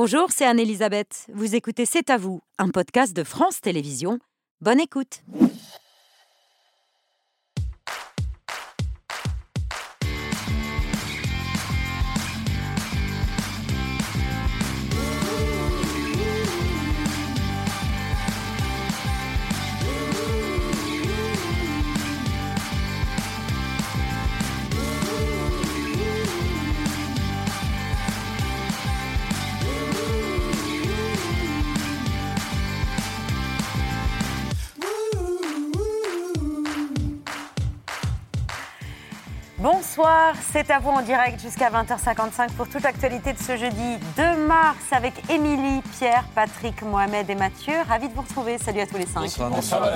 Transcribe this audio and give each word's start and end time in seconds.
Bonjour, 0.00 0.28
c'est 0.30 0.44
Anne-Elisabeth. 0.44 1.26
Vous 1.34 1.56
écoutez 1.56 1.84
C'est 1.84 2.08
à 2.08 2.18
vous, 2.18 2.40
un 2.56 2.68
podcast 2.68 3.16
de 3.16 3.24
France 3.24 3.60
Télévisions. 3.60 4.20
Bonne 4.60 4.78
écoute. 4.78 5.24
Bonsoir, 39.58 40.34
c'est 40.52 40.70
à 40.70 40.78
vous 40.78 40.90
en 40.90 41.02
direct 41.02 41.40
jusqu'à 41.40 41.68
20h55 41.68 42.52
pour 42.56 42.68
toute 42.68 42.84
l'actualité 42.84 43.32
de 43.32 43.38
ce 43.38 43.56
jeudi 43.56 43.98
2 44.16 44.46
mars 44.46 44.76
avec 44.92 45.14
Émilie, 45.28 45.82
Pierre, 45.98 46.24
Patrick, 46.32 46.80
Mohamed 46.82 47.28
et 47.28 47.34
Mathieu. 47.34 47.74
Ravi 47.88 48.08
de 48.08 48.14
vous 48.14 48.22
retrouver. 48.22 48.56
Salut 48.58 48.82
à 48.82 48.86
tous 48.86 48.98
les 48.98 49.06
cinq. 49.06 49.22
Bonsoir, 49.22 49.50
bonsoir. 49.50 49.90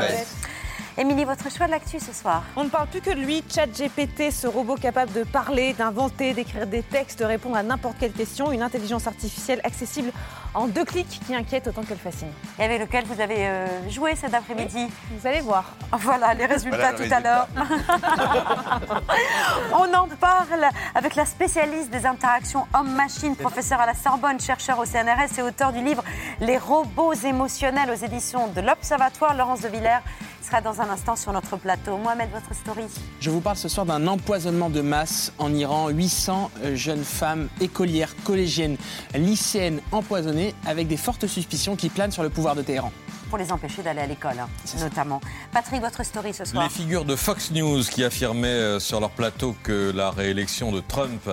Émilie, 0.99 1.25
votre 1.25 1.51
choix 1.51 1.65
de 1.67 1.71
l'actu 1.71 1.99
ce 1.99 2.13
soir. 2.13 2.43
On 2.55 2.65
ne 2.65 2.69
parle 2.69 2.87
plus 2.87 3.01
que 3.01 3.09
de 3.09 3.21
lui, 3.21 3.43
ChatGPT, 3.49 4.31
ce 4.31 4.47
robot 4.47 4.75
capable 4.75 5.11
de 5.13 5.25
parler, 5.25 5.73
d'inventer, 5.73 6.35
d'écrire 6.35 6.67
des 6.67 6.83
textes, 6.83 7.21
de 7.21 7.25
répondre 7.25 7.57
à 7.57 7.63
n'importe 7.63 7.97
quelle 7.99 8.13
question, 8.13 8.53
une 8.53 8.63
intelligence 8.63 9.07
artificielle 9.07 9.63
accessible 9.65 10.13
en 10.53 10.67
deux 10.67 10.85
clics 10.85 11.19
qui 11.27 11.35
inquiète 11.35 11.67
autant 11.67 11.83
qu'elle 11.83 11.97
fascine. 11.97 12.29
Et 12.59 12.65
avec 12.65 12.79
lequel 12.79 13.07
vous 13.07 13.23
avez 13.23 13.49
euh, 13.49 13.89
joué 13.89 14.17
cet 14.17 14.35
après-midi? 14.35 14.87
Vous 15.19 15.27
allez 15.27 15.41
voir. 15.41 15.65
Voilà 15.93 16.35
les 16.35 16.45
résultats 16.45 16.93
Voilà 16.93 16.93
tout 16.93 17.15
à 17.15 17.21
l'heure. 17.21 17.49
On 19.73 19.95
en 19.95 20.09
parle 20.21 20.69
avec 20.95 21.15
la 21.15 21.25
spécialiste 21.25 21.89
des 21.89 22.05
interactions 22.05 22.67
homme-machine, 22.75 23.35
professeur 23.35 23.81
à 23.81 23.87
la 23.87 23.95
Sorbonne, 23.95 24.41
chercheur 24.41 24.79
au 24.79 24.85
CNRS 24.85 25.39
et 25.39 25.43
auteur 25.43 25.73
du 25.73 25.83
livre 25.83 26.05
Les 26.41 26.59
robots 26.59 27.15
émotionnels 27.15 27.91
aux 27.91 28.05
éditions 28.05 28.49
de 28.49 28.61
l'Observatoire, 28.61 29.35
Laurence 29.35 29.63
de 29.63 29.69
Villers 29.69 30.01
sera 30.43 30.61
dans 30.61 30.81
un 30.81 30.89
instant 30.91 31.17
sur 31.17 31.33
notre 31.33 31.57
plateau. 31.57 31.97
Mohamed, 31.97 32.31
votre 32.31 32.55
story 32.55 32.85
Je 33.21 33.31
vous 33.31 33.41
parle 33.41 33.57
ce 33.57 33.69
soir 33.69 33.87
d'un 33.87 34.07
empoisonnement 34.07 34.71
de 34.71 34.81
masse 34.81 35.33
en 35.39 35.55
Iran. 35.55 35.89
800 35.89 36.51
euh, 36.65 36.77
jeunes 36.77 37.05
femmes, 37.05 37.49
écolières, 37.61 38.15
collégiennes, 38.25 38.77
lycéennes 39.15 39.81
empoisonnées 39.93 40.55
avec 40.67 40.89
des 40.89 40.97
fortes 40.97 41.27
suspicions 41.27 41.77
qui 41.77 41.89
planent 41.89 42.13
sur 42.13 42.23
le 42.23 42.31
pouvoir 42.31 42.55
de 42.55 42.63
Téhéran. 42.63 42.93
pour 43.31 43.39
les 43.39 43.51
empêcher 43.51 43.83
d'aller 43.83 44.03
à 44.03 44.07
l'école, 44.07 44.39
hein, 44.39 44.49
notamment. 44.79 45.21
Patrick, 45.53 45.81
votre 45.81 46.05
story 46.05 46.35
ce 46.35 46.45
soir 46.45 46.63
Les 46.65 46.69
figures 46.69 47.07
de 47.07 47.17
Fox 47.17 47.51
News 47.51 47.83
qui 47.85 48.05
affirmaient 48.05 48.49
euh, 48.49 48.79
sur 48.81 49.01
leur 49.01 49.11
plateau 49.11 49.57
que 49.63 49.91
la 49.95 50.11
réélection 50.11 50.71
de 50.71 50.81
Trump 50.81 51.31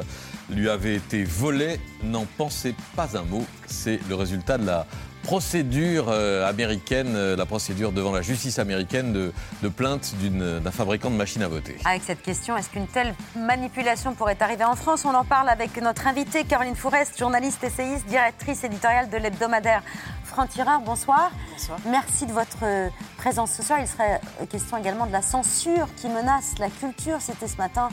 lui 0.49 0.69
avait 0.69 0.95
été 0.95 1.23
volée 1.23 1.79
n'en 2.03 2.25
pensaient 2.37 2.75
pas 2.95 3.17
un 3.17 3.23
mot. 3.23 3.45
C'est 3.67 3.99
le 4.07 4.15
résultat 4.15 4.57
de 4.57 4.65
la 4.65 4.87
procédure 5.29 6.07
euh, 6.09 6.49
américaine, 6.49 7.13
euh, 7.15 7.35
la 7.35 7.45
procédure 7.45 7.91
devant 7.91 8.11
la 8.11 8.23
justice 8.23 8.57
américaine 8.57 9.13
de, 9.13 9.31
de 9.61 9.69
plainte 9.69 10.15
d'un 10.19 10.71
fabricant 10.71 11.11
de 11.11 11.15
machines 11.15 11.43
à 11.43 11.47
voter. 11.47 11.77
Avec 11.85 12.01
cette 12.01 12.23
question, 12.23 12.57
est-ce 12.57 12.71
qu'une 12.71 12.87
telle 12.87 13.13
manipulation 13.35 14.15
pourrait 14.15 14.37
arriver 14.39 14.63
en 14.63 14.75
France? 14.75 15.05
On 15.05 15.13
en 15.13 15.23
parle 15.23 15.49
avec 15.49 15.79
notre 15.83 16.07
invitée, 16.07 16.45
Caroline 16.45 16.75
Fourest, 16.75 17.19
journaliste, 17.19 17.63
essayiste, 17.63 18.07
directrice 18.07 18.63
éditoriale 18.63 19.07
de 19.11 19.17
l'hebdomadaire 19.17 19.83
Franc-Tireur. 20.23 20.79
Bonsoir. 20.79 21.29
Bonsoir. 21.51 21.77
Merci 21.87 22.25
de 22.25 22.31
votre 22.31 22.63
euh, 22.63 22.89
présence 23.17 23.51
ce 23.51 23.61
soir. 23.61 23.77
Il 23.79 23.87
serait 23.87 24.19
question 24.49 24.77
également 24.77 25.05
de 25.05 25.11
la 25.11 25.21
censure 25.21 25.87
qui 25.95 26.07
menace 26.07 26.55
la 26.57 26.69
culture. 26.69 27.17
C'était 27.19 27.47
ce 27.47 27.57
matin 27.57 27.89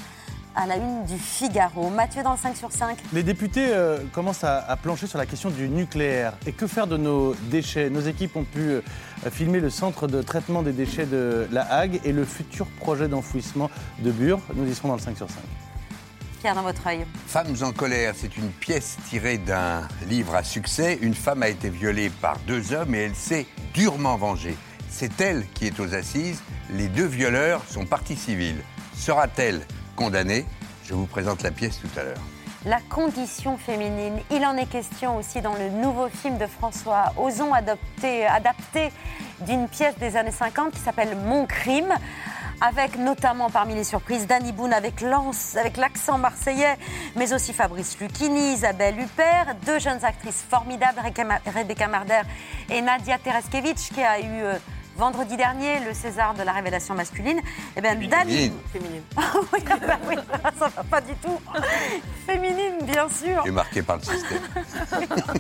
à 0.57 0.67
la 0.67 0.77
une 0.77 1.05
du 1.05 1.19
Figaro. 1.19 1.91
Mathieu 1.91 2.23
dans 2.23 2.33
le 2.33 2.39
5 2.39 2.57
sur 2.57 2.73
5. 2.73 2.97
Les 3.13 3.23
députés 3.23 3.69
euh, 3.69 3.99
commencent 4.13 4.43
à, 4.43 4.59
à 4.59 4.77
plancher 4.77 5.07
sur 5.07 5.19
la 5.19 5.27
question 5.27 5.51
du 5.51 5.69
nucléaire. 5.69 6.33
Et 6.47 6.53
que 6.53 6.67
faire 6.67 6.87
de 6.87 6.97
nos 6.97 7.35
déchets? 7.51 7.91
Nos 7.91 8.01
équipes 8.01 8.35
ont 8.37 8.45
pu 8.45 8.61
euh, 8.61 8.81
filmer 9.31 9.61
le 9.61 9.71
centre 9.71 10.09
de 10.09 10.23
traitement 10.23 10.63
des 10.63 10.73
déchets 10.73 11.07
de 11.07 11.47
la 11.53 11.63
Hague 11.73 12.01
et 12.05 12.13
le 12.13 12.25
futur 12.25 12.67
projet 12.81 13.07
d'enfouissement 13.07 13.71
de 14.01 14.11
Bure. 14.11 14.41
Nous 14.55 14.67
y 14.67 14.75
serons 14.75 14.89
dans 14.89 14.97
le 14.97 15.01
5 15.01 15.17
sur 15.17 15.29
5. 15.29 15.37
Pierre 16.41 16.55
dans 16.55 16.63
votre 16.63 16.87
œil. 16.87 17.07
Femmes 17.27 17.55
en 17.63 17.73
colère, 17.73 18.15
c'est 18.17 18.37
une 18.37 18.51
pièce 18.51 18.97
tirée 19.09 19.39
d'un 19.39 19.87
livre 20.09 20.35
à 20.35 20.43
succès. 20.43 20.99
Une 21.03 21.15
femme 21.15 21.43
a 21.43 21.49
été 21.49 21.69
violée 21.69 22.11
par 22.11 22.39
deux 22.47 22.73
hommes 22.73 22.95
et 22.95 22.99
elle 23.01 23.15
s'est 23.15 23.47
durement 23.75 24.17
vengée. 24.17 24.57
C'est 24.89 25.21
elle 25.21 25.47
qui 25.55 25.67
est 25.67 25.81
aux 25.81 25.95
assises. 25.95 26.43
Les 26.71 26.89
deux 26.89 27.07
violeurs 27.07 27.63
sont 27.69 27.85
partie 27.85 28.17
civile. 28.17 28.57
Sera-t-elle 28.95 29.61
condamnée 29.97 30.45
Je 30.85 30.95
vous 30.95 31.07
présente 31.07 31.43
la 31.43 31.51
pièce 31.51 31.81
tout 31.81 31.99
à 31.99 32.05
l'heure. 32.05 32.19
La 32.65 32.81
condition 32.89 33.57
féminine. 33.59 34.19
Il 34.31 34.45
en 34.45 34.57
est 34.57 34.67
question 34.67 35.17
aussi 35.17 35.41
dans 35.41 35.55
le 35.55 35.69
nouveau 35.71 36.09
film 36.09 36.37
de 36.37 36.47
François 36.47 37.13
Ozon, 37.17 37.53
adapté 37.53 38.93
d'une 39.43 39.69
pièce 39.69 39.97
des 39.99 40.17
années 40.17 40.33
50 40.33 40.73
qui 40.73 40.81
s'appelle 40.81 41.17
Mon 41.27 41.47
crime. 41.47 41.93
Avec 42.61 42.97
notamment 42.99 43.51
parmi 43.51 43.75
les 43.75 43.85
surprises 43.85 44.27
Danny 44.27 44.51
Boone 44.51 44.73
avec 44.73 45.03
l'accent 45.77 46.17
marseillais, 46.17 46.79
mais 47.15 47.35
aussi 47.35 47.53
Fabrice 47.53 47.99
Lucchini, 48.01 48.55
Isabelle 48.55 48.99
Huppert, 48.99 49.55
deux 49.67 49.79
jeunes 49.79 50.03
actrices 50.03 50.43
formidables, 50.49 50.99
Rebecca- 50.99 51.41
Rebecca 51.55 51.87
Marder 51.87 52.23
et 52.71 52.81
Nadia 52.81 53.19
Tereskevich, 53.19 53.91
qui 53.93 54.03
a 54.03 54.19
eu 54.21 54.25
euh, 54.43 54.55
vendredi 54.97 55.37
dernier 55.37 55.81
le 55.81 55.93
César 55.95 56.35
de 56.35 56.43
la 56.43 56.53
révélation 56.53 56.95
masculine. 56.95 57.41
Eh 57.77 57.81
bien, 57.81 57.95
Danny 57.95 58.53
Féminine. 58.73 59.03
oui, 59.53 59.61
ah 59.71 59.77
bah 59.87 59.99
oui, 60.09 60.17
ça 60.59 60.69
va 60.69 60.85
pas 60.85 61.01
du 61.01 61.15
tout. 61.17 61.39
Féminine, 62.27 62.79
bien 62.83 63.09
sûr. 63.09 63.45
Et 63.47 63.51
marquée 63.51 63.83
par 63.83 63.97
le 63.97 64.03
système. 64.03 64.41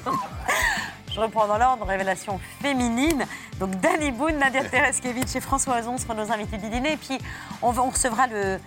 Je 1.12 1.20
reprends 1.20 1.46
dans 1.46 1.56
l'ordre, 1.56 1.86
révélation 1.86 2.38
féminine. 2.60 3.24
Donc 3.58 3.70
Danny 3.80 4.10
Boone, 4.10 4.36
Nadia 4.38 4.64
Tereskevich 4.64 5.34
et 5.34 5.40
François 5.40 5.78
Ozon 5.78 5.96
seront 5.96 6.12
nos 6.14 6.30
invités 6.30 6.58
du 6.58 6.68
dîner. 6.68 6.92
Et 6.92 6.96
puis 6.98 7.18
on, 7.62 7.70
va- 7.70 7.82
on 7.82 7.88
recevra 7.88 8.26
le, 8.26 8.58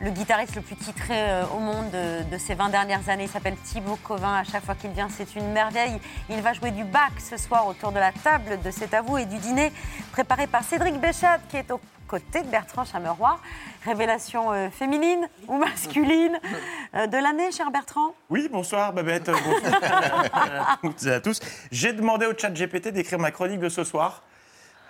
le 0.00 0.10
guitariste 0.10 0.56
le 0.56 0.62
plus 0.62 0.76
titré 0.76 1.14
euh, 1.14 1.44
au 1.54 1.58
monde 1.58 1.90
de, 1.90 2.30
de 2.30 2.38
ces 2.38 2.54
20 2.54 2.70
dernières 2.70 3.08
années. 3.08 3.24
Il 3.24 3.28
s'appelle 3.28 3.56
Thibaut 3.56 3.98
Covin. 4.02 4.34
À 4.34 4.44
chaque 4.44 4.64
fois 4.64 4.74
qu'il 4.74 4.90
vient, 4.90 5.08
c'est 5.10 5.34
une 5.36 5.52
merveille. 5.52 6.00
Il 6.30 6.40
va 6.40 6.52
jouer 6.52 6.70
du 6.70 6.84
bac 6.84 7.12
ce 7.18 7.36
soir 7.36 7.66
autour 7.66 7.92
de 7.92 7.98
la 7.98 8.12
table 8.12 8.58
de 8.64 8.70
C'est 8.70 8.94
à 8.94 9.02
vous 9.02 9.18
et 9.18 9.26
du 9.26 9.36
dîner 9.38 9.72
préparé 10.12 10.46
par 10.46 10.64
Cédric 10.64 10.98
Béchat 11.00 11.38
qui 11.48 11.58
est 11.58 11.70
aux 11.70 11.80
côtés 12.08 12.42
de 12.42 12.48
Bertrand 12.48 12.84
Chameroy. 12.84 13.38
Révélation 13.84 14.52
euh, 14.52 14.68
féminine 14.70 15.28
ou 15.48 15.58
masculine 15.58 16.38
euh, 16.94 17.06
de 17.06 17.16
l'année, 17.16 17.52
cher 17.52 17.70
Bertrand? 17.70 18.14
Oui, 18.30 18.48
bonsoir 18.50 18.92
Babette, 18.92 19.26
bonsoir 19.30 19.80
à 20.34 20.78
toutes 20.82 21.02
et 21.04 21.12
à 21.12 21.20
tous. 21.20 21.40
J'ai 21.70 21.92
demandé 21.92 22.26
au 22.26 22.36
chat 22.36 22.50
GPT 22.50 22.88
d'écrire 22.88 23.18
ma 23.18 23.30
chronique 23.30 23.60
de 23.60 23.68
ce 23.68 23.84
soir. 23.84 24.22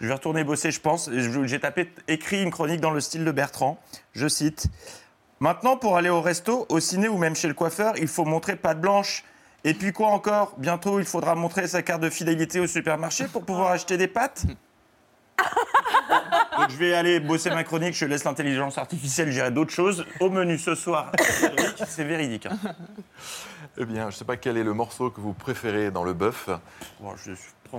Je 0.01 0.07
vais 0.07 0.15
retourner 0.15 0.45
bosser, 0.45 0.71
je 0.71 0.81
pense. 0.81 1.11
J'ai 1.13 1.61
tapé 1.61 1.93
écrit 2.09 2.43
une 2.43 2.51
chronique 2.51 2.81
dans 2.81 2.91
le 2.91 3.01
style 3.01 3.25
de 3.25 3.31
Bertrand. 3.33 3.79
Je 4.13 4.29
cite 4.29 4.67
Maintenant, 5.41 5.77
pour 5.77 5.97
aller 5.97 6.11
au 6.11 6.21
resto, 6.21 6.67
au 6.69 6.81
ciné 6.81 7.09
ou 7.09 7.17
même 7.17 7.35
chez 7.35 7.49
le 7.49 7.55
coiffeur, 7.55 7.95
il 7.97 8.09
faut 8.09 8.25
montrer 8.27 8.57
patte 8.57 8.81
blanche. 8.81 9.25
Et 9.65 9.73
puis 9.75 9.93
quoi 9.93 10.09
encore? 10.09 10.55
Bientôt, 10.59 11.01
il 11.01 11.07
faudra 11.07 11.35
montrer 11.35 11.67
sa 11.67 11.83
carte 11.83 12.03
de 12.03 12.11
fidélité 12.11 12.61
au 12.61 12.67
supermarché 12.67 13.27
pour 13.27 13.45
pouvoir 13.45 13.71
acheter 13.73 13.97
des 13.97 14.07
pâtes? 14.09 14.45
Donc 16.59 16.69
je 16.71 16.77
vais 16.77 16.93
aller 16.95 17.21
bosser 17.21 17.49
ma 17.51 17.65
chronique, 17.65 17.95
je 17.95 18.05
laisse 18.05 18.25
l'intelligence 18.25 18.77
artificielle 18.77 19.31
gérer 19.31 19.51
d'autres 19.51 19.73
choses. 19.73 20.05
Au 20.19 20.29
menu 20.29 20.59
ce 20.59 20.75
soir, 20.75 21.11
c'est 21.87 22.05
véridique. 22.05 22.47
hein. 22.47 22.59
Eh 23.79 23.85
bien, 23.87 24.03
je 24.03 24.07
ne 24.09 24.19
sais 24.19 24.25
pas 24.25 24.37
quel 24.37 24.57
est 24.59 24.65
le 24.65 24.75
morceau 24.75 25.11
que 25.11 25.21
vous 25.21 25.33
préférez 25.33 25.91
dans 25.91 26.05
le 26.05 26.13
bœuf. 26.13 26.51
Bon, 27.01 27.15
je 27.17 27.33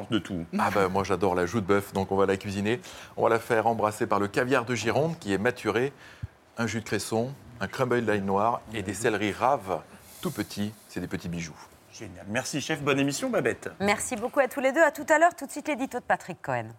de 0.10 0.20
tout. 0.20 0.46
Ah 0.58 0.70
ben 0.74 0.88
moi 0.88 1.04
j'adore 1.04 1.36
la 1.36 1.46
joue 1.46 1.62
de 1.62 1.66
bœuf, 1.66 1.94
donc 1.94 2.12
on 2.12 2.16
va 2.16 2.26
la 2.26 2.38
cuisiner. 2.38 2.80
On 3.18 3.24
va 3.24 3.30
la 3.30 3.40
faire 3.40 3.68
embrasser 3.68 4.08
par 4.08 4.20
le 4.20 4.28
caviar 4.28 4.66
de 4.66 4.76
Gironde 4.76 5.18
qui 5.20 5.34
est 5.34 5.38
maturé, 5.38 5.94
un 6.58 6.68
jus 6.68 6.80
de 6.80 6.86
cresson, 6.86 7.32
un 7.60 7.68
crumble 7.68 8.06
d'ail 8.06 8.22
noir 8.22 8.62
et 8.74 8.84
des 8.84 8.94
céleris 8.94 9.32
raves 9.32 9.82
tout 10.22 10.32
petits. 10.32 10.74
C'est 10.88 11.00
des 11.00 11.08
petits 11.08 11.30
bijoux. 11.30 11.58
Génial. 11.94 12.26
Merci 12.30 12.62
chef, 12.62 12.82
bonne 12.82 13.00
émission 13.00 13.30
Babette. 13.30 13.70
Merci 13.80 14.16
beaucoup 14.16 14.40
à 14.40 14.48
tous 14.48 14.62
les 14.62 14.72
deux. 14.72 14.82
À 14.82 14.92
tout 14.92 15.06
à 15.10 15.20
l'heure. 15.20 15.36
Tout 15.36 15.46
de 15.46 15.52
suite, 15.52 15.68
l'édito 15.68 16.00
de 16.00 16.04
Patrick 16.04 16.42
Cohen. 16.42 16.70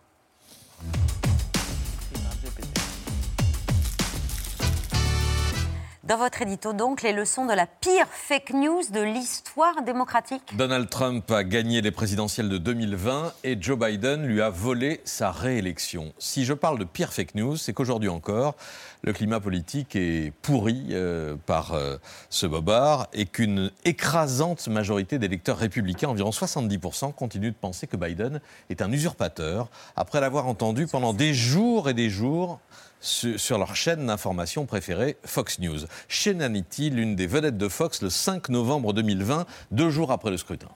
Dans 6.04 6.16
votre 6.16 6.43
édito, 6.43 6.72
donc, 6.72 7.02
les 7.02 7.12
leçons 7.12 7.46
de 7.46 7.52
la 7.52 7.64
pire 7.64 8.08
fake 8.10 8.54
news 8.54 8.82
de 8.90 9.00
l'histoire 9.00 9.82
démocratique. 9.82 10.43
Donald 10.56 10.90
Trump 10.90 11.31
a 11.31 11.44
gagné 11.44 11.81
les 11.81 11.93
présidentielles 11.93 12.49
de 12.49 12.58
2020 12.58 13.32
et 13.44 13.56
Joe 13.60 13.78
Biden 13.78 14.26
lui 14.26 14.43
a 14.43 14.50
volé 14.50 15.00
sa 15.04 15.31
réélection. 15.31 16.12
Si 16.19 16.44
je 16.44 16.54
parle 16.54 16.81
de 16.81 16.84
pire 16.84 17.12
fake 17.12 17.37
news, 17.37 17.56
c'est 17.56 17.72
qu'aujourd'hui 17.72 18.08
encore, 18.08 18.56
le 19.04 19.12
climat 19.12 19.40
politique 19.40 19.96
est 19.96 20.32
pourri 20.43 20.87
euh, 20.90 21.34
par 21.46 21.72
euh, 21.75 21.96
ce 22.31 22.46
bobard 22.46 23.08
et 23.12 23.26
qu'une 23.26 23.70
écrasante 23.84 24.69
majorité 24.69 25.19
d'électeurs 25.19 25.58
républicains, 25.58 26.08
environ 26.08 26.31
70%, 26.31 27.12
continuent 27.12 27.50
de 27.50 27.56
penser 27.60 27.87
que 27.87 27.96
Biden 27.96 28.40
est 28.70 28.81
un 28.81 28.93
usurpateur, 28.93 29.69
après 29.96 30.20
l'avoir 30.20 30.46
entendu 30.46 30.87
pendant 30.87 31.12
des 31.12 31.34
jours 31.34 31.88
et 31.88 31.94
des 31.94 32.10
jours 32.10 32.60
su- 33.00 33.38
sur 33.38 33.58
leur 33.58 33.75
chaîne 33.75 34.06
d'information 34.06 34.66
préférée, 34.66 35.16
Fox 35.25 35.58
News. 35.58 35.81
Hannity, 36.25 36.90
l'une 36.90 37.16
des 37.16 37.26
vedettes 37.26 37.58
de 37.58 37.69
Fox, 37.69 38.02
le 38.02 38.10
5 38.10 38.50
novembre 38.50 38.93
2020, 38.93 39.46
deux 39.72 39.90
jours 39.90 40.12
après 40.12 40.31
le 40.31 40.37
scrutin. 40.37 40.69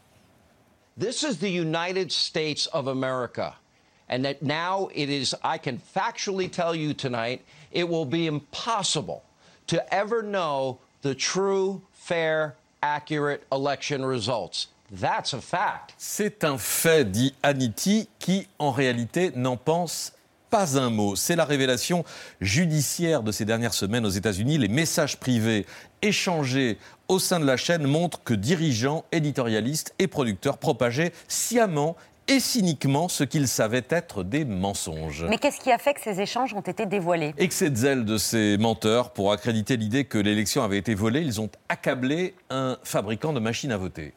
This 0.98 1.22
is 1.22 1.36
the 1.38 1.50
United 1.50 2.10
States 2.10 2.68
of 2.72 2.88
America. 2.88 3.54
And 4.08 4.24
that 4.24 4.42
now 4.42 4.88
it 4.94 5.08
is, 5.08 5.34
I 5.42 5.58
can 5.58 5.78
factually 5.78 6.50
tell 6.50 6.74
you 6.74 6.94
tonight, 6.94 7.42
it 7.72 7.88
will 7.88 8.04
be 8.04 8.26
impossible 8.26 9.22
to 9.66 9.82
ever 9.92 10.22
know 10.22 10.78
the 11.02 11.14
true, 11.14 11.82
fair, 11.92 12.54
accurate 12.82 13.42
election 13.50 14.04
results. 14.04 14.68
That's 14.90 15.34
a 15.34 15.40
fact. 15.40 15.94
C'est 15.98 16.44
un 16.44 16.58
fait, 16.58 17.10
dit 17.10 17.34
Hannity, 17.42 18.08
qui 18.20 18.46
en 18.60 18.70
réalité 18.70 19.32
n'en 19.34 19.56
pense 19.56 20.12
pas 20.50 20.78
un 20.78 20.90
mot. 20.90 21.16
C'est 21.16 21.34
la 21.34 21.44
révélation 21.44 22.04
judiciaire 22.40 23.24
de 23.24 23.32
ces 23.32 23.44
dernières 23.44 23.74
semaines 23.74 24.06
aux 24.06 24.10
États-Unis. 24.10 24.58
Les 24.58 24.68
messages 24.68 25.16
privés 25.18 25.66
échangés 26.02 26.78
au 27.08 27.18
sein 27.18 27.40
de 27.40 27.44
la 27.44 27.56
chaîne 27.56 27.86
montrent 27.86 28.22
que 28.22 28.34
dirigeants, 28.34 29.04
éditorialistes 29.10 29.92
et 29.98 30.06
producteurs 30.06 30.58
propageaient 30.58 31.12
sciemment 31.26 31.96
et 32.28 32.40
cyniquement 32.40 33.08
ce 33.08 33.24
qu'ils 33.24 33.48
savaient 33.48 33.86
être 33.88 34.22
des 34.22 34.44
mensonges. 34.44 35.24
Mais 35.28 35.38
qu'est-ce 35.38 35.60
qui 35.60 35.70
a 35.72 35.78
fait 35.78 35.94
que 35.94 36.00
ces 36.00 36.20
échanges 36.20 36.54
ont 36.54 36.60
été 36.60 36.86
dévoilés? 36.86 37.34
Excès 37.38 37.70
de 37.70 37.76
zèle 37.76 38.04
de 38.04 38.18
ces 38.18 38.56
menteurs 38.58 39.12
pour 39.12 39.32
accréditer 39.32 39.76
l'idée 39.76 40.04
que 40.04 40.18
l'élection 40.18 40.62
avait 40.62 40.78
été 40.78 40.94
volée, 40.94 41.22
ils 41.22 41.40
ont 41.40 41.50
accablé 41.68 42.34
un 42.50 42.76
fabricant 42.82 43.32
de 43.32 43.40
machines 43.40 43.72
à 43.72 43.76
voter. 43.76 44.12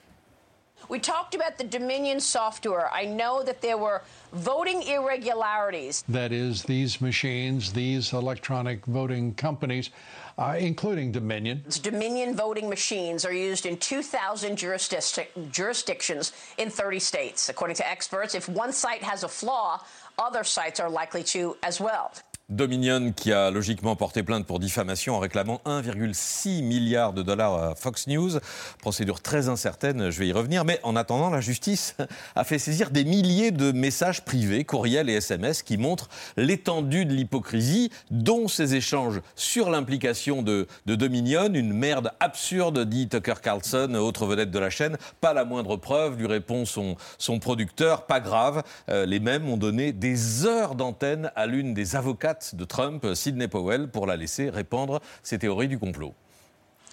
We 0.90 1.00
talked 1.00 1.36
about 1.36 1.58
the 1.60 1.66
Dominion 1.66 2.20
software. 2.20 2.90
I 2.92 3.06
know 3.06 3.44
that 3.44 3.62
there 3.62 3.78
were 3.78 4.02
voting 4.34 4.82
irregularities. 4.82 6.04
That 6.10 6.32
is, 6.32 6.64
these 6.64 7.00
machines, 7.00 7.72
these 7.74 8.12
electronic 8.12 8.88
voting 8.88 9.36
companies, 9.36 9.92
uh, 10.40 10.56
including 10.58 11.12
Dominion, 11.12 11.64
Dominion 11.82 12.34
voting 12.34 12.70
machines 12.70 13.26
are 13.26 13.34
used 13.34 13.66
in 13.66 13.76
2,000 13.78 14.58
jurisdic- 14.58 15.52
jurisdictions 15.52 16.32
in 16.58 16.70
30 16.70 17.00
states. 17.00 17.50
According 17.50 17.76
to 17.76 17.88
experts, 17.88 18.34
if 18.36 18.48
one 18.48 18.72
site 18.72 19.04
has 19.04 19.24
a 19.24 19.28
flaw, 19.28 19.84
other 20.18 20.46
sites 20.46 20.80
are 20.80 20.90
likely 20.90 21.24
to 21.24 21.58
as 21.62 21.82
well. 21.82 22.14
Dominion 22.50 23.12
qui 23.12 23.32
a 23.32 23.52
logiquement 23.52 23.96
porté 23.96 24.24
plainte 24.24 24.48
pour 24.48 24.60
diffamation 24.60 25.16
en 25.16 25.20
réclamant 25.20 25.62
1,6 25.68 26.64
milliard 26.64 27.14
de 27.14 27.22
dollars 27.22 27.54
à 27.54 27.76
Fox 27.76 28.08
News. 28.08 28.40
Procédure 28.82 29.22
très 29.22 29.50
incertaine, 29.50 30.10
je 30.10 30.18
vais 30.18 30.28
y 30.28 30.32
revenir. 30.32 30.66
Mais 30.66 30.80
en 30.82 30.96
attendant, 30.96 31.30
la 31.30 31.42
justice 31.42 31.96
a 32.36 32.44
fait 32.44 32.58
saisir 32.58 32.90
des 32.90 33.06
milliers 33.06 33.52
de 33.52 33.72
messages 33.72 34.26
privés, 34.26 34.64
courriels 34.64 35.12
et 35.12 35.14
SMS 35.14 35.62
qui 35.62 35.78
montrent 35.78 36.10
l'étendue 36.38 37.06
de 37.06 37.14
l'hypocrisie, 37.14 37.92
dont 38.10 38.48
ces 38.48 38.74
échanges 38.74 39.22
sur 39.36 39.70
l'implication 39.70 40.42
de, 40.42 40.68
Dominion. 40.88 41.54
Une 41.54 41.72
merde 41.72 42.12
absurde, 42.20 42.84
dit 42.86 43.08
Tucker 43.08 43.36
Carlson, 43.44 43.94
autre 43.94 44.26
vedette 44.26 44.50
de 44.50 44.60
la 44.60 44.72
chaîne. 44.72 44.98
Pas 45.22 45.34
la 45.34 45.46
moindre 45.46 45.78
preuve, 45.78 46.18
lui 46.18 46.26
répond 46.26 46.66
son, 46.66 46.98
son 47.20 47.38
producteur. 47.38 48.08
Pas 48.08 48.20
grave. 48.20 48.64
Euh, 48.90 49.06
les 49.06 49.20
mêmes 49.20 49.48
ont 49.48 49.58
donné 49.58 49.94
des 49.94 50.48
heures 50.48 50.74
d'antenne 50.74 51.32
à 51.36 51.46
l'une 51.46 51.76
des 51.76 51.96
avocates 51.96 52.39
de 52.54 52.66
Trump, 52.66 53.06
Sidney 53.14 53.48
Powell, 53.48 53.88
pour 53.88 54.08
la 54.08 54.16
laisser 54.16 54.50
répandre 54.50 55.02
ses 55.24 55.40
théories 55.40 55.68
du 55.68 55.78
complot. 55.78 56.14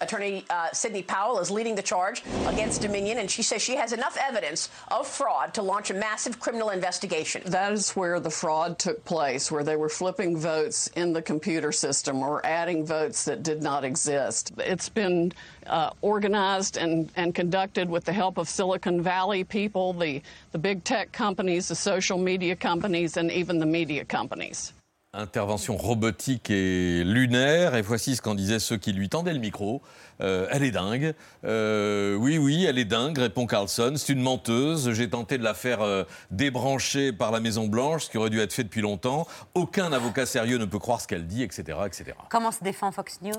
Attorney 0.00 0.44
uh, 0.50 0.69
Sidney 0.72 1.02
Powell 1.02 1.38
is 1.38 1.50
leading 1.50 1.75
the 1.75 1.82
charge 1.82 2.22
against 2.46 2.82
Dominion, 2.82 3.19
and 3.19 3.31
she 3.31 3.43
says 3.43 3.62
she 3.62 3.76
has 3.76 3.93
enough 3.93 4.19
evidence 4.20 4.69
of 4.88 5.06
fraud 5.06 5.54
to 5.54 5.62
launch 5.62 5.90
a 5.90 5.94
massive 5.94 6.38
criminal 6.38 6.70
investigation. 6.70 7.43
That 7.46 7.72
is 7.72 7.93
where 7.93 8.20
the 8.20 8.31
fraud 8.31 8.78
took 8.78 9.04
place, 9.04 9.50
where 9.50 9.64
they 9.64 9.76
were 9.76 9.88
flipping 9.88 10.37
votes 10.37 10.88
in 10.96 11.12
the 11.12 11.22
computer 11.22 11.72
system 11.72 12.22
or 12.22 12.44
adding 12.44 12.84
votes 12.84 13.25
that 13.25 13.42
did 13.42 13.62
not 13.62 13.84
exist. 13.84 14.52
It's 14.58 14.90
been 14.90 15.32
uh, 15.66 15.90
organized 16.02 16.76
and, 16.76 17.10
and 17.16 17.34
conducted 17.34 17.88
with 17.88 18.04
the 18.04 18.12
help 18.12 18.37
of 18.37 18.49
Silicon 18.49 19.00
Valley 19.00 19.44
people, 19.44 19.94
the, 19.94 20.20
the 20.52 20.58
big 20.58 20.84
tech 20.84 21.10
companies, 21.12 21.69
the 21.69 21.75
social 21.75 22.19
media 22.19 22.54
companies, 22.54 23.16
and 23.16 23.32
even 23.32 23.58
the 23.58 23.66
media 23.66 24.04
companies. 24.04 24.75
Intervention 25.16 25.76
robotique 25.76 26.50
et 26.50 27.02
lunaire. 27.02 27.74
Et 27.74 27.82
voici 27.82 28.16
ce 28.16 28.22
qu'en 28.22 28.34
disaient 28.34 28.58
ceux 28.58 28.76
qui 28.76 28.92
lui 28.92 29.08
tendaient 29.08 29.32
le 29.32 29.38
micro. 29.38 29.82
Euh, 30.20 30.46
elle 30.50 30.62
est 30.62 30.70
dingue. 30.70 31.14
Euh, 31.44 32.14
oui, 32.14 32.38
oui, 32.38 32.64
elle 32.64 32.78
est 32.78 32.84
dingue, 32.84 33.18
répond 33.18 33.46
Carlson. 33.46 33.94
C'est 33.96 34.12
une 34.12 34.22
menteuse. 34.22 34.92
J'ai 34.92 35.08
tenté 35.08 35.38
de 35.38 35.44
la 35.44 35.54
faire 35.54 35.82
euh, 35.82 36.04
débrancher 36.30 37.12
par 37.12 37.30
la 37.30 37.40
Maison-Blanche, 37.40 38.04
ce 38.04 38.10
qui 38.10 38.18
aurait 38.18 38.30
dû 38.30 38.40
être 38.40 38.52
fait 38.52 38.64
depuis 38.64 38.80
longtemps. 38.80 39.26
Aucun 39.54 39.92
avocat 39.92 40.26
sérieux 40.26 40.58
ne 40.58 40.64
peut 40.64 40.78
croire 40.78 41.00
ce 41.00 41.08
qu'elle 41.08 41.26
dit, 41.26 41.42
etc., 41.42 41.78
etc. 41.86 42.12
Comment 42.30 42.52
se 42.52 42.62
défend 42.62 42.92
Fox 42.92 43.20
News? 43.22 43.32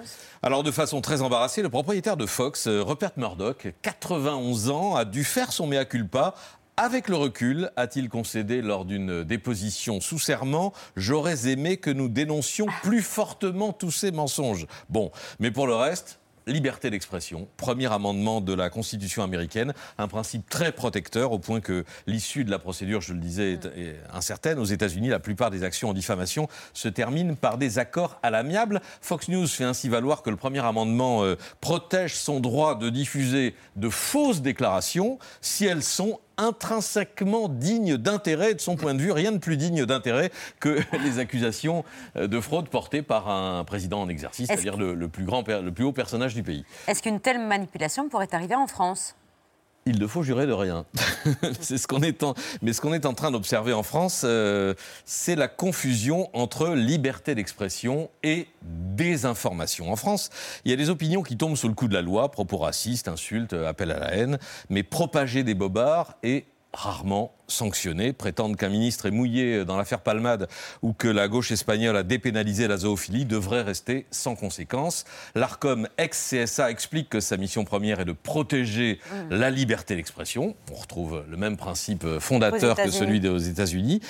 Alors, 0.44 0.63
de 0.63 0.71
façon 0.71 1.01
très 1.01 1.21
embarrassée, 1.21 1.62
le 1.62 1.69
propriétaire 1.69 2.18
de 2.18 2.25
Fox, 2.25 2.68
Rupert 2.68 3.12
Murdoch, 3.18 3.68
91 3.81 4.69
ans, 4.69 4.95
a 4.95 5.06
dû 5.06 5.24
faire 5.24 5.51
son 5.51 5.68
mea 5.68 5.85
culpa. 5.85 6.35
Avec 6.79 7.07
le 7.07 7.15
recul, 7.15 7.71
a-t-il 7.75 8.07
concédé 8.07 8.62
lors 8.62 8.85
d'une 8.85 9.24
déposition 9.24 10.00
sous 10.00 10.19
serment, 10.19 10.74
j'aurais 10.95 11.47
aimé 11.47 11.77
que 11.77 11.89
nous 11.89 12.07
dénoncions 12.07 12.68
plus 12.83 13.01
fortement 13.01 13.74
tous 13.74 13.89
ces 13.89 14.12
mensonges. 14.12 14.68
Bon, 14.88 15.12
mais 15.39 15.50
pour 15.50 15.65
le 15.65 15.74
reste, 15.74 16.19
liberté 16.45 16.91
d'expression, 16.91 17.47
premier 17.57 17.91
amendement 17.91 18.41
de 18.41 18.53
la 18.53 18.69
Constitution 18.69 19.24
américaine, 19.24 19.74
un 19.97 20.07
principe 20.07 20.47
très 20.50 20.71
protecteur 20.71 21.31
au 21.31 21.39
point 21.39 21.62
que 21.62 21.83
l'issue 22.06 22.44
de 22.44 22.51
la 22.51 22.59
procédure, 22.59 23.01
je 23.01 23.13
le 23.13 23.19
disais, 23.19 23.53
est, 23.53 23.95
incertaine. 24.13 24.59
Aux 24.59 24.65
États-Unis, 24.65 25.09
la 25.09 25.19
plupart 25.19 25.50
des 25.50 25.63
actions 25.63 25.89
en 25.89 25.94
diffamation 25.94 26.47
se 26.74 26.88
terminent 26.88 27.33
par 27.33 27.57
des 27.57 27.79
accords 27.79 28.19
à 28.21 28.29
l'amiable. 28.29 28.81
Fox 29.01 29.29
News 29.29 29.47
fait 29.47 29.63
ainsi 29.63 29.89
valoir 29.89 30.21
que 30.21 30.29
le 30.29 30.38
premier 30.38 30.63
amendement 30.63 31.24
euh, 31.24 31.38
protège 31.59 32.15
son 32.15 32.39
droit 32.39 32.75
de 32.75 32.89
diffuser 32.89 33.56
de 33.75 33.89
fausses 33.89 34.44
déclarations 34.44 35.18
si 35.41 35.65
elles 35.65 35.81
sont 35.83 36.19
intrinsèquement 36.38 37.50
dignes 37.50 37.98
d'intérêt. 37.98 38.54
De 38.54 38.62
son 38.62 38.75
point 38.75 38.94
de 38.94 39.01
vue, 39.01 39.12
rien 39.12 39.31
de 39.31 39.38
plus 39.38 39.57
digne 39.57 39.86
d'intérêt 39.86 40.31
que 40.60 40.80
les 41.04 41.19
accusations 41.19 41.84
euh, 42.16 42.28
de 42.28 42.39
fraude 42.39 42.69
portées 42.69 43.01
par 43.01 43.30
un 43.30 43.63
président 43.63 44.01
en 44.01 44.10
exercice, 44.10 44.48
c'est-à-dire 44.48 44.78
le, 44.78 44.94
le 44.94 45.07
plus 45.07 45.25
grand, 45.25 45.45
le 45.48 45.72
plus 45.72 45.84
haut 45.84 45.92
personnage 45.92 46.34
du 46.34 46.44
pays. 46.44 46.63
Est-ce 46.88 47.04
qu'une 47.04 47.19
telle 47.19 47.39
manipulation 47.39 48.07
pourrait 48.07 48.30
arriver 48.31 48.56
en 48.56 48.68
France? 48.68 49.16
Il 49.88 50.00
ne 50.00 50.07
faut 50.07 50.22
jurer 50.22 50.48
de 50.48 50.51
rien. 50.51 50.86
c'est 51.62 51.77
ce 51.77 51.88
qu'on 51.88 52.01
est 52.01 52.22
en... 52.22 52.34
Mais 52.62 52.74
ce 52.74 52.82
qu'on 52.82 52.94
est 52.94 53.06
en 53.06 53.13
train 53.13 53.32
d'observer 53.32 53.72
en 53.72 53.84
France, 53.84 54.24
euh, 54.25 54.74
c'est 55.06 55.38
la 55.38 55.48
confusion 55.48 56.29
entre 56.34 56.70
liberté 56.75 57.36
d'expression 57.36 58.10
et 58.22 58.48
désinformation. 58.62 59.89
En 59.89 59.96
France, 59.96 60.29
il 60.65 60.72
y 60.72 60.74
a 60.74 60.77
des 60.77 60.89
opinions 60.89 61.24
qui 61.24 61.38
tombent 61.38 61.56
sous 61.56 61.70
le 61.70 61.74
coup 61.74 61.88
de 61.88 61.94
la 61.94 62.01
loi, 62.01 62.29
propos 62.29 62.58
racistes, 62.58 63.08
insultes, 63.08 63.53
appels 63.53 63.91
à 63.91 64.00
la 64.00 64.13
haine, 64.13 64.39
mais 64.70 64.84
propager 64.84 65.44
des 65.44 65.53
bobards 65.53 66.15
est 66.22 66.48
rarement 66.74 67.37
sanctionné. 67.48 68.13
Prétendre 68.13 68.56
qu'un 68.58 68.70
ministre 68.70 69.06
est 69.06 69.12
mouillé 69.12 69.66
dans 69.66 69.77
l'affaire 69.77 70.01
Palmade 70.01 70.48
ou 70.82 70.94
que 70.94 71.08
la 71.08 71.27
gauche 71.27 71.51
espagnole 71.51 71.96
a 71.98 72.04
dépénalisé 72.04 72.68
la 72.68 72.77
zoophilie 72.77 73.25
devrait 73.25 73.62
rester 73.62 74.06
sans 74.12 74.36
conséquence. 74.36 75.06
L'ARCOM 75.36 75.88
ex-CSA 75.98 76.70
explique 76.72 77.10
que 77.10 77.20
sa 77.20 77.38
mission 77.38 77.63
première 77.66 78.00
est 78.00 78.06
de 78.06 78.12
protéger 78.12 79.00
la 79.30 79.50
liberté 79.50 79.96
d'expression. 79.96 80.56
On 80.72 80.75
retrouve 80.75 81.24
le 81.30 81.38
même 81.38 81.58
principe 81.58 82.06
fondateur 82.20 82.75
que 82.75 82.92
celui 82.92 83.27
aux 83.27 83.38
États-Unis 83.38 84.01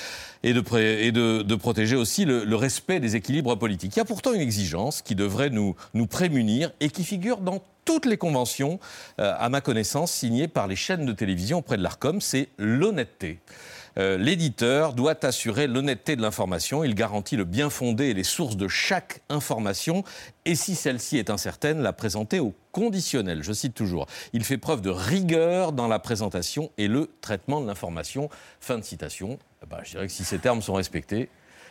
et, 0.44 0.54
de, 0.54 0.62
pré- 0.62 1.06
et 1.06 1.12
de, 1.12 1.42
de 1.42 1.56
protéger 1.56 1.96
aussi 1.96 2.26
le, 2.26 2.44
le 2.44 2.56
respect 2.56 3.00
des 3.00 3.16
équilibres 3.16 3.58
politiques. 3.58 3.96
Il 3.96 4.00
y 4.00 4.02
a 4.02 4.06
pourtant 4.06 4.34
une 4.34 4.42
exigence 4.42 5.02
qui 5.02 5.16
devrait 5.16 5.50
nous, 5.50 5.76
nous 5.94 6.08
prémunir 6.08 6.72
et 6.80 6.90
qui 6.90 7.04
figure 7.04 7.38
dans 7.38 7.62
toutes 7.86 8.06
les 8.06 8.18
conventions, 8.18 8.80
euh, 9.20 9.34
à 9.40 9.48
ma 9.48 9.62
connaissance, 9.62 10.12
signées 10.12 10.50
par 10.50 10.68
les 10.68 10.76
chaînes 10.76 11.06
de 11.06 11.14
télévision 11.14 11.60
auprès 11.60 11.78
de 11.78 11.84
l'ARCOM, 11.84 12.20
c'est 12.20 12.50
l'honnêteté. 12.58 13.27
Euh, 13.98 14.18
L'éditeur 14.18 14.94
doit 14.94 15.26
assurer 15.26 15.68
l'honnêteté 15.68 16.16
de 16.16 16.22
l'information, 16.22 16.84
il 16.84 16.94
garantit 16.94 17.36
le 17.36 17.46
bien 17.46 17.70
fondé 17.70 18.06
et 18.06 18.14
les 18.14 18.24
sources 18.24 18.56
de 18.56 18.68
chaque 18.68 19.22
information, 19.30 20.04
et 20.46 20.56
si 20.56 20.76
celle-ci 20.76 21.18
est 21.18 21.30
incertaine, 21.30 21.82
la 21.82 21.94
présenter 21.94 22.40
au 22.40 22.54
conditionnel. 22.72 23.42
Je 23.44 23.54
cite 23.54 23.74
toujours, 23.74 24.06
il 24.34 24.44
fait 24.44 24.58
preuve 24.58 24.82
de 24.82 24.92
rigueur 24.92 25.72
dans 25.72 25.88
la 25.88 26.00
présentation 26.00 26.72
et 26.78 26.88
le 26.88 27.10
traitement 27.22 27.60
de 27.60 27.68
l'information. 27.68 28.30
Fin 28.60 28.78
de 28.78 28.84
citation. 28.84 29.40
Bah, 29.68 29.80
je 29.84 29.92
dirais 29.92 30.08
que 30.08 30.14
si 30.14 30.24
ces 30.24 30.38
termes 30.38 30.62
sont 30.62 30.76
respectés, 30.76 31.30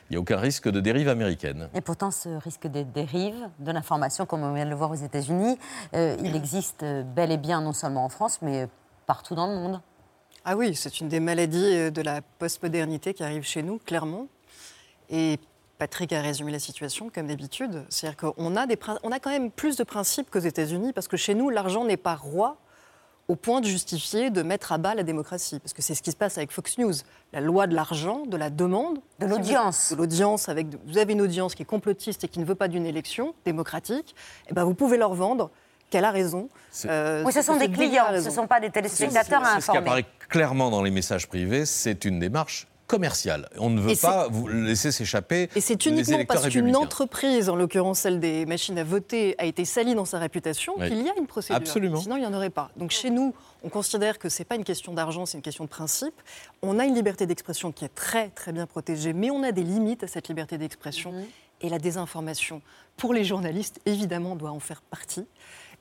il 0.09 0.13
n'y 0.13 0.17
a 0.17 0.21
aucun 0.21 0.39
risque 0.39 0.69
de 0.69 0.81
dérive 0.81 1.09
américaine. 1.09 1.69
Et 1.75 1.81
pourtant, 1.81 2.11
ce 2.11 2.29
risque 2.29 2.67
de 2.69 2.83
dérive 2.83 3.49
de 3.59 3.73
l'information, 3.73 4.27
comme 4.27 4.43
on 4.43 4.53
vient 4.55 4.65
de 4.65 4.71
le 4.71 4.77
voir 4.77 4.91
aux 4.91 4.95
États-Unis, 4.95 5.59
euh, 5.95 6.17
il 6.23 6.37
existe 6.37 6.85
bel 7.15 7.33
et 7.33 7.37
bien 7.37 7.61
non 7.61 7.73
seulement 7.73 8.05
en 8.05 8.09
France, 8.09 8.39
mais 8.43 8.69
partout 9.07 9.35
dans 9.35 9.47
le 9.47 9.55
monde. 9.55 9.81
Ah 10.49 10.57
oui, 10.57 10.77
c'est 10.77 11.01
une 11.01 11.09
des 11.09 11.19
maladies 11.19 11.75
euh, 11.75 11.91
de 11.91 12.01
la 12.01 12.23
postmodernité 12.23 13.15
qui 13.15 13.25
arrive 13.25 13.43
chez 13.43 13.65
nous, 13.65 13.79
clairement. 13.79 14.29
Et 15.11 15.41
Patrick 15.77 16.13
a 16.13 16.21
résumé 16.21 16.53
la 16.53 16.61
situation 16.61 17.11
comme 17.13 17.27
d'habitude. 17.27 17.85
C'est-à-dire 17.89 18.17
qu'on 18.17 18.55
a, 18.55 18.65
des, 18.69 18.79
on 19.03 19.11
a 19.11 19.19
quand 19.19 19.31
même 19.31 19.51
plus 19.51 19.75
de 19.75 19.83
principes 19.83 20.31
qu'aux 20.31 20.39
États-Unis, 20.39 20.93
parce 20.93 21.09
que 21.09 21.17
chez 21.17 21.35
nous, 21.35 21.51
l'argent 21.51 21.85
n'est 21.85 21.97
pas 21.97 22.15
roi 22.15 22.59
au 23.27 23.35
point 23.35 23.61
de 23.61 23.67
justifier 23.67 24.31
de 24.31 24.43
mettre 24.43 24.71
à 24.71 24.79
bas 24.79 24.95
la 24.95 25.03
démocratie. 25.03 25.59
Parce 25.59 25.73
que 25.73 25.83
c'est 25.83 25.97
ce 25.97 26.03
qui 26.03 26.13
se 26.13 26.17
passe 26.17 26.39
avec 26.39 26.53
Fox 26.53 26.79
News. 26.79 26.95
La 27.33 27.41
loi 27.41 27.67
de 27.67 27.75
l'argent, 27.75 28.25
de 28.25 28.37
la 28.37 28.49
demande. 28.49 29.01
De 29.19 29.27
l'audience. 29.27 29.91
De 29.91 29.97
l'audience. 29.97 30.49
Avec, 30.49 30.69
vous 30.87 30.99
avez 30.99 31.15
une 31.15 31.23
audience 31.23 31.57
qui 31.57 31.65
est 31.65 31.67
complotiste 31.67 32.23
et 32.23 32.29
qui 32.29 32.39
ne 32.39 32.45
veut 32.45 32.55
pas 32.55 32.69
d'une 32.69 32.87
élection 32.87 33.35
démocratique. 33.45 34.15
Et 34.49 34.53
ben 34.55 34.63
vous 34.63 34.75
pouvez 34.75 34.97
leur 34.97 35.15
vendre 35.15 35.51
qu'elle 35.91 36.05
a 36.05 36.11
raison. 36.11 36.49
Euh, 36.85 37.23
oui, 37.25 37.33
ce 37.33 37.43
sont 37.43 37.57
des 37.57 37.71
clients, 37.71 38.07
ce 38.11 38.25
ne 38.25 38.31
sont 38.31 38.47
pas 38.47 38.61
des 38.61 38.71
téléspectateurs 38.71 39.43
à 39.43 39.55
informer. 39.55 39.61
Ce 39.61 39.71
qui 39.71 39.77
apparaît 39.77 40.07
clairement 40.29 40.71
dans 40.71 40.83
les 40.83 40.91
messages 40.91 41.27
privés, 41.27 41.65
c'est 41.67 42.05
une 42.05 42.19
démarche 42.19 42.67
commercial. 42.87 43.49
On 43.59 43.71
ne 43.71 43.81
veut 43.81 43.97
pas 43.97 44.29
vous 44.29 44.49
laisser 44.49 44.93
s'échapper. 44.93 45.49
Et 45.55 45.61
c'est 45.61 45.87
uniquement 45.87 46.25
parce 46.25 46.49
qu'une 46.49 46.77
entreprise, 46.77 47.49
en 47.49 47.57
l'occurrence 47.57 48.01
celle 48.01 48.21
des 48.21 48.47
machines 48.47 48.79
à 48.79 48.85
voter, 48.85 49.35
a 49.39 49.45
été 49.45 49.65
salie 49.65 49.95
dans 49.95 50.05
sa 50.05 50.19
réputation 50.19 50.75
qu'il 50.75 51.03
y 51.03 51.09
a 51.09 51.15
une 51.19 51.27
procédure. 51.27 51.57
Absolument. 51.57 52.01
Sinon, 52.01 52.17
il 52.17 52.21
n'y 52.21 52.27
en 52.27 52.35
aurait 52.35 52.51
pas. 52.51 52.71
Donc 52.77 52.91
chez 52.91 53.11
nous, 53.11 53.35
on 53.65 53.69
considère 53.69 54.19
que 54.19 54.29
ce 54.29 54.41
n'est 54.41 54.45
pas 54.45 54.57
une 54.57 54.65
question 54.65 54.93
d'argent, 54.93 55.27
c'est 55.27 55.39
une 55.39 55.43
question 55.43 55.65
de 55.65 55.69
principe. 55.69 56.15
On 56.63 56.79
a 56.79 56.85
une 56.85 56.95
liberté 56.95 57.27
d'expression 57.27 57.73
qui 57.73 57.85
est 57.85 57.95
très, 57.95 58.29
très 58.29 58.53
bien 58.53 58.67
protégée, 58.67 59.13
mais 59.13 59.31
on 59.31 59.43
a 59.43 59.53
des 59.53 59.65
limites 59.65 60.05
à 60.05 60.07
cette 60.07 60.29
liberté 60.29 60.59
d'expression. 60.59 61.13
Mhm. 61.13 61.25
Et 61.63 61.69
la 61.71 61.79
désinformation, 61.79 62.61
pour 62.99 63.15
les 63.15 63.25
journalistes, 63.25 63.81
évidemment, 63.87 64.37
doit 64.37 64.51
en 64.51 64.61
faire 64.61 64.83
partie. 64.83 65.27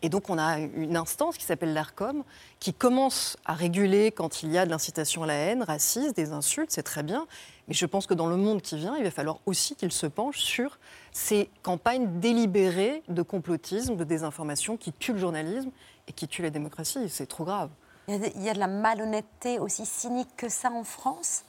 Et 0.01 0.09
donc 0.09 0.29
on 0.29 0.37
a 0.37 0.59
une 0.59 0.97
instance 0.97 1.37
qui 1.37 1.45
s'appelle 1.45 1.73
l'ARCOM 1.73 2.23
qui 2.59 2.73
commence 2.73 3.37
à 3.45 3.53
réguler 3.53 4.11
quand 4.11 4.43
il 4.43 4.51
y 4.51 4.57
a 4.57 4.65
de 4.65 4.69
l'incitation 4.69 5.23
à 5.23 5.27
la 5.27 5.33
haine, 5.33 5.63
raciste, 5.63 6.15
des 6.15 6.31
insultes, 6.31 6.71
c'est 6.71 6.83
très 6.83 7.03
bien. 7.03 7.25
Mais 7.67 7.73
je 7.73 7.85
pense 7.85 8.05
que 8.05 8.13
dans 8.13 8.27
le 8.27 8.35
monde 8.35 8.61
qui 8.61 8.77
vient, 8.77 8.95
il 8.97 9.03
va 9.03 9.11
falloir 9.11 9.39
aussi 9.45 9.75
qu'il 9.75 9.91
se 9.91 10.05
penche 10.05 10.39
sur 10.39 10.77
ces 11.11 11.49
campagnes 11.63 12.19
délibérées 12.19 13.01
de 13.07 13.21
complotisme, 13.21 13.95
de 13.95 14.03
désinformation 14.03 14.77
qui 14.77 14.91
tuent 14.91 15.13
le 15.13 15.19
journalisme 15.19 15.71
et 16.07 16.13
qui 16.13 16.27
tuent 16.27 16.43
la 16.43 16.51
démocratie. 16.51 17.09
C'est 17.09 17.25
trop 17.25 17.45
grave. 17.45 17.69
Il 18.07 18.43
y 18.43 18.49
a 18.49 18.53
de 18.53 18.59
la 18.59 18.67
malhonnêteté 18.67 19.57
aussi 19.57 19.85
cynique 19.85 20.29
que 20.37 20.49
ça 20.49 20.69
en 20.69 20.83
France? 20.83 21.43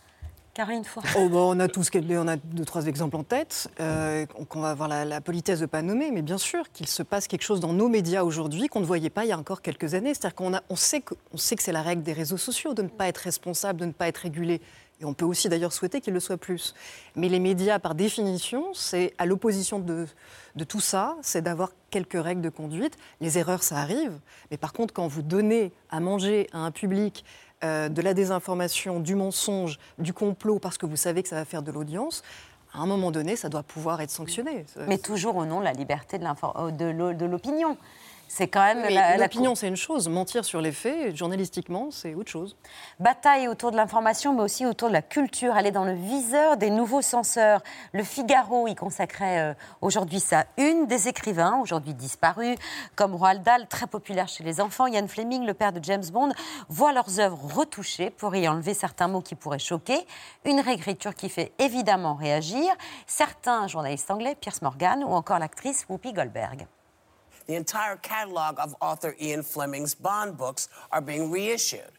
Oh, 1.19 1.29
bah, 1.29 1.39
On 1.39 1.61
a 1.61 1.69
tous 1.69 1.91
on 1.95 2.29
a 2.29 2.37
deux, 2.37 2.65
trois 2.65 2.87
exemples 2.87 3.17
en 3.17 3.23
tête 3.23 3.69
euh, 3.81 4.25
qu'on 4.49 4.61
va 4.61 4.71
avoir 4.71 4.89
la, 4.89 5.21
politesse 5.21 5.61
de 5.61 5.67
pas 5.67 5.83
nommer, 5.83 6.11
mais 6.11 6.23
bien 6.23 6.39
sûr 6.39 6.71
qu'il 6.73 6.87
se 6.87 7.03
passe 7.03 7.29
quelque 7.29 7.43
chose 7.43 7.61
dans 7.61 7.73
nos 7.73 7.89
médias 7.89 8.23
aujourd'hui 8.23 8.69
qu'on 8.69 8.81
ne 8.81 8.87
voyait 8.87 9.11
pas 9.11 9.25
il 9.25 9.29
y 9.29 9.33
a 9.33 9.39
encore 9.39 9.61
quelques 9.61 9.95
années. 9.95 10.15
C'est-à-dire 10.15 10.35
qu'on 10.35 10.53
on 10.71 10.77
sait 10.77 11.01
que, 11.01 11.15
que 11.15 11.63
c'est 11.63 11.73
la 11.73 11.83
règle 11.83 12.03
des 12.03 12.13
réseaux 12.13 12.37
sociaux 12.37 12.75
de 12.75 12.83
ne 12.83 12.89
pas 12.89 13.09
être 13.09 13.19
responsable, 13.19 13.81
de 13.81 13.87
ne 13.87 13.93
pas 13.93 14.09
être 14.09 14.19
régulé. 14.19 14.61
Et 15.01 15.05
on 15.05 15.13
peut 15.13 15.27
aussi 15.27 15.49
d'ailleurs 15.51 15.75
souhaiter 15.75 16.01
qu'il 16.01 16.15
le 16.15 16.21
soit 16.21 16.39
plus. 16.39 16.75
Mais 17.17 17.29
les 17.29 17.39
médias, 17.39 17.79
par 17.79 17.95
définition, 17.95 18.73
c'est 18.73 19.13
à 19.19 19.27
l'opposition 19.27 19.79
de 19.79 20.07
tout 20.65 20.81
ça, 20.81 21.17
c'est 21.21 21.43
d'avoir 21.43 21.73
quelques 21.91 22.23
règles 22.23 22.41
de 22.41 22.49
conduite. 22.49 22.97
Les 23.21 23.37
erreurs, 23.37 23.63
ça 23.63 23.77
arrive. 23.77 24.19
Mais 24.51 24.57
par 24.57 24.73
contre, 24.73 24.95
quand 24.95 25.07
vous 25.07 25.21
donnez 25.21 25.73
à 25.91 26.01
manger 26.01 26.49
à 26.53 26.59
un 26.59 26.71
public 26.71 27.25
euh, 27.65 27.89
de 27.89 28.03
la 28.03 28.15
désinformation, 28.15 29.01
du 29.01 29.15
mensonge, 29.15 29.79
du 29.99 30.13
complot, 30.13 30.59
parce 30.59 30.79
que 30.79 30.87
vous 30.87 30.97
savez 30.97 31.23
que 31.23 31.29
ça 31.29 31.37
va 31.37 31.45
faire 31.45 31.63
de 31.63 31.73
l'audience, 31.73 32.23
à 32.75 32.81
un 32.81 32.87
moment 32.87 33.11
donné, 33.11 33.37
ça 33.37 33.49
doit 33.49 33.63
pouvoir 33.63 34.01
être 34.01 34.11
sanctionné. 34.11 34.67
Mais 34.87 34.99
toujours 34.99 35.37
au 35.37 35.47
nom 35.47 35.61
de 35.61 35.65
la 35.65 35.73
liberté 35.73 36.19
de 36.19 37.25
l'opinion. 37.27 37.77
C'est 38.29 38.49
quand 38.49 38.63
même 38.63 38.85
l'opinion, 39.19 39.55
c'est 39.55 39.69
une 39.69 39.77
chose. 39.77 40.09
Mentir 40.09 40.45
sur 40.45 40.61
les 40.61 40.73
faits, 40.73 41.17
journalistiquement, 41.17 41.91
c'est 41.91 42.15
autre 42.15 42.31
chose. 42.31 42.57
Bataille 42.99 43.49
autour 43.49 43.71
de 43.71 43.77
l'information, 43.77 44.35
mais 44.35 44.43
aussi 44.43 44.67
autour 44.67 44.89
de 44.89 44.93
la 44.93 45.03
culture. 45.03 45.57
Elle 45.57 45.67
est 45.67 45.73
dans 45.73 45.85
le 45.85 45.95
viseur 45.95 46.57
des 46.57 46.71
nouveaux 46.71 47.03
censeurs. 47.03 47.63
Le 47.93 48.03
Figaro 48.03 48.67
y 48.67 48.75
consacrait 48.75 49.41
euh, 49.41 49.55
aujourd'hui 49.81 50.21
sa 50.21 50.45
une. 50.57 50.87
Des 50.87 51.09
écrivains, 51.09 51.59
aujourd'hui 51.63 51.95
disparus, 51.95 52.57
comme 52.97 53.15
Roald 53.15 53.43
Dahl, 53.43 53.67
très 53.69 53.87
populaire 53.87 54.29
chez 54.29 54.45
les 54.45 54.61
enfants. 54.61 54.87
Ian 54.87 55.07
Fleming, 55.07 55.47
le 55.47 55.55
père 55.55 55.73
de 55.73 55.83
James 55.83 56.05
Bond, 56.13 56.33
voit 56.69 56.93
leurs 56.93 57.21
œuvres 57.21 57.57
retouchées 57.57 58.11
pour 58.11 58.35
y 58.35 58.49
enlever 58.49 58.75
certains 58.75 59.09
mots 59.09 59.23
qui 59.23 59.35
pourraient 59.35 59.59
choquer. 59.59 60.07
Une 60.45 60.61
réécriture 60.61 61.15
qui 61.15 61.29
fait 61.29 61.53
évidemment 61.59 62.15
réagir 62.15 62.67
certains 63.07 63.67
journalistes 63.69 64.11
anglais, 64.11 64.37
Pierce 64.39 64.63
Morgan 64.63 65.05
ou 65.05 65.13
encore 65.13 65.39
l'actrice 65.39 65.87
Whoopi 65.89 66.13
Goldberg. 66.13 66.67
The 67.47 67.55
entire 67.55 67.97
catalog 67.97 68.59
of 68.59 68.75
author 68.81 69.15
Ian 69.21 69.43
Fleming's 69.43 69.95
Bond 69.95 70.37
books 70.37 70.69
are 70.91 71.01
being 71.01 71.31
reissued, 71.31 71.93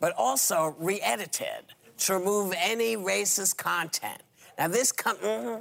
but 0.00 0.14
also 0.16 0.74
re 0.78 1.00
edited 1.00 1.74
to 1.98 2.14
remove 2.14 2.54
any 2.56 2.96
racist 2.96 3.56
content. 3.56 4.22
Now, 4.58 4.68
this, 4.68 4.92
com- 4.92 5.16
mm-hmm. 5.16 5.60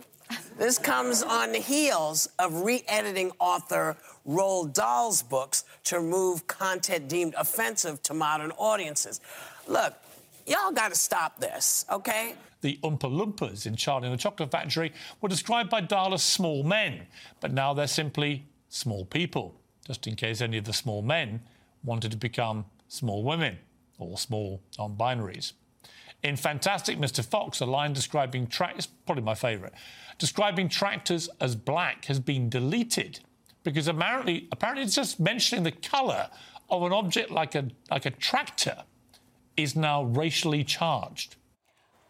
this 0.57 0.77
comes 0.77 1.23
on 1.23 1.51
the 1.51 1.59
heels 1.59 2.27
of 2.39 2.61
re 2.61 2.83
editing 2.87 3.31
author 3.39 3.97
Roald 4.27 4.73
Dahl's 4.73 5.21
books 5.21 5.65
to 5.85 5.99
remove 5.99 6.47
content 6.47 7.09
deemed 7.09 7.35
offensive 7.37 8.01
to 8.03 8.13
modern 8.13 8.51
audiences. 8.51 9.19
Look, 9.67 9.93
y'all 10.47 10.71
got 10.71 10.91
to 10.91 10.97
stop 10.97 11.39
this, 11.39 11.85
okay? 11.91 12.35
The 12.61 12.79
Oompa 12.81 13.11
Loompas 13.11 13.65
in 13.65 13.75
Charlie 13.75 14.07
and 14.07 14.13
the 14.13 14.21
Chocolate 14.21 14.49
Factory 14.49 14.93
were 15.19 15.27
described 15.27 15.69
by 15.69 15.81
Dahl 15.81 16.13
as 16.13 16.23
small 16.23 16.63
men, 16.63 17.01
but 17.41 17.51
now 17.51 17.73
they're 17.73 17.87
simply 17.87 18.45
small 18.73 19.05
people, 19.05 19.55
just 19.85 20.07
in 20.07 20.15
case 20.15 20.41
any 20.41 20.57
of 20.57 20.65
the 20.65 20.73
small 20.73 21.01
men 21.01 21.41
wanted 21.83 22.09
to 22.11 22.17
become 22.17 22.65
small 22.87 23.23
women 23.23 23.57
or 23.99 24.17
small 24.17 24.61
non 24.79 24.95
binaries. 24.95 25.53
In 26.23 26.35
Fantastic 26.37 26.97
Mr. 26.97 27.23
Fox, 27.23 27.59
a 27.59 27.65
line 27.65 27.93
describing 27.93 28.47
tractors, 28.47 28.87
probably 29.05 29.23
my 29.23 29.35
favourite, 29.35 29.73
describing 30.17 30.69
tractors 30.69 31.29
as 31.39 31.55
black 31.55 32.05
has 32.05 32.19
been 32.19 32.49
deleted 32.49 33.19
because 33.63 33.87
apparently, 33.87 34.47
apparently 34.51 34.83
it's 34.83 34.95
just 34.95 35.19
mentioning 35.19 35.63
the 35.63 35.71
colour 35.71 36.29
of 36.69 36.83
an 36.83 36.93
object 36.93 37.29
like 37.29 37.55
a, 37.55 37.67
like 37.91 38.05
a 38.05 38.11
tractor 38.11 38.83
is 39.55 39.75
now 39.75 40.03
racially 40.03 40.63
charged. 40.63 41.35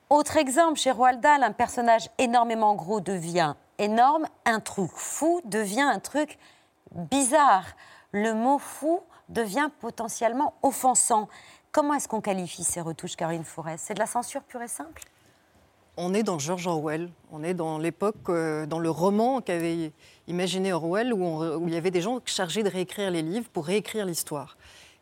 Autre 0.09 0.39
exemple, 0.39 0.75
chez 0.75 0.93
Roald 0.93 1.21
Dahl, 1.21 1.43
un 1.43 1.53
personnage 1.53 2.07
énormément 2.19 2.75
gros 2.77 3.01
devient 3.01 3.55
énorme, 3.79 4.27
un 4.45 4.59
truc 4.59 4.91
fou 4.93 5.41
devient 5.45 5.81
un 5.81 5.99
truc 5.99 6.37
bizarre. 6.91 7.65
Le 8.11 8.33
mot 8.33 8.59
fou 8.59 9.01
devient 9.29 9.69
potentiellement 9.79 10.53
offensant. 10.61 11.27
Comment 11.71 11.95
est-ce 11.95 12.07
qu'on 12.07 12.21
qualifie 12.21 12.63
ces 12.63 12.81
retouches, 12.81 13.15
Caroline 13.15 13.43
Forest? 13.43 13.85
C'est 13.87 13.93
de 13.95 13.99
la 13.99 14.05
censure 14.05 14.43
pure 14.43 14.61
et 14.61 14.67
simple? 14.67 15.01
On 15.97 16.13
est 16.13 16.23
dans 16.23 16.39
George 16.39 16.65
Orwell. 16.67 17.09
On 17.31 17.43
est 17.43 17.53
dans 17.53 17.77
l'époque, 17.77 18.15
euh, 18.29 18.65
dans 18.65 18.79
le 18.79 18.89
roman 18.89 19.41
qu'avait 19.41 19.91
imaginé 20.27 20.73
Orwell, 20.73 21.13
où, 21.13 21.67
il 21.67 21.73
y 21.73 21.77
avait 21.77 21.91
des 21.91 22.01
gens 22.01 22.19
chargés 22.25 22.63
de 22.63 22.69
réécrire 22.69 23.11
les 23.11 23.21
livres 23.21 23.47
pour 23.51 23.65
réécrire 23.65 24.05
l'histoire. 24.05 24.57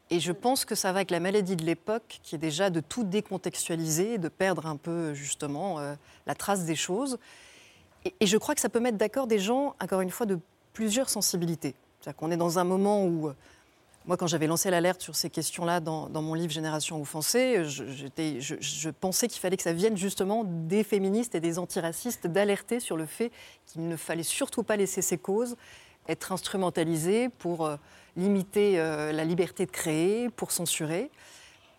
Et 0.10 0.20
je 0.20 0.34
pense 0.34 0.66
que 0.66 0.76
ça 0.76 0.92
va 0.92 0.98
avec 0.98 1.12
la 1.12 1.22
maladie 1.22 1.56
de 1.56 1.64
l'époque, 1.64 2.20
qui 2.24 2.36
est 2.36 2.38
déjà 2.38 2.70
de 2.70 2.82
tout 2.82 3.06
décontextualiser, 3.06 4.18
de 4.18 4.28
perdre 4.28 4.66
un 4.66 4.76
peu 4.76 5.14
justement 5.14 5.80
euh, 5.80 5.96
la 6.26 6.36
trace 6.36 6.66
des 6.66 6.76
choses. 6.76 7.18
Et, 8.06 8.26
je 8.26 8.38
crois 8.38 8.56
que 8.56 8.62
ça 8.62 8.70
peut 8.70 8.80
mettre 8.80 8.98
d'accord 8.98 9.28
des 9.28 9.40
gens, 9.40 9.76
encore 9.82 10.02
une 10.02 10.10
fois, 10.10 10.26
de 10.26 10.40
plusieurs 10.74 11.10
sensibilités. 11.10 11.76
C'est-à-dire 12.00 12.18
qu'on 12.18 12.32
est 12.32 12.38
dans 12.38 12.58
un 12.60 12.64
moment 12.64 13.06
où, 13.06 13.28
euh, 13.28 13.36
moi, 14.06 14.18
quand 14.18 14.28
j'avais 14.28 14.48
lancé 14.48 14.72
l'alerte 14.72 15.02
sur 15.02 15.16
ces 15.16 15.30
questions-là 15.30 15.80
dans, 15.80 16.10
mon 16.10 16.34
livre 16.34 16.52
Génération 16.52 17.00
offensée, 17.00 17.66
je, 17.66 17.84
je, 18.60 18.90
pensais 18.90 19.28
qu'il 19.28 19.40
fallait 19.40 19.58
que 19.58 19.64
ça 19.64 19.74
vienne 19.74 19.96
justement 19.96 20.44
des 20.44 20.84
féministes 20.84 21.36
et 21.36 21.40
des 21.40 21.60
antiracistes 21.60 22.26
d'alerter 22.26 22.80
sur 22.80 22.98
le 22.98 23.06
fait 23.06 23.32
qu'il 23.68 23.88
ne 23.88 23.96
fallait 23.96 24.24
surtout 24.24 24.64
pas 24.64 24.76
laisser 24.76 25.04
ces 25.04 25.20
causes 25.20 25.56
être 26.08 26.32
instrumentalisées 26.32 27.30
pour 27.30 27.66
euh, 27.66 27.76
limiter 28.18 28.80
euh, 28.80 29.12
la 29.12 29.24
liberté 29.24 29.66
de 29.66 29.72
créer, 29.72 30.30
pour 30.30 30.52
censurer. 30.52 31.10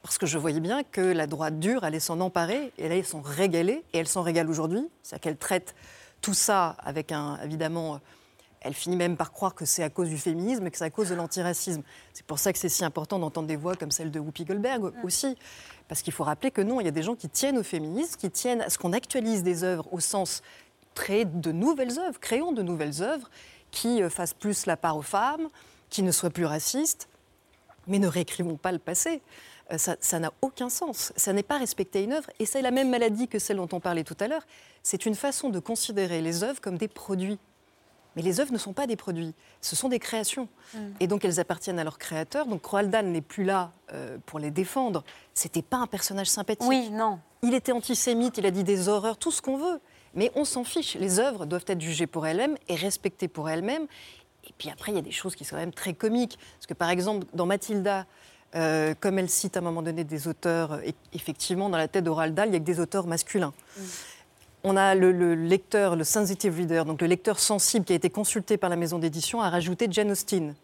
Parce 0.02 0.18
que 0.18 0.26
je 0.26 0.38
voyais 0.38 0.60
bien 0.60 0.82
que 0.82 1.00
la 1.00 1.26
droite 1.26 1.60
dure 1.60 1.84
allait 1.84 2.00
s'en 2.00 2.20
emparer, 2.20 2.72
et 2.78 2.88
là, 2.88 2.96
elles 2.96 3.04
s'en 3.04 3.20
régalée, 3.20 3.84
et 3.92 3.98
elle 3.98 4.08
s'en 4.08 4.22
régale 4.22 4.50
aujourd'hui. 4.50 4.84
C'est-à-dire 5.02 5.22
qu'elle 5.22 5.36
traite 5.36 5.74
tout 6.22 6.34
ça 6.34 6.76
avec 6.82 7.12
un, 7.12 7.38
évidemment, 7.42 8.00
elle 8.62 8.74
finit 8.74 8.96
même 8.96 9.16
par 9.16 9.32
croire 9.32 9.54
que 9.54 9.64
c'est 9.64 9.82
à 9.82 9.90
cause 9.90 10.08
du 10.08 10.16
féminisme 10.16 10.66
et 10.66 10.70
que 10.70 10.78
c'est 10.78 10.84
à 10.84 10.90
cause 10.90 11.10
de 11.10 11.14
l'antiracisme. 11.14 11.82
C'est 12.14 12.24
pour 12.24 12.38
ça 12.38 12.52
que 12.52 12.58
c'est 12.58 12.68
si 12.68 12.84
important 12.84 13.18
d'entendre 13.18 13.48
des 13.48 13.56
voix 13.56 13.74
comme 13.74 13.90
celle 13.90 14.10
de 14.10 14.20
Whoopi 14.20 14.44
Goldberg 14.44 14.92
aussi. 15.02 15.36
Parce 15.88 16.00
qu'il 16.00 16.12
faut 16.12 16.24
rappeler 16.24 16.50
que 16.50 16.62
non, 16.62 16.80
il 16.80 16.84
y 16.84 16.88
a 16.88 16.92
des 16.92 17.02
gens 17.02 17.16
qui 17.16 17.28
tiennent 17.28 17.58
au 17.58 17.62
féminisme, 17.62 18.16
qui 18.18 18.30
tiennent 18.30 18.62
à 18.62 18.70
ce 18.70 18.78
qu'on 18.78 18.92
actualise 18.92 19.42
des 19.42 19.64
œuvres 19.64 19.92
au 19.92 20.00
sens 20.00 20.42
créer 20.94 21.24
de 21.24 21.52
nouvelles 21.52 21.98
œuvres, 21.98 22.20
créons 22.20 22.52
de 22.52 22.62
nouvelles 22.62 23.02
œuvres 23.02 23.30
qui 23.70 24.02
euh, 24.02 24.10
fassent 24.10 24.34
plus 24.34 24.66
la 24.66 24.76
part 24.76 24.96
aux 24.96 25.02
femmes, 25.02 25.48
qui 25.90 26.02
ne 26.02 26.12
soient 26.12 26.30
plus 26.30 26.44
racistes. 26.44 27.08
Mais 27.88 27.98
ne 27.98 28.06
réécrivons 28.06 28.56
pas 28.56 28.70
le 28.70 28.78
passé. 28.78 29.22
Euh, 29.72 29.76
ça 29.78 30.18
n'a 30.18 30.32
aucun 30.42 30.68
sens. 30.68 31.12
Ça 31.16 31.32
n'est 31.32 31.42
pas 31.42 31.58
respecter 31.58 32.02
une 32.02 32.12
œuvre. 32.12 32.30
Et 32.38 32.46
c'est 32.46 32.62
la 32.62 32.70
même 32.70 32.90
maladie 32.90 33.28
que 33.28 33.38
celle 33.38 33.56
dont 33.56 33.68
on 33.72 33.80
parlait 33.80 34.04
tout 34.04 34.16
à 34.20 34.28
l'heure. 34.28 34.46
C'est 34.82 35.06
une 35.06 35.14
façon 35.14 35.50
de 35.50 35.58
considérer 35.58 36.20
les 36.20 36.44
œuvres 36.44 36.60
comme 36.60 36.78
des 36.78 36.88
produits. 36.88 37.38
Mais 38.16 38.22
les 38.22 38.40
œuvres 38.40 38.52
ne 38.52 38.58
sont 38.58 38.74
pas 38.74 38.86
des 38.86 38.96
produits, 38.96 39.34
ce 39.62 39.74
sont 39.74 39.88
des 39.88 39.98
créations. 39.98 40.48
Mm. 40.74 40.78
Et 41.00 41.06
donc 41.06 41.24
elles 41.24 41.40
appartiennent 41.40 41.78
à 41.78 41.84
leurs 41.84 41.98
créateurs. 41.98 42.46
Donc 42.46 42.64
Roald 42.64 42.90
Dahl 42.90 43.06
n'est 43.06 43.22
plus 43.22 43.44
là 43.44 43.72
euh, 43.92 44.18
pour 44.26 44.38
les 44.38 44.50
défendre. 44.50 45.02
C'était 45.34 45.62
pas 45.62 45.78
un 45.78 45.86
personnage 45.86 46.28
sympathique. 46.28 46.68
Oui, 46.68 46.90
non. 46.90 47.18
Il 47.42 47.54
était 47.54 47.72
antisémite, 47.72 48.38
il 48.38 48.46
a 48.46 48.50
dit 48.50 48.64
des 48.64 48.88
horreurs, 48.88 49.16
tout 49.16 49.30
ce 49.30 49.40
qu'on 49.40 49.56
veut. 49.56 49.80
Mais 50.14 50.30
on 50.34 50.44
s'en 50.44 50.62
fiche. 50.62 50.94
Les 50.96 51.20
œuvres 51.20 51.46
doivent 51.46 51.64
être 51.66 51.80
jugées 51.80 52.06
pour 52.06 52.26
elles-mêmes 52.26 52.58
et 52.68 52.74
respectées 52.74 53.28
pour 53.28 53.48
elles-mêmes. 53.48 53.86
Et 54.44 54.52
puis 54.58 54.68
après, 54.68 54.92
il 54.92 54.96
y 54.96 54.98
a 54.98 55.02
des 55.02 55.10
choses 55.10 55.34
qui 55.34 55.44
sont 55.44 55.56
quand 55.56 55.62
même 55.62 55.72
très 55.72 55.94
comiques. 55.94 56.38
Parce 56.58 56.66
que 56.66 56.74
par 56.74 56.90
exemple, 56.90 57.26
dans 57.32 57.46
Mathilda, 57.46 58.06
euh, 58.54 58.94
comme 59.00 59.18
elle 59.18 59.30
cite 59.30 59.56
à 59.56 59.60
un 59.60 59.62
moment 59.62 59.82
donné 59.82 60.04
des 60.04 60.28
auteurs, 60.28 60.80
et 60.84 60.94
effectivement, 61.14 61.68
dans 61.70 61.78
la 61.78 61.88
tête 61.88 62.04
de 62.04 62.10
Roald 62.10 62.34
Dahl, 62.34 62.48
il 62.48 62.52
y 62.52 62.56
a 62.56 62.60
que 62.60 62.64
des 62.64 62.80
auteurs 62.80 63.06
masculins. 63.06 63.52
On 64.64 64.76
a 64.76 64.94
le, 64.94 65.10
le 65.10 65.34
lecteur, 65.34 65.96
le 65.96 66.04
sensitive 66.04 66.56
reader, 66.56 66.84
donc 66.86 67.00
le 67.00 67.08
lecteur 67.08 67.38
sensible 67.40 67.84
qui 67.84 67.92
a 67.92 67.96
été 67.96 68.10
consulté 68.10 68.56
par 68.56 68.70
la 68.70 68.76
maison 68.76 68.98
d'édition, 68.98 69.40
a 69.42 69.50
rajouté 69.50 69.88
Jane 69.90 70.10
Austen 70.12 70.54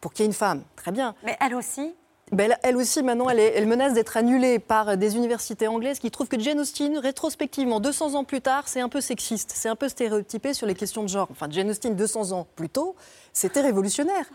pour 0.00 0.12
qu'il 0.12 0.22
y 0.22 0.26
ait 0.26 0.30
une 0.30 0.32
femme. 0.34 0.62
Très 0.76 0.92
bien. 0.92 1.14
Mais 1.24 1.36
elle 1.44 1.54
aussi 1.54 1.92
Ben, 2.30 2.50
elle, 2.52 2.58
elle 2.62 2.76
aussi, 2.76 3.02
maintenant, 3.02 3.28
elle, 3.30 3.40
est- 3.40 3.52
elle 3.56 3.66
menace 3.66 3.94
d'être 3.94 4.16
annulée 4.16 4.58
par 4.58 4.96
des 4.96 5.16
universités 5.16 5.66
anglaises 5.66 5.98
qui 5.98 6.10
trouvent 6.10 6.28
que 6.28 6.38
Jane 6.38 6.60
Austen, 6.60 6.98
rétrospectivement, 6.98 7.80
200 7.80 8.14
ans 8.14 8.24
plus 8.24 8.40
tard, 8.40 8.64
c'est 8.68 8.80
un 8.80 8.88
peu 8.90 9.00
sexiste, 9.00 9.50
c'est 9.54 9.68
un 9.70 9.76
peu 9.76 9.88
stéréotypé 9.88 10.52
sur 10.54 10.66
les 10.66 10.74
questions 10.74 11.02
de 11.02 11.08
genre. 11.08 11.28
Enfin, 11.30 11.48
Jane 11.50 11.68
Austen, 11.70 11.96
200 11.96 12.32
ans 12.32 12.46
plus 12.54 12.68
tôt, 12.68 12.96
c'était 13.32 13.60
révolutionnaire. 13.62 14.26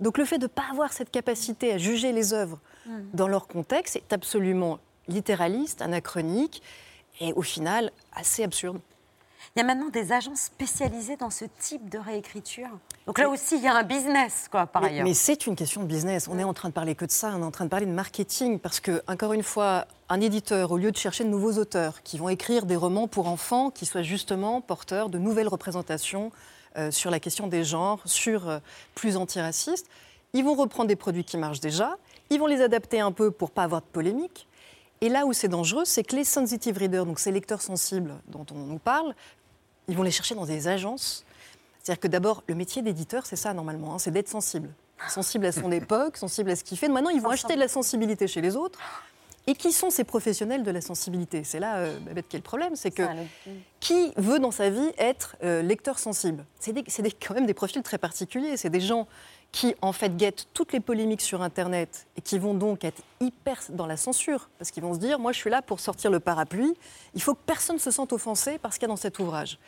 Donc 0.00 0.18
le 0.18 0.24
fait 0.24 0.38
de 0.38 0.44
ne 0.44 0.48
pas 0.48 0.64
avoir 0.70 0.92
cette 0.92 1.10
capacité 1.10 1.72
à 1.72 1.78
juger 1.78 2.12
les 2.12 2.32
œuvres 2.32 2.58
dans 3.12 3.28
leur 3.28 3.46
contexte 3.46 3.96
est 3.96 4.12
absolument 4.12 4.78
littéraliste, 5.08 5.82
anachronique 5.82 6.62
et 7.20 7.32
au 7.34 7.42
final 7.42 7.90
assez 8.14 8.42
absurde. 8.42 8.80
Il 9.54 9.60
y 9.60 9.62
a 9.62 9.66
maintenant 9.66 9.88
des 9.88 10.10
agences 10.10 10.40
spécialisées 10.40 11.16
dans 11.16 11.30
ce 11.30 11.44
type 11.60 11.88
de 11.88 11.98
réécriture. 11.98 12.68
Donc 13.06 13.18
là 13.18 13.28
aussi, 13.28 13.56
il 13.56 13.62
y 13.62 13.68
a 13.68 13.76
un 13.76 13.84
business, 13.84 14.48
quoi, 14.50 14.66
par 14.66 14.82
mais, 14.82 14.88
ailleurs. 14.88 15.04
mais 15.04 15.14
c'est 15.14 15.46
une 15.46 15.54
question 15.54 15.82
de 15.82 15.86
business. 15.86 16.26
On 16.28 16.38
est 16.38 16.44
en 16.44 16.54
train 16.54 16.70
de 16.70 16.74
parler 16.74 16.96
que 16.96 17.04
de 17.04 17.10
ça. 17.10 17.32
On 17.36 17.40
est 17.40 17.44
en 17.44 17.52
train 17.52 17.66
de 17.66 17.70
parler 17.70 17.86
de 17.86 17.92
marketing 17.92 18.58
parce 18.58 18.80
que, 18.80 19.02
encore 19.06 19.32
une 19.32 19.44
fois, 19.44 19.86
un 20.08 20.20
éditeur, 20.20 20.72
au 20.72 20.76
lieu 20.76 20.90
de 20.90 20.96
chercher 20.96 21.22
de 21.22 21.28
nouveaux 21.28 21.52
auteurs 21.52 22.02
qui 22.02 22.18
vont 22.18 22.28
écrire 22.30 22.66
des 22.66 22.74
romans 22.74 23.06
pour 23.06 23.28
enfants 23.28 23.70
qui 23.70 23.86
soient 23.86 24.02
justement 24.02 24.60
porteurs 24.60 25.08
de 25.08 25.18
nouvelles 25.18 25.48
représentations 25.48 26.32
sur 26.90 27.10
la 27.10 27.20
question 27.20 27.46
des 27.46 27.64
genres, 27.64 28.00
sur 28.04 28.48
euh, 28.48 28.58
plus 28.94 29.16
antiracistes, 29.16 29.88
ils 30.32 30.44
vont 30.44 30.54
reprendre 30.54 30.88
des 30.88 30.96
produits 30.96 31.24
qui 31.24 31.36
marchent 31.36 31.60
déjà. 31.60 31.96
Ils 32.30 32.38
vont 32.38 32.46
les 32.46 32.60
adapter 32.60 33.00
un 33.00 33.12
peu 33.12 33.30
pour 33.30 33.50
pas 33.50 33.62
avoir 33.62 33.80
de 33.80 33.86
polémique. 33.86 34.48
Et 35.00 35.08
là 35.08 35.26
où 35.26 35.32
c'est 35.32 35.48
dangereux, 35.48 35.84
c'est 35.84 36.02
que 36.02 36.16
les 36.16 36.24
sensitive 36.24 36.78
readers, 36.78 37.06
donc 37.06 37.18
ces 37.18 37.30
lecteurs 37.30 37.62
sensibles 37.62 38.14
dont 38.28 38.46
on 38.52 38.58
nous 38.58 38.78
parle, 38.78 39.14
ils 39.86 39.96
vont 39.96 40.02
les 40.02 40.10
chercher 40.10 40.34
dans 40.34 40.46
des 40.46 40.66
agences. 40.66 41.24
C'est-à-dire 41.82 42.00
que 42.00 42.08
d'abord, 42.08 42.42
le 42.48 42.54
métier 42.54 42.82
d'éditeur, 42.82 43.26
c'est 43.26 43.36
ça 43.36 43.52
normalement, 43.52 43.94
hein, 43.94 43.98
c'est 43.98 44.10
d'être 44.10 44.28
sensible. 44.28 44.70
Sensible 45.08 45.46
à 45.46 45.52
son 45.52 45.70
époque, 45.72 46.16
sensible 46.16 46.50
à 46.50 46.56
ce 46.56 46.64
qu'il 46.64 46.78
fait. 46.78 46.88
Maintenant, 46.88 47.10
ils 47.10 47.20
vont 47.20 47.30
acheter 47.30 47.54
de 47.54 47.60
la 47.60 47.68
sensibilité 47.68 48.26
chez 48.26 48.40
les 48.40 48.56
autres. 48.56 48.78
Et 49.46 49.54
qui 49.54 49.72
sont 49.72 49.90
ces 49.90 50.04
professionnels 50.04 50.62
de 50.62 50.70
la 50.70 50.80
sensibilité? 50.80 51.44
C'est 51.44 51.60
là, 51.60 51.76
euh, 51.76 51.98
Babette, 52.00 52.28
qui 52.28 52.36
est 52.36 52.38
le 52.38 52.44
problème. 52.44 52.76
C'est 52.76 52.90
que 52.90 53.02
qui 53.80 54.12
veut 54.16 54.38
dans 54.38 54.50
sa 54.50 54.70
vie 54.70 54.90
être 54.96 55.36
euh, 55.44 55.60
lecteur 55.60 55.98
sensible? 55.98 56.46
C'est 56.58 56.72
des- 56.72 56.84
c'est 56.88 57.02
des- 57.02 57.12
quand 57.12 57.34
même 57.34 57.44
des 57.46 57.52
profils 57.54 57.82
très 57.82 57.98
particuliers. 57.98 58.56
C'est 58.56 58.70
des 58.70 58.80
gens 58.80 59.06
qui, 59.52 59.74
en 59.82 59.92
fait, 59.92 60.16
guettent 60.16 60.48
toutes 60.54 60.72
les 60.72 60.80
polémiques 60.80 61.20
sur 61.20 61.42
Internet 61.42 62.06
et 62.16 62.22
qui 62.22 62.38
vont 62.38 62.54
donc 62.54 62.84
être 62.84 63.02
hyper 63.20 63.60
dans 63.68 63.86
la 63.86 63.96
censure. 63.98 64.48
Parce 64.58 64.70
qu'ils 64.70 64.82
vont 64.82 64.94
se 64.94 64.98
dire, 64.98 65.18
moi, 65.18 65.32
je 65.32 65.38
suis 65.38 65.50
là 65.50 65.60
pour 65.60 65.78
sortir 65.78 66.10
le 66.10 66.20
parapluie. 66.20 66.74
Il 67.14 67.20
faut 67.22 67.34
que 67.34 67.42
personne 67.44 67.78
se 67.78 67.90
sente 67.90 68.12
offensé 68.14 68.56
par 68.58 68.72
ce 68.72 68.78
qu'il 68.78 68.84
y 68.86 68.90
a 68.90 68.94
dans 68.94 68.96
cet 68.96 69.18
ouvrage. 69.18 69.58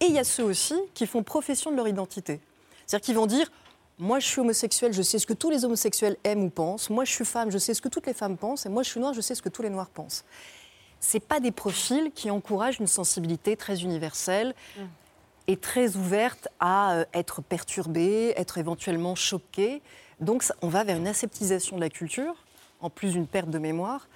Et 0.00 0.04
il 0.06 0.12
y 0.12 0.18
a 0.18 0.24
ceux 0.24 0.44
aussi 0.44 0.74
qui 0.92 1.06
font 1.06 1.22
profession 1.22 1.70
de 1.70 1.76
leur 1.76 1.88
identité. 1.88 2.38
C'est-à-dire 2.86 3.04
qu'ils 3.06 3.16
vont 3.16 3.26
dire 3.26 3.50
Moi, 3.98 4.18
je 4.18 4.26
suis 4.26 4.40
homosexuel, 4.40 4.92
je 4.92 5.00
sais 5.00 5.18
ce 5.18 5.26
que 5.26 5.32
tous 5.32 5.48
les 5.48 5.64
homosexuels 5.64 6.16
aiment 6.22 6.44
ou 6.44 6.50
pensent. 6.50 6.90
Moi, 6.90 7.04
je 7.04 7.12
suis 7.12 7.24
femme, 7.24 7.50
je 7.50 7.56
sais 7.56 7.72
ce 7.72 7.80
que 7.80 7.88
toutes 7.88 8.06
les 8.06 8.12
femmes 8.12 8.36
pensent. 8.36 8.66
Et 8.66 8.68
moi, 8.68 8.82
je 8.82 8.90
suis 8.90 9.00
noire, 9.00 9.14
je 9.14 9.22
sais 9.22 9.34
ce 9.34 9.40
que 9.40 9.48
tous 9.48 9.62
les 9.62 9.70
noirs 9.70 9.88
pensent. 9.88 10.24
Ce 11.00 11.16
pas 11.18 11.40
des 11.40 11.50
profils 11.50 12.10
qui 12.14 12.30
encouragent 12.30 12.78
une 12.78 12.86
sensibilité 12.86 13.56
très 13.56 13.82
universelle 13.82 14.54
et 15.46 15.56
très 15.56 15.96
ouverte 15.96 16.48
à 16.60 16.94
euh, 16.94 17.04
être 17.14 17.40
perturbée, 17.40 18.34
être 18.36 18.58
éventuellement 18.58 19.14
choquée. 19.14 19.80
Donc, 20.20 20.44
on 20.60 20.68
va 20.68 20.84
vers 20.84 20.96
une 20.96 21.08
aseptisation 21.08 21.76
de 21.76 21.80
la 21.80 21.88
culture, 21.88 22.34
en 22.80 22.90
plus 22.90 23.12
d'une 23.12 23.26
perte 23.26 23.48
de 23.48 23.58
mémoire, 23.58 24.08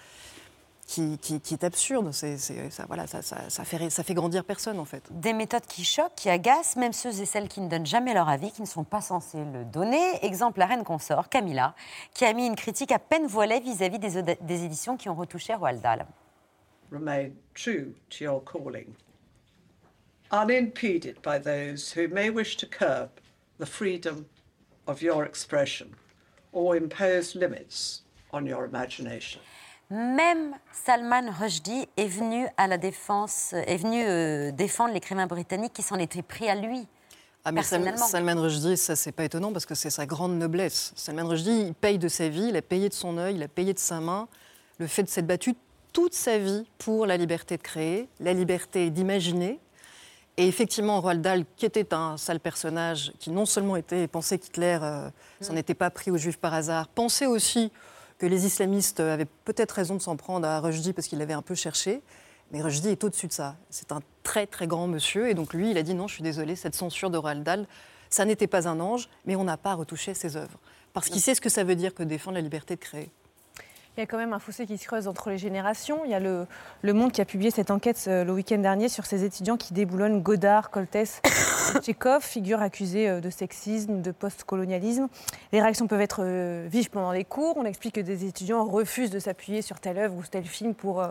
qui, 0.90 1.18
qui- 1.18 1.40
qui 1.40 1.54
est 1.54 1.62
absurde. 1.64 2.11
C'est, 2.12 2.37
c'est- 2.37 2.68
ça, 2.70 2.85
voilà, 2.88 3.07
ça, 3.07 3.22
ça- 3.22 3.48
ça 3.48 3.64
fait, 3.64 3.90
ça 3.90 4.03
fait 4.03 4.14
grandir 4.14 4.44
personne, 4.44 4.79
en 4.81 4.85
fait. 4.85 5.05
Des 5.11 5.33
méthodes 5.33 5.66
qui 5.66 5.85
choquent, 5.85 6.14
qui 6.16 6.29
agacent, 6.29 6.76
même 6.76 6.92
ceux 6.92 7.20
et 7.20 7.26
celles 7.26 7.48
qui 7.48 7.61
ne 7.61 7.68
donnent 7.68 7.87
jamais 7.87 8.12
leur 8.12 8.29
avis, 8.29 8.50
qui 8.50 8.61
ne 8.61 8.66
sont 8.66 8.83
pas 8.85 9.00
censés 9.00 9.44
le 9.44 9.64
donner. 9.64 10.03
Exemple, 10.24 10.59
la 10.59 10.66
reine 10.66 10.83
consort, 10.85 11.29
Camilla, 11.29 11.74
qui 12.12 12.24
a 12.24 12.33
mis 12.33 12.46
une 12.46 12.57
critique 12.57 12.90
à 12.90 12.98
peine 12.98 13.26
voilée 13.26 13.61
vis-à-vis 13.61 13.98
des, 14.00 14.37
des 14.40 14.64
éditions 14.64 14.96
qui 14.96 15.09
ont 15.09 15.14
retouché 15.14 15.55
Roald 15.55 15.81
Dahl. 15.81 16.07
remain 16.90 17.31
true 17.55 17.94
to 18.09 18.24
your 18.24 18.42
calling, 18.44 18.88
unimpeded 20.33 21.22
by 21.22 21.38
those 21.38 21.92
who 21.92 22.09
may 22.09 22.31
wish 22.31 22.57
to 22.57 22.66
curb 22.66 23.11
the 23.59 23.66
freedom 23.66 24.26
of 24.88 25.00
your 25.00 25.24
expression 25.24 25.94
or 26.53 26.74
impose 26.76 27.37
limits 27.37 28.03
on 28.33 28.44
your 28.44 28.64
imagination. 28.64 29.40
Même 29.90 30.55
Salman 30.72 31.33
Rushdie 31.38 31.88
est 31.96 32.07
venu 32.07 32.46
à 32.57 32.68
la 32.68 32.79
défense, 32.79 33.53
est 33.53 33.76
venu 33.76 34.05
euh, 34.05 34.53
défendre 34.53 34.94
l'écrivain 34.94 35.26
britannique 35.26 35.72
qui 35.72 35.83
s'en 35.83 35.96
était 35.96 36.22
pris 36.22 36.48
à 36.48 36.55
lui. 36.55 36.87
Ah, 37.44 37.53
mais 37.53 37.62
Salman, 37.62 38.40
Rushdie, 38.40 38.76
ça, 38.76 38.94
c'est 38.94 39.12
pas 39.12 39.24
étonnant 39.24 39.50
parce 39.50 39.64
que 39.64 39.74
c'est 39.74 39.90
sa 39.90 40.05
grande 40.05 40.38
noblesse. 40.38 40.92
Salman 40.94 41.26
Rushdie, 41.26 41.62
il 41.68 41.74
paye 41.74 41.98
de 41.98 42.07
sa 42.07 42.29
vie, 42.29 42.48
il 42.50 42.57
a 42.57 42.62
payé 42.62 42.88
de 42.88 42.94
son 42.94 43.16
œil, 43.16 43.37
il 43.37 43.42
a 43.42 43.48
payé 43.48 43.72
de 43.72 43.79
sa 43.79 44.00
main 44.00 44.29
le 44.79 44.87
fait 44.87 45.03
de 45.03 45.09
s'être 45.09 45.26
battu 45.26 45.55
toute 45.92 46.14
sa 46.14 46.38
vie 46.38 46.66
pour 46.79 47.07
la 47.07 47.16
liberté 47.16 47.57
de 47.57 47.62
créer, 47.62 48.09
la 48.20 48.33
liberté 48.33 48.90
d'imaginer. 48.90 49.59
Et 50.37 50.46
effectivement, 50.46 51.00
Roald 51.00 51.20
Dahl, 51.20 51.44
qui 51.57 51.66
était 51.66 51.92
un 51.92 52.16
sale 52.16 52.40
personnage, 52.40 53.12
qui 53.18 53.31
non 53.31 53.44
seulement 53.44 53.76
était 53.76 54.07
pensait 54.07 54.38
qu'Hitler 54.38 54.79
euh, 54.81 55.11
s'en 55.40 55.57
était 55.57 55.74
pas 55.74 55.90
pris 55.90 56.11
aux 56.11 56.16
Juifs 56.16 56.38
par 56.38 56.55
hasard, 56.55 56.88
pensait 56.88 57.26
aussi 57.26 57.72
que 58.20 58.26
les 58.26 58.44
islamistes 58.44 59.00
avaient 59.00 59.26
peut-être 59.46 59.72
raison 59.72 59.94
de 59.96 60.02
s'en 60.02 60.14
prendre 60.14 60.46
à 60.46 60.61
Rushdie 60.61 60.92
parce 60.92 61.09
qu'il 61.09 61.18
l'avait 61.18 61.33
un 61.33 61.40
peu 61.40 61.54
cherché. 61.54 62.02
Mais 62.52 62.61
Rushdie 62.61 62.90
est 62.90 63.02
au-dessus 63.02 63.28
de 63.28 63.33
ça. 63.33 63.56
C'est 63.70 63.92
un 63.92 64.00
très 64.22 64.46
très 64.46 64.66
grand 64.66 64.87
monsieur. 64.87 65.30
Et 65.30 65.35
donc 65.35 65.54
lui, 65.54 65.70
il 65.70 65.78
a 65.78 65.83
dit 65.83 65.94
non, 65.94 66.06
je 66.06 66.14
suis 66.14 66.22
désolé, 66.22 66.54
cette 66.54 66.74
censure 66.74 67.09
de 67.09 67.16
Roald 67.16 67.42
Dahl, 67.42 67.66
ça 68.11 68.26
n'était 68.26 68.46
pas 68.46 68.68
un 68.68 68.78
ange, 68.78 69.09
mais 69.24 69.37
on 69.37 69.44
n'a 69.44 69.56
pas 69.56 69.72
retouché 69.72 70.12
ses 70.12 70.37
œuvres. 70.37 70.59
Parce 70.92 71.09
qu'il 71.09 71.20
sait 71.20 71.35
ce 71.35 71.40
que 71.40 71.48
ça 71.48 71.64
veut 71.64 71.76
dire 71.76 71.94
que 71.94 72.02
défendre 72.02 72.35
la 72.35 72.42
liberté 72.42 72.74
de 72.74 72.80
créer. 72.80 73.11
Il 74.01 74.05
y 74.05 74.05
a 74.05 74.07
quand 74.07 74.17
même 74.17 74.33
un 74.33 74.39
fossé 74.39 74.65
qui 74.65 74.79
se 74.79 74.87
creuse 74.87 75.09
entre 75.09 75.29
les 75.29 75.37
générations. 75.37 76.07
Il 76.07 76.11
y 76.11 76.15
a 76.15 76.21
le, 76.21 76.47
le 76.81 76.93
Monde 76.95 77.13
qui 77.13 77.21
a 77.21 77.27
publié 77.27 77.51
cette 77.51 77.71
enquête 77.71 78.03
euh, 78.09 78.25
le 78.25 78.33
week-end 78.33 78.57
dernier 78.57 78.89
sur 78.89 79.05
ces 79.05 79.25
étudiants 79.25 79.59
qui 79.59 79.75
déboulonnent 79.75 80.23
Godard, 80.23 80.71
Coltès, 80.71 81.21
Tchekhov, 81.81 82.23
figures 82.23 82.63
accusées 82.63 83.11
euh, 83.11 83.21
de 83.21 83.29
sexisme, 83.29 84.01
de 84.01 84.11
post-colonialisme. 84.11 85.09
Les 85.53 85.61
réactions 85.61 85.87
peuvent 85.87 86.01
être 86.01 86.23
euh, 86.25 86.67
vives 86.67 86.89
pendant 86.89 87.13
les 87.13 87.27
cours. 87.27 87.59
On 87.59 87.67
explique 87.67 87.97
que 87.97 88.01
des 88.01 88.25
étudiants 88.25 88.65
refusent 88.65 89.11
de 89.11 89.19
s'appuyer 89.19 89.61
sur 89.61 89.81
telle 89.81 89.99
œuvre 89.99 90.17
ou 90.17 90.23
tel 90.23 90.45
film 90.47 90.75
pour 90.75 91.05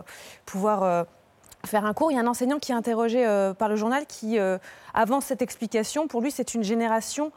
pouvoir 0.44 1.06
faire 1.66 1.84
un 1.84 1.94
cours. 1.94 2.10
Il 2.10 2.16
y 2.16 2.18
a 2.18 2.22
un 2.22 2.26
enseignant 2.26 2.58
qui 2.58 2.72
est 2.72 2.74
interrogé 2.74 3.26
euh, 3.26 3.54
par 3.54 3.68
le 3.68 3.76
journal 3.76 4.06
qui 4.06 4.38
euh, 4.38 4.58
avance 4.94 5.26
cette 5.26 5.42
explication. 5.42 6.08
Pour 6.08 6.20
lui, 6.20 6.30
c'est 6.30 6.54
une 6.54 6.64
génération 6.64 7.32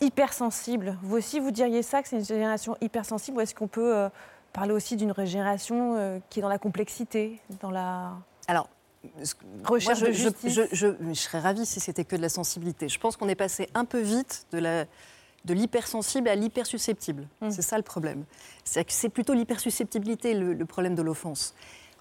hypersensible. 0.00 0.96
Vous 1.02 1.16
aussi, 1.16 1.40
vous 1.40 1.50
diriez 1.50 1.82
ça, 1.82 2.02
que 2.02 2.08
c'est 2.08 2.18
une 2.18 2.24
génération 2.24 2.76
hypersensible 2.80 3.38
ou 3.38 3.40
est-ce 3.40 3.54
qu'on 3.54 3.68
peut 3.68 3.96
euh, 3.96 4.08
parler 4.52 4.72
aussi 4.72 4.96
d'une 4.96 5.14
génération 5.24 5.94
euh, 5.96 6.18
qui 6.30 6.38
est 6.40 6.42
dans 6.42 6.48
la 6.48 6.58
complexité, 6.58 7.40
dans 7.60 7.70
la... 7.70 8.12
Alors, 8.46 8.68
Recherche 9.64 10.00
Moi, 10.00 10.08
de 10.08 10.12
je, 10.12 10.18
je- 10.18 10.22
justice. 10.24 10.52
je- 10.52 10.62
je- 10.72 11.08
je 11.08 11.14
serais 11.14 11.38
ravie 11.38 11.64
si 11.64 11.78
c'était 11.78 12.04
que 12.04 12.16
de 12.16 12.20
la 12.22 12.28
sensibilité. 12.28 12.88
Je 12.88 12.98
pense 12.98 13.16
qu'on 13.16 13.28
est 13.28 13.36
passé 13.36 13.68
un 13.74 13.84
peu 13.84 14.00
vite 14.00 14.46
de 14.52 14.58
la 14.58 14.86
de 15.44 15.54
l'hypersensible 15.54 16.28
à 16.28 16.34
l'hypersusceptible. 16.34 17.26
Mm. 17.40 17.50
C'est 17.50 17.62
ça 17.62 17.76
le 17.76 17.84
problème. 17.84 18.24
C'est 18.64 19.08
plutôt 19.08 19.34
l'hypersusceptibilité 19.34 20.34
le, 20.34 20.52
le 20.52 20.64
problème 20.66 20.96
de 20.96 21.00
l'offense. 21.00 21.54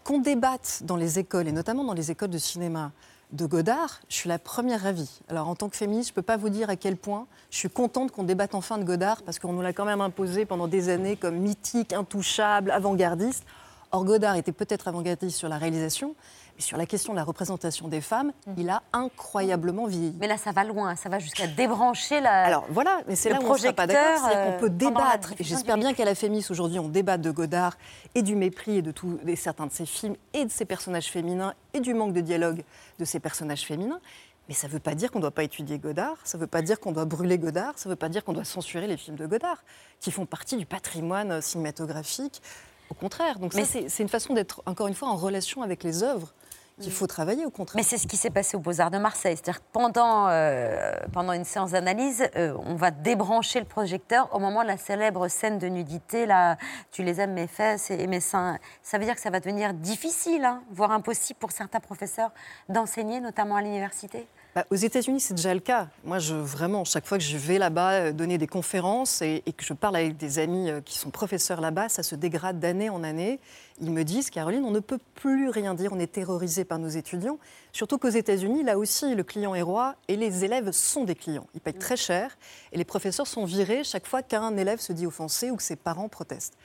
Qu'on 0.04 0.18
débatte 0.20 0.82
dans 0.84 0.96
les 0.98 1.20
écoles, 1.20 1.48
et 1.48 1.52
notamment 1.52 1.84
dans 1.84 1.94
les 1.94 2.10
écoles 2.10 2.32
de 2.32 2.40
cinéma, 2.40 2.92
de 3.32 3.46
Godard, 3.46 4.00
je 4.10 4.16
suis 4.16 4.30
la 4.30 4.40
première 4.40 4.84
ravie. 4.84 5.20
Alors 5.28 5.50
en 5.50 5.56
tant 5.56 5.70
que 5.70 5.76
féministe, 5.76 6.10
je 6.10 6.12
ne 6.14 6.16
peux 6.16 6.22
pas 6.22 6.38
vous 6.38 6.50
dire 6.50 6.70
à 6.70 6.76
quel 6.76 6.96
point 6.96 7.28
je 7.52 7.58
suis 7.58 7.70
contente 7.70 8.12
qu'on 8.12 8.24
débatte 8.24 8.56
enfin 8.56 8.78
de 8.78 8.84
Godard, 8.84 9.22
parce 9.24 9.40
qu'on 9.40 9.54
nous 9.54 9.62
l'a 9.62 9.74
quand 9.74 9.86
même 9.86 10.02
imposé 10.02 10.46
pendant 10.46 10.68
des 10.68 10.90
années 10.90 11.18
comme 11.18 11.36
mythique, 11.36 11.94
intouchable, 11.94 12.72
avant-gardiste. 12.72 13.44
Or, 13.92 14.06
Godard 14.06 14.36
était 14.36 14.52
peut-être 14.52 14.88
avant-gardiste 14.88 15.38
sur 15.38 15.50
la 15.50 15.58
réalisation, 15.58 16.16
mais 16.58 16.64
sur 16.64 16.78
la 16.78 16.88
question 16.88 17.14
de 17.14 17.18
la 17.18 17.24
représentation 17.24 17.88
des 17.88 18.02
femmes, 18.02 18.32
il 18.58 18.70
a 18.70 18.82
incroyablement 18.92 19.86
vieilli. 19.86 20.16
Mais 20.20 20.28
là, 20.28 20.38
ça 20.38 20.52
va 20.52 20.64
loin, 20.64 20.96
ça 20.96 21.08
va 21.08 21.20
jusqu'à 21.20 21.46
débrancher 21.46 22.20
la. 22.20 22.46
Alors 22.46 22.66
voilà, 22.70 23.02
mais 23.08 23.16
c'est 23.16 23.30
le 23.30 23.36
là 23.36 23.42
où 23.42 23.46
on 23.46 23.54
ne 23.54 23.58
sera 23.58 23.74
pas 23.74 23.86
d'accord, 23.86 24.30
qu'on 24.30 24.60
peut 24.60 24.66
euh, 24.66 24.70
débattre. 24.70 25.34
Et 25.40 25.44
j'espère 25.44 25.78
bien 25.78 25.94
qu'à 25.94 26.06
la 26.06 26.16
Fémis, 26.16 26.46
aujourd'hui, 26.50 26.80
on 26.80 26.90
débatte 26.90 27.22
de 27.22 27.30
Godard 27.30 27.78
et 28.16 28.24
du 28.24 28.36
mépris 28.36 28.78
et 28.78 28.82
de, 28.82 28.92
tout, 28.92 29.20
de 29.24 29.36
certains 29.36 29.68
de 29.68 29.72
ses 29.72 29.86
films 29.86 30.16
et 30.34 30.46
de 30.46 30.52
ses 30.52 30.66
personnages 30.66 31.12
féminins 31.12 31.54
et 31.74 31.80
du 31.80 31.94
manque 31.94 32.14
de 32.14 32.22
dialogue 32.22 32.64
de 32.98 33.06
ces 33.06 33.20
personnages 33.20 33.66
féminins. 33.66 34.00
Mais 34.48 34.56
ça 34.56 34.68
ne 34.68 34.72
veut 34.72 34.80
pas 34.80 34.96
dire 34.96 35.12
qu'on 35.12 35.20
ne 35.20 35.24
doit 35.24 35.32
pas 35.32 35.44
étudier 35.44 35.78
Godard, 35.78 36.18
ça 36.24 36.38
ne 36.38 36.42
veut 36.42 36.48
pas 36.48 36.62
dire 36.62 36.80
qu'on 36.80 36.92
doit 36.92 37.06
brûler 37.06 37.38
Godard, 37.38 37.74
ça 37.76 37.90
ne 37.90 37.94
veut 37.94 37.98
pas 37.98 38.10
dire 38.10 38.24
qu'on 38.24 38.34
doit 38.34 38.46
censurer 38.46 38.88
les 38.88 38.98
films 38.98 39.18
de 39.18 39.28
Godard, 39.28 39.64
qui 40.00 40.10
font 40.10 40.26
partie 40.26 40.58
du 40.58 40.66
patrimoine 40.66 41.34
euh, 41.34 41.42
cinématographique. 41.42 42.42
Au 42.90 42.94
contraire. 42.94 43.40
Donc 43.40 43.54
Mais- 43.54 43.66
c'est 43.66 44.00
une 44.00 44.10
façon 44.10 44.34
d'être, 44.34 44.64
encore 44.66 44.88
une 44.88 44.94
fois, 44.94 45.10
en 45.10 45.18
relation 45.18 45.62
avec 45.62 45.84
les 45.84 46.04
œuvres 46.04 46.34
qu'il 46.82 46.92
faut 46.92 47.08
travailler, 47.08 47.46
au 47.46 47.50
contraire. 47.50 47.78
Mais 47.78 47.84
c'est 47.84 47.98
ce 47.98 48.08
qui 48.08 48.18
s'est 48.18 48.30
passé 48.30 48.56
aux 48.58 48.60
Beaux-Arts 48.60 48.92
de 48.92 48.98
Marseille. 48.98 49.36
C'est-à-dire 49.36 49.62
que 49.62 49.68
pendant, 49.72 50.28
euh, 50.30 50.94
pendant 51.12 51.34
une 51.34 51.46
séance 51.46 51.72
d'analyse, 51.72 52.28
euh, 52.36 52.56
on 52.66 52.76
va 52.76 52.92
débrancher 52.92 53.60
le 53.60 53.66
projecteur 53.66 54.34
au 54.34 54.40
moment 54.40 54.62
de 54.62 54.68
la 54.68 54.78
célèbre 54.78 55.28
scène 55.28 55.58
de 55.58 55.68
nudité, 55.68 56.26
là, 56.26 56.58
tu 56.92 57.04
les 57.04 57.20
aimes 57.20 57.34
mes 57.34 57.48
fesses 57.48 57.92
et 57.92 58.08
mes 58.08 58.20
seins. 58.20 58.58
Ça 58.84 58.98
veut 58.98 59.06
dire 59.06 59.16
que 59.16 59.22
ça 59.22 59.30
va 59.30 59.40
devenir 59.40 59.74
difficile, 59.74 60.46
hein, 60.46 60.62
voire 60.72 60.92
impossible 60.92 61.40
pour 61.40 61.52
certains 61.52 61.80
professeurs 61.80 62.32
d'enseigner, 62.70 63.20
notamment 63.20 63.56
à 63.56 63.62
l'université? 63.62 64.28
Bah, 64.56 64.66
aux 64.72 64.76
États-Unis, 64.76 65.20
c'est 65.20 65.36
déjà 65.36 65.54
le 65.54 65.60
cas. 65.60 65.90
Moi, 66.04 66.18
je, 66.18 66.34
vraiment, 66.34 66.84
chaque 66.84 67.06
fois 67.06 67.18
que 67.20 67.24
je 67.24 67.38
vais 67.38 67.60
là-bas 67.60 67.92
euh, 67.92 68.12
donner 68.12 68.38
des 68.40 68.48
conférences 68.48 69.22
et, 69.22 69.44
et 69.46 69.54
que 69.54 69.64
je 69.64 69.74
parle 69.74 69.96
avec 69.96 70.18
des 70.18 70.40
amis 70.40 70.72
euh, 70.72 70.82
qui 70.82 70.98
sont 70.98 71.12
professeurs 71.12 71.62
là-bas, 71.62 71.90
ça 71.90 72.02
se 72.02 72.16
dégrade 72.16 72.60
d'année 72.60 72.90
en 72.90 73.04
année. 73.04 73.40
Ils 73.80 73.92
me 73.92 74.04
disent, 74.04 74.32
Caroline, 74.32 74.64
on 74.64 74.72
ne 74.72 74.80
peut 74.80 74.98
plus 75.14 75.50
rien 75.50 75.76
dire, 75.76 75.92
on 75.94 76.00
est 76.00 76.12
terrorisé 76.12 76.66
par 76.66 76.80
nos 76.80 76.88
étudiants. 76.88 77.38
Surtout 77.72 78.00
qu'aux 78.00 78.10
États-Unis, 78.10 78.64
là 78.64 78.80
aussi, 78.80 79.14
le 79.14 79.24
client 79.24 79.54
est 79.54 79.62
roi 79.62 79.96
et 80.08 80.16
les 80.16 80.44
élèves 80.44 80.72
sont 80.72 81.04
des 81.04 81.14
clients. 81.14 81.46
Ils 81.54 81.62
payent 81.62 81.74
très 81.76 81.98
cher 81.98 82.36
et 82.72 82.78
les 82.78 82.86
professeurs 82.86 83.28
sont 83.28 83.46
virés 83.46 83.84
chaque 83.84 84.08
fois 84.08 84.24
qu'un 84.24 84.58
élève 84.58 84.80
se 84.80 84.92
dit 84.92 85.06
offensé 85.06 85.52
ou 85.52 85.58
que 85.58 85.64
ses 85.64 85.76
parents 85.76 86.10
protestent. 86.10 86.58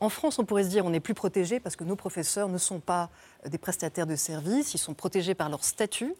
En 0.00 0.10
France, 0.10 0.38
on 0.38 0.44
pourrait 0.44 0.64
se 0.64 0.68
dire 0.68 0.84
on 0.84 0.92
est 0.92 1.00
plus 1.00 1.14
protégé 1.14 1.60
parce 1.60 1.76
que 1.76 1.84
nos 1.84 1.96
professeurs 1.96 2.48
ne 2.48 2.58
sont 2.58 2.80
pas 2.80 3.08
euh, 3.46 3.48
des 3.48 3.56
prestataires 3.58 4.06
de 4.06 4.16
services, 4.16 4.74
ils 4.74 4.78
sont 4.78 4.92
protégés 4.92 5.34
par 5.34 5.48
leur 5.48 5.64
statut. 5.64 6.14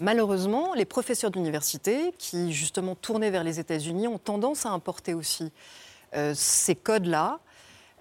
Malheureusement, 0.00 0.72
les 0.72 0.86
professeurs 0.86 1.30
d'université 1.30 2.14
qui 2.16 2.54
justement 2.54 2.94
tournaient 2.94 3.30
vers 3.30 3.44
les 3.44 3.60
États-Unis 3.60 4.08
ont 4.08 4.16
tendance 4.18 4.64
à 4.64 4.70
importer 4.70 5.12
aussi 5.12 5.52
euh, 6.14 6.32
ces 6.34 6.74
codes-là, 6.74 7.38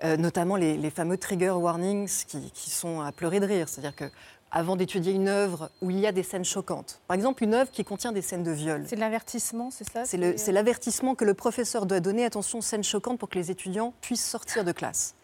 euh, 0.06 0.16
notamment 0.16 0.56
les, 0.56 0.78
les 0.78 0.90
fameux 0.92 1.18
trigger 1.18 1.50
warnings 1.50 2.24
qui, 2.26 2.52
qui 2.52 2.70
sont 2.70 3.02
à 3.02 3.12
pleurer 3.12 3.42
de 3.42 3.46
rire. 3.46 3.68
C'est-à-dire 3.68 3.98
que 3.98 4.06
avant 4.50 4.78
d'étudier 4.78 5.12
une 5.12 5.28
œuvre 5.28 5.70
où 5.82 5.92
il 5.92 6.00
y 6.00 6.08
a 6.08 6.14
des 6.14 6.24
scènes 6.24 6.46
choquantes, 6.46 7.02
par 7.06 7.16
exemple 7.16 7.44
une 7.44 7.54
œuvre 7.54 7.70
qui 7.70 7.84
contient 7.84 8.14
des 8.14 8.22
scènes 8.22 8.44
de 8.44 8.52
viol, 8.52 8.86
C'est 8.88 8.96
de 8.96 9.02
l'avertissement, 9.02 9.70
c'est 9.70 9.88
ça 9.88 10.06
c'est 10.06 10.52
l'avertissement 10.52 11.16
que 11.16 11.26
le 11.26 11.34
professeur 11.34 11.86
doit 11.86 12.00
donner. 12.00 12.24
Attention, 12.24 12.62
scène 12.62 12.84
choquante 12.84 13.20
pour 13.20 13.28
que 13.28 13.38
les 13.38 13.52
étudiants 13.52 13.94
puissent 14.00 14.26
sortir 14.26 14.64
de 14.64 14.72
classe. 14.72 15.16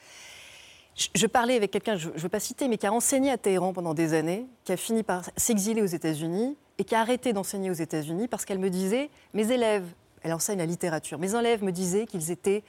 Je, 0.96 1.08
je 1.16 1.26
parlais 1.26 1.56
avec 1.56 1.72
quelqu'un, 1.72 1.96
je 1.96 2.10
ne 2.10 2.20
veux 2.20 2.30
pas 2.30 2.42
citer, 2.42 2.68
mais 2.68 2.78
qui 2.78 2.86
a 2.86 2.92
enseigné 2.92 3.32
à 3.32 3.38
Téhéran 3.38 3.72
pendant 3.72 3.94
des 3.94 4.14
années, 4.14 4.46
qui 4.66 4.74
a 4.74 4.78
fini 4.78 5.04
par 5.04 5.24
s'exiler 5.38 5.82
aux 5.82 5.86
États-Unis 5.86 6.58
et 6.78 6.84
qui 6.84 6.96
a 6.96 7.00
arrêté 7.00 7.34
d'enseigner 7.34 7.70
aux 7.70 7.76
États-Unis 7.76 8.28
parce 8.28 8.46
qu'elle 8.46 8.60
me 8.60 8.70
disait 8.70 9.10
mes 9.34 9.52
élèves, 9.52 9.86
elle 10.24 10.34
enseigne 10.34 10.58
la 10.58 10.66
littérature, 10.66 11.20
mes 11.20 11.36
élèves 11.36 11.64
me 11.64 11.72
disaient 11.72 12.06
qu'ils 12.06 12.32
étaient, 12.32 12.64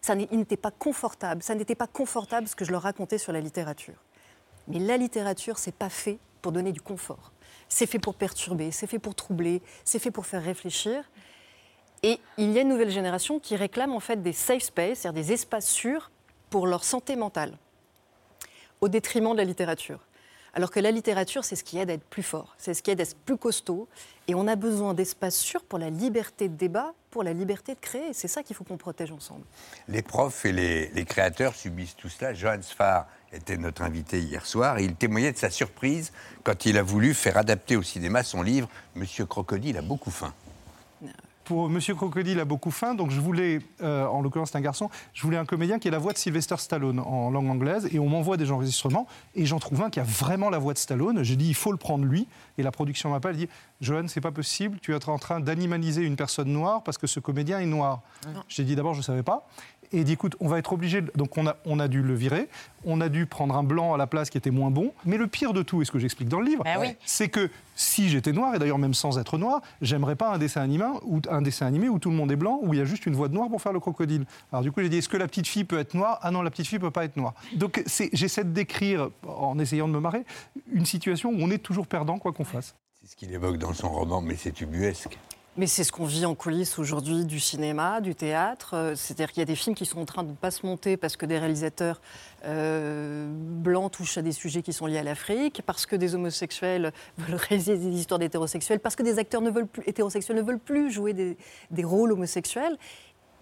ça 0.00 0.14
n'étaient 0.14 0.56
pas 0.56 0.70
confortables, 0.70 1.42
ça 1.42 1.54
n'était 1.54 1.74
pas 1.74 1.86
confortable 1.86 2.48
ce 2.48 2.56
que 2.56 2.64
je 2.64 2.72
leur 2.72 2.82
racontais 2.82 3.18
sur 3.18 3.32
la 3.32 3.40
littérature. 3.40 4.02
Mais 4.68 4.78
la 4.78 4.96
littérature, 4.96 5.58
c'est 5.58 5.74
pas 5.74 5.88
fait 5.88 6.18
pour 6.42 6.52
donner 6.52 6.72
du 6.72 6.80
confort. 6.80 7.32
C'est 7.68 7.86
fait 7.86 7.98
pour 7.98 8.14
perturber, 8.14 8.70
c'est 8.70 8.86
fait 8.86 8.98
pour 8.98 9.14
troubler, 9.14 9.62
c'est 9.84 9.98
fait 9.98 10.10
pour 10.10 10.26
faire 10.26 10.42
réfléchir. 10.42 11.04
Et 12.02 12.18
il 12.38 12.50
y 12.52 12.58
a 12.58 12.62
une 12.62 12.68
nouvelle 12.68 12.90
génération 12.90 13.38
qui 13.38 13.56
réclame 13.56 13.92
en 13.92 14.00
fait 14.00 14.22
des 14.22 14.32
safe 14.32 14.62
spaces, 14.62 15.00
c'est-à-dire 15.00 15.22
des 15.22 15.32
espaces 15.32 15.68
sûrs 15.68 16.10
pour 16.48 16.66
leur 16.66 16.84
santé 16.84 17.14
mentale, 17.14 17.56
au 18.80 18.88
détriment 18.88 19.32
de 19.32 19.38
la 19.38 19.44
littérature. 19.44 20.00
Alors 20.54 20.70
que 20.70 20.80
la 20.80 20.90
littérature, 20.90 21.44
c'est 21.44 21.56
ce 21.56 21.64
qui 21.64 21.78
aide 21.78 21.90
à 21.90 21.94
être 21.94 22.04
plus 22.04 22.22
fort, 22.22 22.54
c'est 22.58 22.74
ce 22.74 22.82
qui 22.82 22.90
aide 22.90 23.00
à 23.00 23.04
être 23.04 23.16
plus 23.16 23.36
costaud. 23.36 23.88
Et 24.28 24.34
on 24.34 24.46
a 24.46 24.56
besoin 24.56 24.94
d'espaces 24.94 25.36
sûrs 25.36 25.64
pour 25.64 25.78
la 25.78 25.90
liberté 25.90 26.48
de 26.48 26.54
débat, 26.54 26.92
pour 27.10 27.22
la 27.24 27.32
liberté 27.32 27.74
de 27.74 27.80
créer. 27.80 28.12
C'est 28.12 28.28
ça 28.28 28.42
qu'il 28.42 28.54
faut 28.54 28.64
qu'on 28.64 28.76
protège 28.76 29.10
ensemble. 29.10 29.44
Les 29.88 30.02
profs 30.02 30.44
et 30.44 30.52
les, 30.52 30.88
les 30.90 31.04
créateurs 31.04 31.54
subissent 31.54 31.96
tout 31.96 32.08
cela. 32.08 32.32
Johan 32.34 32.62
Sfar 32.62 33.06
était 33.32 33.56
notre 33.56 33.82
invité 33.82 34.20
hier 34.20 34.46
soir 34.46 34.78
et 34.78 34.84
il 34.84 34.94
témoignait 34.94 35.32
de 35.32 35.38
sa 35.38 35.50
surprise 35.50 36.12
quand 36.42 36.66
il 36.66 36.78
a 36.78 36.82
voulu 36.82 37.14
faire 37.14 37.36
adapter 37.36 37.76
au 37.76 37.82
cinéma 37.82 38.22
son 38.22 38.42
livre 38.42 38.68
Monsieur 38.94 39.26
Crocodile 39.26 39.76
a 39.76 39.82
beaucoup 39.82 40.10
faim. 40.10 40.34
Pour 41.50 41.68
Monsieur 41.68 41.96
Crocodile 41.96 42.38
a 42.38 42.44
beaucoup 42.44 42.70
faim, 42.70 42.94
donc 42.94 43.10
je 43.10 43.18
voulais, 43.18 43.58
euh, 43.82 44.06
en 44.06 44.22
l'occurrence 44.22 44.52
c'est 44.52 44.58
un 44.58 44.60
garçon, 44.60 44.88
je 45.12 45.20
voulais 45.22 45.36
un 45.36 45.44
comédien 45.44 45.80
qui 45.80 45.88
ait 45.88 45.90
la 45.90 45.98
voix 45.98 46.12
de 46.12 46.18
Sylvester 46.18 46.54
Stallone 46.58 47.00
en 47.00 47.28
langue 47.28 47.50
anglaise, 47.50 47.88
et 47.90 47.98
on 47.98 48.08
m'envoie 48.08 48.36
des 48.36 48.52
enregistrements, 48.52 49.08
et 49.34 49.46
j'en 49.46 49.58
trouve 49.58 49.82
un 49.82 49.90
qui 49.90 49.98
a 49.98 50.04
vraiment 50.04 50.48
la 50.48 50.60
voix 50.60 50.74
de 50.74 50.78
Stallone. 50.78 51.24
J'ai 51.24 51.34
dit 51.34 51.48
il 51.48 51.56
faut 51.56 51.72
le 51.72 51.76
prendre 51.76 52.04
lui, 52.04 52.28
et 52.56 52.62
la 52.62 52.70
production 52.70 53.10
m'appelle, 53.10 53.32
elle 53.32 53.36
dit 53.38 53.48
Johan 53.80 54.04
c'est 54.06 54.20
pas 54.20 54.30
possible, 54.30 54.78
tu 54.80 54.94
es 54.94 55.08
en 55.08 55.18
train 55.18 55.40
d'animaliser 55.40 56.02
une 56.02 56.14
personne 56.14 56.52
noire 56.52 56.84
parce 56.84 56.98
que 56.98 57.08
ce 57.08 57.18
comédien 57.18 57.58
est 57.58 57.66
noir. 57.66 58.02
J'ai 58.46 58.62
dit 58.62 58.76
d'abord 58.76 58.94
je 58.94 59.02
savais 59.02 59.24
pas. 59.24 59.48
Et 59.92 59.98
il 59.98 60.04
dit 60.04 60.12
écoute, 60.12 60.36
on 60.40 60.48
va 60.48 60.58
être 60.58 60.72
obligé. 60.72 61.02
Donc 61.16 61.36
on 61.36 61.46
a, 61.46 61.56
on 61.64 61.80
a 61.80 61.88
dû 61.88 62.02
le 62.02 62.14
virer, 62.14 62.48
on 62.84 63.00
a 63.00 63.08
dû 63.08 63.26
prendre 63.26 63.56
un 63.56 63.62
blanc 63.64 63.92
à 63.92 63.96
la 63.96 64.06
place 64.06 64.30
qui 64.30 64.38
était 64.38 64.50
moins 64.50 64.70
bon. 64.70 64.92
Mais 65.04 65.16
le 65.16 65.26
pire 65.26 65.52
de 65.52 65.62
tout, 65.62 65.82
et 65.82 65.84
ce 65.84 65.90
que 65.90 65.98
j'explique 65.98 66.28
dans 66.28 66.38
le 66.38 66.46
livre, 66.46 66.62
Ben 66.64 66.78
oui. 66.78 66.96
c'est 67.04 67.28
que 67.28 67.50
si 67.74 68.08
j'étais 68.08 68.32
noir, 68.32 68.54
et 68.54 68.58
d'ailleurs 68.58 68.78
même 68.78 68.94
sans 68.94 69.18
être 69.18 69.36
noir, 69.38 69.62
j'aimerais 69.82 70.14
pas 70.16 70.32
un 70.32 70.38
dessin, 70.38 70.60
animé 70.60 70.84
où, 71.02 71.20
un 71.28 71.42
dessin 71.42 71.66
animé 71.66 71.88
où 71.88 71.98
tout 71.98 72.10
le 72.10 72.16
monde 72.16 72.30
est 72.30 72.36
blanc, 72.36 72.60
où 72.62 72.72
il 72.72 72.78
y 72.78 72.80
a 72.80 72.84
juste 72.84 73.06
une 73.06 73.14
voix 73.14 73.28
de 73.28 73.34
noir 73.34 73.48
pour 73.48 73.60
faire 73.60 73.72
le 73.72 73.80
crocodile. 73.80 74.26
Alors 74.52 74.62
du 74.62 74.70
coup, 74.70 74.80
j'ai 74.80 74.88
dit, 74.88 74.98
est-ce 74.98 75.08
que 75.08 75.16
la 75.16 75.26
petite 75.26 75.46
fille 75.46 75.64
peut 75.64 75.78
être 75.78 75.94
noire? 75.94 76.18
Ah 76.22 76.30
non, 76.30 76.42
la 76.42 76.50
petite 76.50 76.66
fille 76.66 76.78
peut 76.78 76.90
pas 76.90 77.04
être 77.04 77.16
noire. 77.16 77.34
Donc 77.54 77.82
j'essaie 78.12 78.44
de 78.44 78.50
décrire, 78.50 79.10
en 79.26 79.58
essayant 79.58 79.88
de 79.88 79.92
me 79.92 80.00
marrer, 80.00 80.24
une 80.72 80.86
situation 80.86 81.30
où 81.30 81.36
on 81.40 81.50
est 81.50 81.58
toujours 81.58 81.86
perdant, 81.86 82.18
quoi 82.18 82.32
qu'on 82.32 82.44
fasse. 82.44 82.74
C'est 83.02 83.10
ce 83.10 83.16
qu'il 83.16 83.32
évoque 83.32 83.56
dans 83.56 83.72
son 83.72 83.88
roman, 83.88 84.20
mais 84.20 84.36
c'est 84.36 84.60
ubuesque. 84.60 85.18
Mais 85.56 85.66
c'est 85.66 85.82
ce 85.84 85.90
qu'on 85.90 86.04
vit 86.06 86.24
en 86.26 86.34
coulisses 86.36 86.78
aujourd'hui 86.78 87.24
du 87.24 87.40
cinéma, 87.40 88.00
du 88.00 88.14
théâtre. 88.14 88.74
Euh, 88.74 88.94
C'est-à-dire 88.94 89.30
qu'il 89.32 89.40
y 89.40 89.42
a 89.42 89.46
des 89.46 89.56
films 89.56 89.74
qui 89.74 89.84
sont 89.84 90.00
en 90.00 90.04
train 90.06 90.22
de 90.22 90.30
ne 90.30 90.34
pas 90.36 90.50
se 90.52 90.64
monter 90.64 90.96
parce 90.96 91.16
que 91.16 91.26
des 91.26 91.38
réalisateurs 91.38 92.00
euh, 92.44 93.26
blancs 93.28 93.90
touchent 93.90 94.16
à 94.16 94.22
des 94.22 94.32
sujets 94.32 94.62
qui 94.62 94.72
sont 94.72 94.86
liés 94.86 94.98
à 94.98 95.02
l'Afrique, 95.02 95.62
parce 95.66 95.86
que 95.86 95.96
des 95.96 96.14
homosexuels 96.14 96.92
veulent 97.18 97.34
réaliser 97.48 97.76
des 97.76 97.88
histoires 97.88 98.20
d'hétérosexuels, 98.20 98.78
parce 98.80 98.94
que 98.96 99.02
des 99.02 99.18
acteurs 99.18 99.42
ne 99.42 99.50
veulent 99.50 99.66
plus, 99.66 99.82
hétérosexuels 99.86 100.36
ne 100.36 100.42
veulent 100.42 100.60
plus 100.60 100.90
jouer 100.90 101.12
des, 101.14 101.36
des 101.70 101.84
rôles 101.84 102.12
homosexuels. 102.12 102.78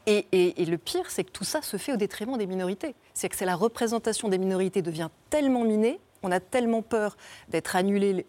Et, 0.06 0.26
et- 0.32 0.64
le 0.64 0.78
pire, 0.78 1.10
c'est 1.10 1.22
que 1.24 1.30
tout 1.30 1.44
ça 1.44 1.60
se 1.60 1.76
fait 1.76 1.92
au 1.92 1.96
détriment 1.96 2.38
des 2.38 2.46
minorités. 2.46 2.94
C'est 3.12 3.28
que 3.28 3.44
la 3.44 3.54
représentation 3.54 4.30
des 4.30 4.38
minorités 4.38 4.80
devient 4.80 5.10
tellement 5.28 5.64
minée, 5.64 6.00
on 6.22 6.32
a 6.32 6.40
tellement 6.40 6.80
peur 6.80 7.18
d'être 7.50 7.76
annulé 7.76 8.24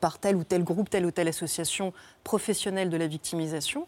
par 0.00 0.18
tel 0.18 0.36
ou 0.36 0.44
tel 0.44 0.64
groupe, 0.64 0.90
telle 0.90 1.06
ou 1.06 1.10
telle 1.10 1.28
association 1.28 1.92
professionnelle 2.24 2.90
de 2.90 2.96
la 2.96 3.06
victimisation, 3.06 3.86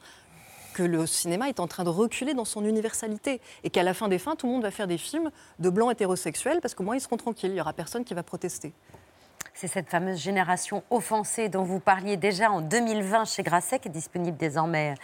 que 0.73 0.83
le 0.83 1.07
cinéma 1.07 1.49
est 1.49 1.61
en 1.61 1.67
train 1.67 1.85
de 1.85 1.91
reculer 1.91 2.35
dans 2.35 2.45
son 2.45 2.65
universalité. 2.65 3.41
Et 3.63 3.71
qu'à 3.71 3.83
la 3.83 3.95
fin 3.95 4.09
des 4.09 4.19
fins, 4.19 4.37
tout 4.37 4.47
le 4.47 4.53
monde 4.53 4.63
va 4.63 4.71
faire 4.71 4.87
des 4.87 4.99
films 4.99 5.31
de 5.59 5.71
blancs 5.71 5.93
hétérosexuels, 5.93 6.61
parce 6.61 6.75
qu'au 6.75 6.83
moins 6.83 6.97
ils 6.97 7.01
seront 7.01 7.19
tranquilles, 7.19 7.51
il 7.51 7.55
n'y 7.55 7.61
aura 7.61 7.73
personne 7.73 8.05
qui 8.05 8.15
va 8.15 8.23
protester. 8.23 8.73
C'est 9.55 9.69
cette 9.69 9.91
fameuse 9.91 10.19
génération 10.19 10.83
offensée 10.91 11.49
dont 11.49 11.63
vous 11.63 11.79
parliez 11.79 12.17
déjà 12.17 12.51
en 12.51 12.63
2020 12.63 13.27
chez 13.27 13.43
Grasset, 13.43 13.79
qui 13.79 13.89
est 13.89 13.93
disponible 13.93 14.37
désormais 14.37 14.95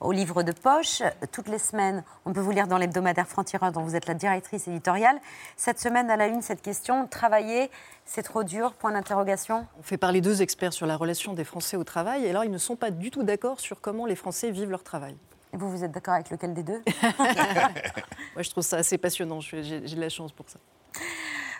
au 0.00 0.12
livre 0.12 0.42
de 0.42 0.52
poche. 0.52 1.02
Toutes 1.32 1.48
les 1.48 1.58
semaines, 1.58 2.04
on 2.24 2.32
peut 2.32 2.40
vous 2.40 2.52
lire 2.52 2.68
dans 2.68 2.78
l'hebdomadaire 2.78 3.26
Franc-Tireur, 3.26 3.72
dont 3.72 3.82
vous 3.82 3.96
êtes 3.96 4.06
la 4.06 4.14
directrice 4.14 4.68
éditoriale. 4.68 5.18
Cette 5.56 5.80
semaine, 5.80 6.08
à 6.10 6.16
la 6.16 6.28
une, 6.28 6.40
cette 6.40 6.62
question 6.62 7.06
travailler, 7.08 7.70
c'est 8.04 8.22
trop 8.22 8.44
dur? 8.44 8.74
Point 8.74 8.92
d'interrogation. 8.92 9.66
On 9.78 9.82
fait 9.82 9.98
parler 9.98 10.20
deux 10.20 10.40
experts 10.40 10.72
sur 10.72 10.86
la 10.86 10.96
relation 10.96 11.34
des 11.34 11.44
Français 11.44 11.76
au 11.76 11.84
travail, 11.84 12.24
et 12.24 12.30
alors 12.30 12.44
ils 12.44 12.50
ne 12.50 12.58
sont 12.58 12.76
pas 12.76 12.92
du 12.92 13.10
tout 13.10 13.24
d'accord 13.24 13.58
sur 13.58 13.80
comment 13.80 14.06
les 14.06 14.16
Français 14.16 14.50
vivent 14.52 14.70
leur 14.70 14.84
travail. 14.84 15.16
Et 15.52 15.56
vous, 15.56 15.68
vous 15.68 15.82
êtes 15.84 15.92
d'accord 15.92 16.14
avec 16.14 16.30
lequel 16.30 16.54
des 16.54 16.62
deux? 16.62 16.82
Moi, 18.34 18.42
je 18.42 18.50
trouve 18.50 18.64
ça 18.64 18.76
assez 18.76 18.98
passionnant, 18.98 19.40
j'ai 19.40 19.80
de 19.80 20.00
la 20.00 20.08
chance 20.08 20.30
pour 20.30 20.48
ça. 20.48 20.58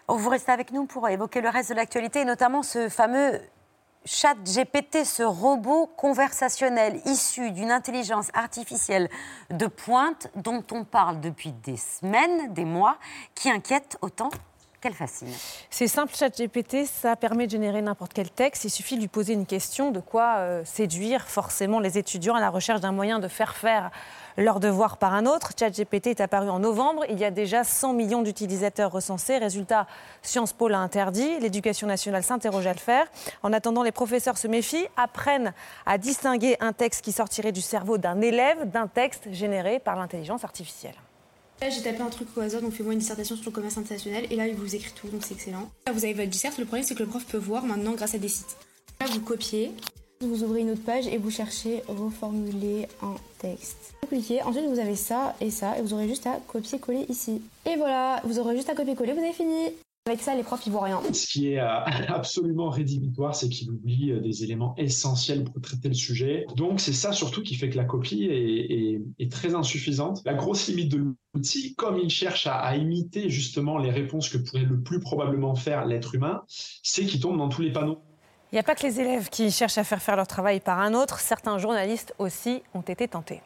Vous 0.08 0.28
restez 0.30 0.52
avec 0.52 0.72
nous 0.72 0.86
pour 0.86 1.08
évoquer 1.08 1.40
le 1.40 1.48
reste 1.48 1.70
de 1.70 1.74
l'actualité, 1.74 2.20
et 2.20 2.24
notamment 2.24 2.62
ce 2.62 2.88
fameux 2.88 3.40
chat 4.04 4.36
GPT, 4.44 5.04
ce 5.04 5.24
robot 5.24 5.86
conversationnel 5.96 7.00
issu 7.06 7.50
d'une 7.50 7.72
intelligence 7.72 8.28
artificielle 8.32 9.10
de 9.50 9.66
pointe 9.66 10.28
dont 10.36 10.62
on 10.70 10.84
parle 10.84 11.20
depuis 11.20 11.52
des 11.52 11.76
semaines, 11.76 12.54
des 12.54 12.64
mois, 12.64 12.98
qui 13.34 13.50
inquiète 13.50 13.98
autant 14.00 14.30
qu'elle 14.80 14.94
fascine. 14.94 15.32
C'est 15.70 15.88
simple, 15.88 16.14
ChatGPT, 16.14 16.86
ça 16.86 17.16
permet 17.16 17.46
de 17.46 17.52
générer 17.52 17.82
n'importe 17.82 18.12
quel 18.12 18.30
texte. 18.30 18.64
Il 18.64 18.70
suffit 18.70 18.94
de 18.94 19.00
lui 19.00 19.08
poser 19.08 19.32
une 19.32 19.46
question 19.46 19.90
de 19.90 20.00
quoi 20.00 20.36
euh, 20.36 20.64
séduire 20.64 21.26
forcément 21.26 21.80
les 21.80 21.98
étudiants 21.98 22.34
à 22.34 22.40
la 22.40 22.50
recherche 22.50 22.80
d'un 22.80 22.92
moyen 22.92 23.18
de 23.18 23.28
faire 23.28 23.56
faire 23.56 23.90
leur 24.36 24.60
devoir 24.60 24.96
par 24.96 25.14
un 25.14 25.26
autre. 25.26 25.52
ChatGPT 25.58 26.08
est 26.08 26.20
apparu 26.20 26.48
en 26.48 26.58
novembre. 26.58 27.04
Il 27.08 27.18
y 27.18 27.24
a 27.24 27.30
déjà 27.30 27.64
100 27.64 27.92
millions 27.92 28.22
d'utilisateurs 28.22 28.92
recensés. 28.92 29.38
Résultat, 29.38 29.86
Sciences 30.22 30.52
Po 30.52 30.68
l'a 30.68 30.78
interdit. 30.78 31.38
L'éducation 31.40 31.86
nationale 31.86 32.22
s'interroge 32.22 32.66
à 32.66 32.72
le 32.72 32.78
faire. 32.78 33.06
En 33.42 33.52
attendant, 33.52 33.82
les 33.82 33.92
professeurs 33.92 34.38
se 34.38 34.48
méfient, 34.48 34.86
apprennent 34.96 35.52
à 35.84 35.98
distinguer 35.98 36.56
un 36.60 36.72
texte 36.72 37.04
qui 37.04 37.12
sortirait 37.12 37.52
du 37.52 37.60
cerveau 37.60 37.98
d'un 37.98 38.20
élève 38.20 38.70
d'un 38.70 38.86
texte 38.86 39.32
généré 39.32 39.78
par 39.78 39.96
l'intelligence 39.96 40.44
artificielle. 40.44 40.94
Là, 41.60 41.70
j'ai 41.70 41.80
tapé 41.80 42.02
un 42.02 42.10
truc 42.10 42.28
au 42.36 42.40
hasard, 42.40 42.60
donc 42.60 42.72
fais-moi 42.72 42.92
une 42.92 42.98
dissertation 42.98 43.34
sur 43.34 43.46
le 43.46 43.50
commerce 43.50 43.78
international, 43.78 44.24
et 44.30 44.36
là, 44.36 44.46
il 44.46 44.54
vous 44.54 44.74
écrit 44.74 44.92
tout, 44.92 45.08
donc 45.08 45.22
c'est 45.24 45.32
excellent. 45.32 45.70
Là, 45.86 45.92
vous 45.92 46.04
avez 46.04 46.12
votre 46.12 46.28
dissert, 46.28 46.52
le 46.58 46.66
problème, 46.66 46.84
c'est 46.84 46.94
que 46.94 47.02
le 47.02 47.08
prof 47.08 47.24
peut 47.24 47.38
voir 47.38 47.64
maintenant 47.64 47.92
grâce 47.92 48.14
à 48.14 48.18
des 48.18 48.28
sites. 48.28 48.58
Là, 49.00 49.06
vous 49.10 49.20
copiez, 49.20 49.72
vous 50.20 50.42
ouvrez 50.42 50.60
une 50.60 50.70
autre 50.70 50.84
page 50.84 51.06
et 51.06 51.18
vous 51.18 51.30
cherchez 51.30 51.82
reformuler 51.88 52.88
en 53.02 53.14
texte. 53.38 53.94
Vous 54.02 54.08
cliquez, 54.08 54.42
ensuite 54.42 54.66
vous 54.66 54.78
avez 54.78 54.96
ça 54.96 55.34
et 55.40 55.50
ça, 55.50 55.78
et 55.78 55.82
vous 55.82 55.92
aurez 55.92 56.08
juste 56.08 56.26
à 56.26 56.40
copier-coller 56.46 57.06
ici. 57.08 57.42
Et 57.66 57.76
voilà, 57.76 58.20
vous 58.24 58.38
aurez 58.38 58.56
juste 58.56 58.70
à 58.70 58.74
copier-coller, 58.74 59.12
vous 59.12 59.20
avez 59.20 59.32
fini. 59.32 59.72
Avec 60.08 60.20
ça, 60.20 60.36
les 60.36 60.44
profs, 60.44 60.64
ils 60.66 60.70
voient 60.70 60.84
rien. 60.84 61.02
Ce 61.12 61.26
qui 61.26 61.48
est 61.48 61.58
euh, 61.58 61.80
absolument 62.08 62.70
rédhibitoire, 62.70 63.34
c'est 63.34 63.48
qu'il 63.48 63.68
oublie 63.70 64.12
euh, 64.12 64.20
des 64.20 64.44
éléments 64.44 64.72
essentiels 64.76 65.42
pour 65.42 65.60
traiter 65.60 65.88
le 65.88 65.94
sujet. 65.94 66.46
Donc, 66.54 66.78
c'est 66.78 66.92
ça 66.92 67.10
surtout 67.10 67.42
qui 67.42 67.56
fait 67.56 67.70
que 67.70 67.76
la 67.76 67.84
copie 67.84 68.24
est, 68.30 69.32
très 69.32 69.56
insuffisante. 69.56 70.22
La 70.24 70.34
grosse 70.34 70.68
limite 70.68 70.92
de 70.92 71.12
l'outil, 71.34 71.74
comme 71.74 71.98
il 71.98 72.08
cherche 72.08 72.46
à 72.46 72.76
imiter 72.76 73.28
justement 73.28 73.78
les 73.78 73.90
réponses 73.90 74.28
que 74.28 74.38
pourrait 74.38 74.62
le 74.62 74.80
plus 74.80 75.00
probablement 75.00 75.56
faire 75.56 75.84
l'être 75.84 76.14
humain, 76.14 76.42
c'est 76.46 77.04
qu'il 77.04 77.18
tombe 77.18 77.36
dans 77.36 77.48
tous 77.48 77.62
les 77.62 77.72
panneaux. 77.72 78.05
Il 78.52 78.54
n'y 78.54 78.58
a 78.60 78.62
pas 78.62 78.74
que 78.74 78.86
les 78.86 79.00
élèves 79.00 79.28
qui 79.28 79.50
cherchent 79.50 79.78
à 79.78 79.84
faire 79.84 80.00
faire 80.02 80.16
leur 80.16 80.26
travail 80.26 80.60
par 80.60 80.78
un 80.80 80.94
autre. 80.94 81.18
Certains 81.20 81.58
journalistes 81.58 82.14
aussi 82.18 82.62
ont 82.74 82.80
été 82.82 83.08
tentés. 83.08 83.40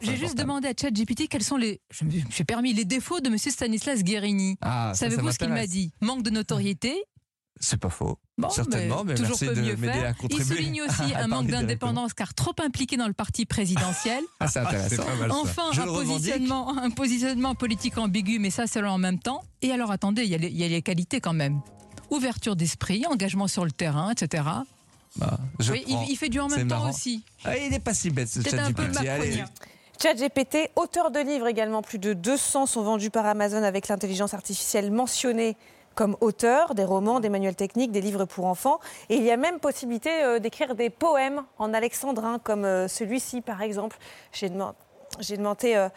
J'ai 0.00 0.16
juste 0.16 0.36
demandé 0.36 0.68
à 0.68 0.72
ChatGPT 0.78 1.28
quels 1.28 1.42
sont 1.42 1.56
les, 1.56 1.80
je 1.90 2.04
me 2.04 2.10
suis 2.30 2.44
permis 2.44 2.74
les 2.74 2.84
défauts 2.84 3.20
de 3.20 3.30
Monsieur 3.30 3.50
Stanislas 3.50 4.02
Guérini. 4.02 4.58
Ah, 4.60 4.92
Savez-vous 4.94 5.32
ce 5.32 5.38
qu'il 5.38 5.48
m'a 5.48 5.66
dit? 5.66 5.92
Manque 6.02 6.22
de 6.22 6.30
notoriété. 6.30 6.94
C'est 7.60 7.78
pas 7.78 7.88
faux. 7.88 8.18
Bon, 8.36 8.50
Certainement, 8.50 9.04
mais, 9.04 9.14
toujours 9.14 9.38
merci 9.40 9.46
de 9.46 9.62
mieux 9.62 9.76
m'aider 9.76 9.92
faire. 9.92 10.10
à 10.10 10.12
contribuer. 10.12 10.44
Il 10.44 10.44
souligne 10.44 10.82
aussi 10.88 11.14
un 11.14 11.28
manque 11.28 11.46
d'indépendance 11.46 12.12
car 12.12 12.34
trop 12.34 12.52
impliqué 12.62 12.96
dans 12.96 13.06
le 13.06 13.12
parti 13.12 13.46
présidentiel. 13.46 14.22
Ah, 14.40 14.48
c'est 14.48 14.58
intéressant. 14.58 15.04
C'est 15.04 15.18
mal, 15.20 15.30
enfin, 15.30 15.70
un 15.72 15.86
positionnement, 15.86 16.76
un 16.76 16.90
positionnement 16.90 17.54
politique 17.54 17.96
ambigu, 17.96 18.40
mais 18.40 18.50
ça 18.50 18.66
selon 18.66 18.90
en 18.90 18.98
même 18.98 19.20
temps. 19.20 19.42
Et 19.62 19.70
alors 19.72 19.92
attendez, 19.92 20.24
il 20.24 20.34
y, 20.34 20.52
y 20.52 20.64
a 20.64 20.68
les 20.68 20.82
qualités 20.82 21.20
quand 21.20 21.32
même. 21.32 21.60
Ouverture 22.14 22.56
d'esprit, 22.56 23.04
engagement 23.06 23.48
sur 23.48 23.64
le 23.64 23.72
terrain, 23.72 24.12
etc. 24.12 24.44
Bah, 25.16 25.38
je 25.58 25.72
Oui, 25.72 25.84
il, 26.08 26.16
fait 26.16 26.28
du 26.28 26.40
en 26.40 26.48
même 26.48 26.68
temps 26.68 26.78
marrant. 26.78 26.90
aussi. 26.90 27.24
Ah, 27.44 27.56
il 27.56 27.70
n'est 27.70 27.80
pas 27.80 27.94
si 27.94 28.10
bête 28.10 28.28
ce 28.28 28.40
Peut-être 28.40 28.64
un 28.64 28.72
peu 28.72 28.84
ChatGPT. 28.92 29.44
ChatGPT, 30.02 30.70
auteur 30.76 31.10
de 31.10 31.20
livres 31.20 31.46
également, 31.46 31.82
plus 31.82 31.98
de 31.98 32.12
200 32.12 32.66
sont 32.66 32.82
vendus 32.82 33.10
par 33.10 33.26
Amazon 33.26 33.62
avec 33.62 33.88
l'intelligence 33.88 34.34
artificielle 34.34 34.90
mentionnée 34.90 35.56
comme 35.94 36.16
auteur, 36.20 36.74
des 36.74 36.84
romans, 36.84 37.20
des 37.20 37.28
manuels 37.28 37.54
techniques, 37.54 37.92
des 37.92 38.00
livres 38.00 38.24
pour 38.24 38.46
enfants. 38.46 38.80
Et 39.08 39.16
il 39.16 39.22
y 39.22 39.30
a 39.30 39.36
même 39.36 39.60
possibilité 39.60 40.10
euh, 40.22 40.38
d'écrire 40.38 40.74
des 40.74 40.90
poèmes 40.90 41.42
en 41.58 41.72
alexandrin, 41.72 42.38
comme 42.38 42.64
euh, 42.64 42.88
celui-ci 42.88 43.40
par 43.40 43.62
exemple. 43.62 43.96
J'ai 44.32 44.48
demandé 44.48 45.74
euh, 45.74 45.88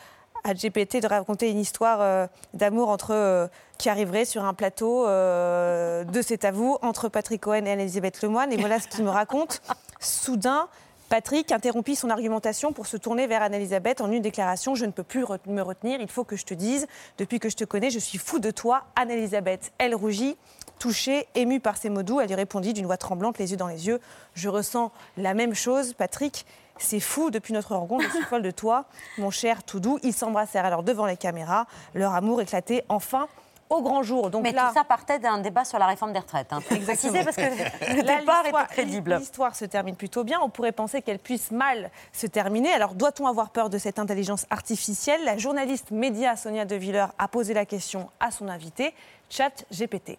à 0.48 0.54
GPT 0.54 1.02
de 1.02 1.08
raconter 1.08 1.50
une 1.50 1.60
histoire 1.60 2.00
euh, 2.02 2.28
d'amour 2.54 2.90
entre 2.90 3.14
euh, 3.14 3.48
qui 3.78 3.90
arriverait 3.90 4.26
sur 4.26 4.46
un 4.46 4.54
plateau 4.54 5.06
euh, 5.08 6.04
de 6.04 6.22
C'est 6.22 6.46
à 6.46 6.52
entre 6.82 7.10
Patrick 7.10 7.42
Cohen 7.42 7.66
et 7.66 7.70
Elisabeth 7.70 8.22
Lemoine. 8.22 8.52
Et 8.52 8.58
voilà 8.58 8.80
ce 8.80 8.88
qu'il 8.88 9.04
me 9.04 9.10
raconte. 9.10 9.62
Soudain, 10.00 10.68
Patrick 11.10 11.52
interrompit 11.52 11.96
son 11.96 12.10
argumentation 12.10 12.74
pour 12.74 12.88
se 12.88 12.98
tourner 12.98 13.28
vers 13.28 13.42
Anne-Elisabeth 13.42 14.02
en 14.02 14.12
une 14.12 14.22
déclaration 14.22 14.76
Je 14.76 14.86
ne 14.86 14.92
peux 14.92 15.04
plus 15.04 15.24
me 15.46 15.62
retenir, 15.62 16.02
il 16.02 16.10
faut 16.10 16.24
que 16.24 16.36
je 16.36 16.46
te 16.46 16.54
dise. 16.54 16.88
Depuis 17.18 17.40
que 17.40 17.50
je 17.50 17.56
te 17.56 17.64
connais, 17.64 17.90
je 17.90 18.00
suis 18.00 18.18
fou 18.18 18.40
de 18.40 18.52
toi, 18.52 18.84
Anne-Elisabeth. 18.96 19.72
Elle 19.78 19.96
rougit, 19.96 20.36
touchée, 20.80 21.28
émue 21.36 21.60
par 21.60 21.78
ces 21.78 21.90
mots 21.90 22.04
doux. 22.04 22.20
Elle 22.20 22.28
lui 22.28 22.36
répondit 22.36 22.74
d'une 22.74 22.86
voix 22.86 22.98
tremblante, 22.98 23.38
les 23.38 23.52
yeux 23.52 23.58
dans 23.58 23.68
les 23.68 23.88
yeux 23.88 24.02
Je 24.34 24.50
ressens 24.50 24.92
la 25.16 25.34
même 25.34 25.54
chose, 25.54 25.94
Patrick. 25.94 26.46
C'est 26.80 27.00
fou, 27.00 27.32
depuis 27.32 27.54
notre 27.54 27.76
rencontre, 27.76 28.06
je 28.06 28.10
suis 28.10 28.24
folle 28.24 28.44
de 28.44 28.52
toi, 28.52 28.86
mon 29.18 29.32
cher 29.32 29.64
tout 29.64 29.80
doux. 29.80 30.00
Ils 30.04 30.14
s'embrassèrent 30.14 30.66
alors 30.66 30.84
devant 30.84 31.06
les 31.06 31.18
caméras. 31.18 31.66
Leur 31.94 32.14
amour 32.14 32.42
éclatait 32.42 32.86
enfin 32.90 33.28
au 33.70 33.82
grand 33.82 34.04
jour. 34.04 34.30
Donc 34.30 34.44
Mais 34.44 34.52
là, 34.52 34.68
tout 34.70 34.76
ça 34.76 34.84
partait 34.84 35.20
d'un 35.20 35.40
débat 35.40 35.66
sur 35.66 35.80
la 35.80 35.88
réforme 35.88 36.14
des 36.14 36.20
retraites. 36.20 36.54
Hein. 36.54 36.62
Préciser 36.62 37.24
parce 37.24 37.36
que 37.36 37.42
le 37.96 38.02
départ 38.02 38.46
était 38.46 38.66
crédible. 38.70 39.16
L'histoire 39.18 39.56
se 39.56 39.66
termine 39.66 39.96
plutôt 39.96 40.24
bien. 40.24 40.40
On 40.42 40.50
pourrait 40.50 40.72
penser 40.72 41.02
qu'elle 41.02 41.20
puisse 41.20 41.52
mal 41.52 41.92
se 42.14 42.28
terminer. 42.28 42.72
Alors, 42.72 42.94
doit-on 42.94 43.28
avoir 43.28 43.50
peur 43.50 43.70
de 43.70 43.78
cette 43.78 44.00
intelligence 44.00 44.46
artificielle? 44.50 45.24
La 45.26 45.38
journaliste 45.38 45.92
média 45.92 46.36
Sonia 46.36 46.66
De 46.66 46.76
Villers 46.76 47.08
a 47.18 47.28
posé 47.28 47.54
la 47.54 47.66
question 47.66 48.10
à 48.20 48.32
son 48.32 48.48
invité, 48.48 48.94
ChatGPT. 49.30 50.18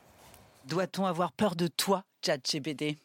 Doit-on 0.66 1.07
avoir 1.07 1.33
peur 1.33 1.57
de 1.57 1.66
toi, 1.66 2.05
ChatGPT 2.25 2.99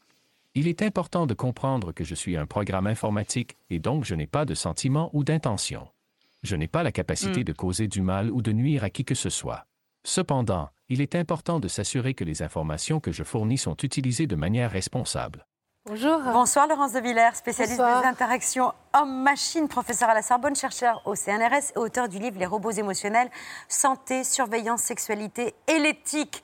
Il 0.56 0.68
est 0.68 0.84
important 0.84 1.26
de 1.26 1.34
comprendre 1.34 1.92
que 1.94 2.04
je 2.04 2.13
suis 2.13 2.38
un 2.38 2.46
programme 2.46 2.86
informatique 2.86 3.58
et 3.72 3.80
donc 3.80 4.04
je 4.06 4.13
n'ai 4.13 4.28
pas 4.28 4.46
de 4.46 4.54
sentiment 4.54 5.10
ou 5.13 5.24
d'intention. 5.24 5.88
Je 6.44 6.56
n'ai 6.56 6.68
pas 6.68 6.84
la 6.84 6.92
capacité 6.92 7.39
Hmm. 7.42 7.46
de 7.46 7.54
causer 7.54 7.88
du 7.88 8.02
mal 8.02 8.30
ou 8.30 8.42
de 8.44 8.52
nuire 8.52 8.84
à 8.84 8.89
qui 8.92 9.04
que 9.04 9.16
ce 9.16 9.30
soit. 9.32 9.66
Cependant, 10.04 10.70
il 10.89 11.02
est 11.02 11.16
important 11.16 11.60
de 11.60 11.68
s'assurer 11.68 12.13
que 12.13 12.24
les 12.24 12.44
informations 12.44 13.00
que 13.00 13.12
je 13.12 13.24
fournis 13.24 13.58
sont 13.58 13.76
utilisées 13.78 14.28
de 14.28 14.36
manière 14.36 14.70
responsable. 14.70 15.48
Bonjour. 15.86 16.20
Bonsoir 16.22 16.68
Laurence 16.68 16.94
de 16.94 17.00
Villers, 17.00 17.34
spécialiste 17.34 17.78
Bonsoir. 17.78 18.02
des 18.02 18.08
interactions 18.08 18.74
homme-machine, 18.94 19.68
professeur 19.68 20.10
à 20.10 20.13
la 20.13 20.22
Sorbonne, 20.22 20.56
chercheur 20.56 21.02
au 21.06 21.16
CNRS 21.16 21.72
et 21.76 21.80
auteur 21.80 22.08
du 22.08 22.20
livre 22.20 22.38
Les 22.38 22.46
robots 22.46 22.70
émotionnels, 22.72 23.30
santé, 23.68 24.24
surveillance, 24.24 24.82
sexualité 24.82 25.56
et 25.68 25.80
l'éthique. 25.80 26.44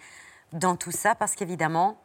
Dans 0.51 0.75
tout 0.75 0.91
ça, 0.91 1.13
parce 1.13 1.35
qu'évidemment, 1.35 2.01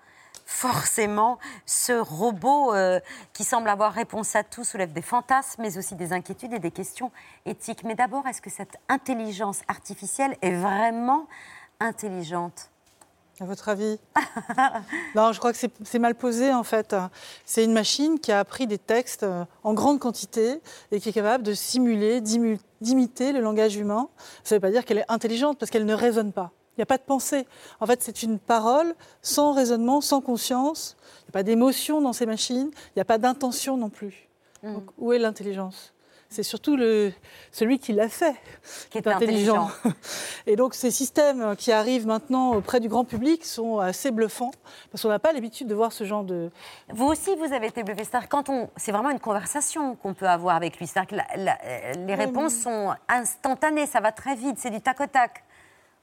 forcément, 0.47 1.39
ce 1.67 1.93
robot 1.93 2.75
euh, 2.75 3.01
qui 3.33 3.45
semble 3.45 3.69
avoir 3.69 3.93
réponse 3.93 4.37
à 4.37 4.43
tout 4.43 4.65
soulève 4.65 4.93
des 4.93 5.03
fantasmes, 5.03 5.63
mais 5.63 5.79
aussi 5.79 5.95
des 5.95 6.13
inquiétudes 6.13 6.53
et 6.53 6.59
des 6.59 6.71
questions 6.71 7.11
éthiques. 7.47 7.85
Mais 7.85 7.95
d'abord, 7.95 8.27
est-ce 8.27 8.43
que 8.43 8.51
cette 8.51 8.77
intelligence 8.89 9.63
artificielle 9.69 10.37
est 10.43 10.55
vraiment 10.55 11.27
intelligente? 11.81 12.71
À 13.41 13.47
votre 13.47 13.69
avis? 13.69 13.99
Non, 15.17 15.33
je 15.33 15.39
crois 15.39 15.53
que 15.53 15.59
c'est- 15.59 15.99
mal 15.99 16.15
posé 16.15 16.53
en 16.53 16.63
fait. 16.63 16.95
C'est 17.45 17.65
une 17.65 17.73
machine 17.73 18.19
qui 18.21 18.31
a 18.33 18.39
appris 18.39 18.67
des 18.67 18.79
textes 18.79 19.25
euh, 19.25 19.45
en 19.65 19.75
grande 19.75 19.99
quantité 19.99 20.61
et 20.93 21.01
qui 21.01 21.09
est 21.09 21.13
capable 21.13 21.43
de 21.43 21.53
simuler, 21.55 22.21
d'imiter 22.21 23.33
le 23.33 23.41
langage 23.41 23.77
humain. 23.77 24.09
Ça 24.45 24.55
ne 24.55 24.59
veut 24.59 24.61
pas 24.61 24.71
dire 24.71 24.85
qu'elle 24.85 24.99
est 24.99 25.05
intelligente 25.11 25.59
parce 25.59 25.71
qu'elle 25.71 25.87
ne 25.87 25.95
raisonne 25.95 26.33
pas. 26.33 26.53
Il 26.77 26.81
n'y 26.81 26.83
a 26.83 26.87
pas 26.87 26.99
de 26.99 27.03
pensée. 27.05 27.47
En 27.81 27.87
fait, 27.87 28.03
c'est 28.03 28.23
une 28.23 28.39
parole 28.39 28.95
sans 29.23 29.53
raisonnement, 29.53 30.01
sans 30.01 30.21
conscience. 30.21 30.97
Il 31.03 31.25
n'y 31.27 31.29
a 31.31 31.33
pas 31.33 31.43
d'émotion 31.45 32.01
dans 32.01 32.13
ces 32.13 32.27
machines. 32.27 32.71
Il 32.73 32.93
n'y 32.97 33.03
a 33.03 33.05
pas 33.05 33.19
d'intention 33.19 33.77
non 33.77 33.91
plus. 33.91 34.29
Mm. 34.63 34.75
Donc, 34.75 34.85
où 34.99 35.13
est 35.13 35.19
l'intelligence? 35.19 35.93
C'est 36.31 36.43
surtout 36.43 36.77
le, 36.77 37.13
celui 37.53 37.79
qui 37.79 37.93
l'a 37.93 38.09
fait 38.09 38.35
qui 38.91 38.99
est 38.99 39.07
intelligent. 39.07 39.69
Et 40.47 40.57
donc 40.57 40.75
ces 40.75 40.91
systèmes 40.91 41.55
qui 41.55 41.71
arrivent 41.71 42.09
maintenant 42.09 42.55
auprès 42.55 42.81
du 42.81 42.89
grand 42.89 43.05
public 43.05 43.45
sont 43.45 43.79
assez 43.79 44.11
bluffants 44.11 44.51
parce 44.91 45.03
qu'on 45.03 45.11
n'a 45.11 45.21
pas 45.21 45.33
l'habitude 45.33 45.69
de 45.69 45.75
voir 45.77 45.93
ce 45.93 46.03
genre 46.03 46.25
de... 46.25 46.51
Vous 46.89 47.05
aussi, 47.07 47.37
vous 47.37 47.53
avez 47.53 47.69
été 47.69 47.85
bluffé. 47.85 48.03
C'est-à-dire 48.03 48.29
quand 48.29 48.49
on, 48.49 48.69
c'est 48.77 48.91
vraiment 48.91 49.11
une 49.11 49.21
conversation 49.21 49.95
qu'on 49.95 50.13
peut 50.15 50.27
avoir 50.29 50.57
avec 50.57 50.79
lui. 50.81 50.89
C'est-à-dire 50.89 51.11
que 51.11 51.15
la- 51.17 51.45
la- 51.45 51.59
euh, 51.65 51.93
les 52.05 52.15
réponses 52.17 52.55
sont 52.57 52.93
instantanées, 53.09 53.87
ça 53.87 54.01
va 54.01 54.11
très 54.11 54.35
vite, 54.35 54.57
c'est 54.59 54.71
du 54.71 54.81
tac 54.81 55.01
au 55.01 55.07
tac. 55.07 55.45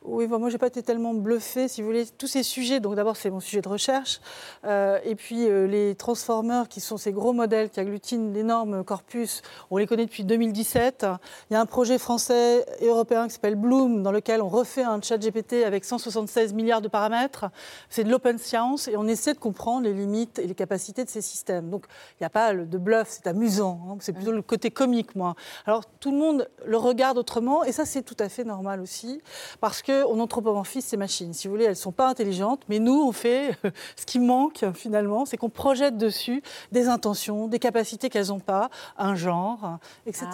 Oui, 0.04 0.28
moi, 0.28 0.50
j'ai 0.50 0.58
pas 0.58 0.66
été 0.66 0.82
tellement 0.82 1.14
bluffée, 1.14 1.68
si 1.68 1.82
vous 1.82 1.88
voulez. 1.88 2.08
Tous 2.18 2.26
ces 2.26 2.42
sujets, 2.42 2.80
donc 2.80 2.96
d'abord, 2.96 3.16
c'est 3.16 3.30
mon 3.30 3.40
sujet 3.40 3.62
de 3.62 3.70
recherche. 3.70 4.20
Euh, 4.66 4.98
et 5.04 5.14
puis, 5.14 5.48
euh, 5.48 5.68
les 5.68 5.94
transformers, 5.94 6.68
qui 6.70 6.82
sont 6.82 6.98
ces 6.98 7.12
gros 7.12 7.34
modèles 7.34 7.70
qui 7.70 7.80
agglutinent 7.80 8.32
d'énormes 8.32 8.84
corpus, 8.84 9.44
on 9.70 9.78
les 9.78 9.86
connaît 9.86 10.08
depuis 10.08 10.24
2017. 10.24 11.06
Il 11.52 11.54
y 11.54 11.56
a 11.56 11.62
un 11.62 11.68
projet 11.68 12.00
français 12.00 12.66
et 12.80 12.88
européen 12.88 13.28
qui 13.28 13.36
s'appelle 13.36 13.54
Bloom, 13.54 14.02
dans 14.02 14.12
lequel 14.12 14.42
on 14.42 14.50
refait 14.50 14.82
un 14.82 15.00
chat 15.04 15.20
GPT 15.20 15.64
avec 15.64 15.86
176 15.86 16.54
milliards 16.54 16.82
de 16.82 16.88
paramètres. 16.88 17.46
C'est 17.92 18.04
de 18.04 18.10
l'open 18.10 18.40
science 18.40 18.88
et 18.88 18.98
on 18.98 19.08
essaie 19.08 19.36
de 19.36 19.40
comprendre 19.40 19.84
les 19.84 19.94
limites 19.94 20.40
et 20.40 20.48
les 20.48 20.56
capacités 20.56 21.04
de 21.06 21.10
ces 21.12 21.22
systèmes. 21.22 21.70
Donc, 21.70 21.86
il 22.14 22.24
n'y 22.24 22.26
a 22.26 22.32
pas 22.32 22.56
de 22.56 22.78
bluff, 22.80 23.08
c'est 23.08 23.28
amusant. 23.28 23.80
hein. 23.88 23.98
C'est 24.00 24.14
plutôt 24.14 24.32
le 24.32 24.42
côté 24.42 24.72
comique, 24.72 25.16
moi. 25.16 25.36
Alors, 25.68 25.86
tout 26.00 26.10
le 26.12 26.18
monde 26.18 26.50
le 26.66 26.78
regarde 26.78 27.20
autrement 27.20 27.64
et 27.64 27.72
ça, 27.72 27.86
c'est 27.86 28.02
tout 28.02 28.18
à 28.18 28.30
fait 28.30 28.44
normal 28.44 28.82
aussi, 28.82 29.22
parce 29.60 29.84
qu'on 29.92 30.20
anthropomorphise 30.20 30.86
ces 30.86 30.98
machines. 30.98 31.34
Si 31.34 31.48
vous 31.48 31.54
voulez, 31.54 31.66
elles 31.66 31.72
ne 31.72 31.76
sont 31.76 31.92
pas 31.92 32.08
intelligentes, 32.08 32.64
mais 32.70 32.80
nous, 32.80 33.02
on 33.02 33.12
fait 33.12 33.56
ce 33.96 34.06
qui 34.06 34.20
manque 34.20 34.66
finalement, 34.74 35.26
c'est 35.26 35.38
qu'on 35.38 35.50
projette 35.50 35.98
dessus 35.98 36.42
des 36.72 36.88
intentions, 36.88 37.48
des 37.48 37.60
capacités 37.60 38.10
qu'elles 38.10 38.28
n'ont 38.28 38.40
pas, 38.40 38.70
un 38.98 39.16
genre, 39.16 39.80
etc. 40.06 40.28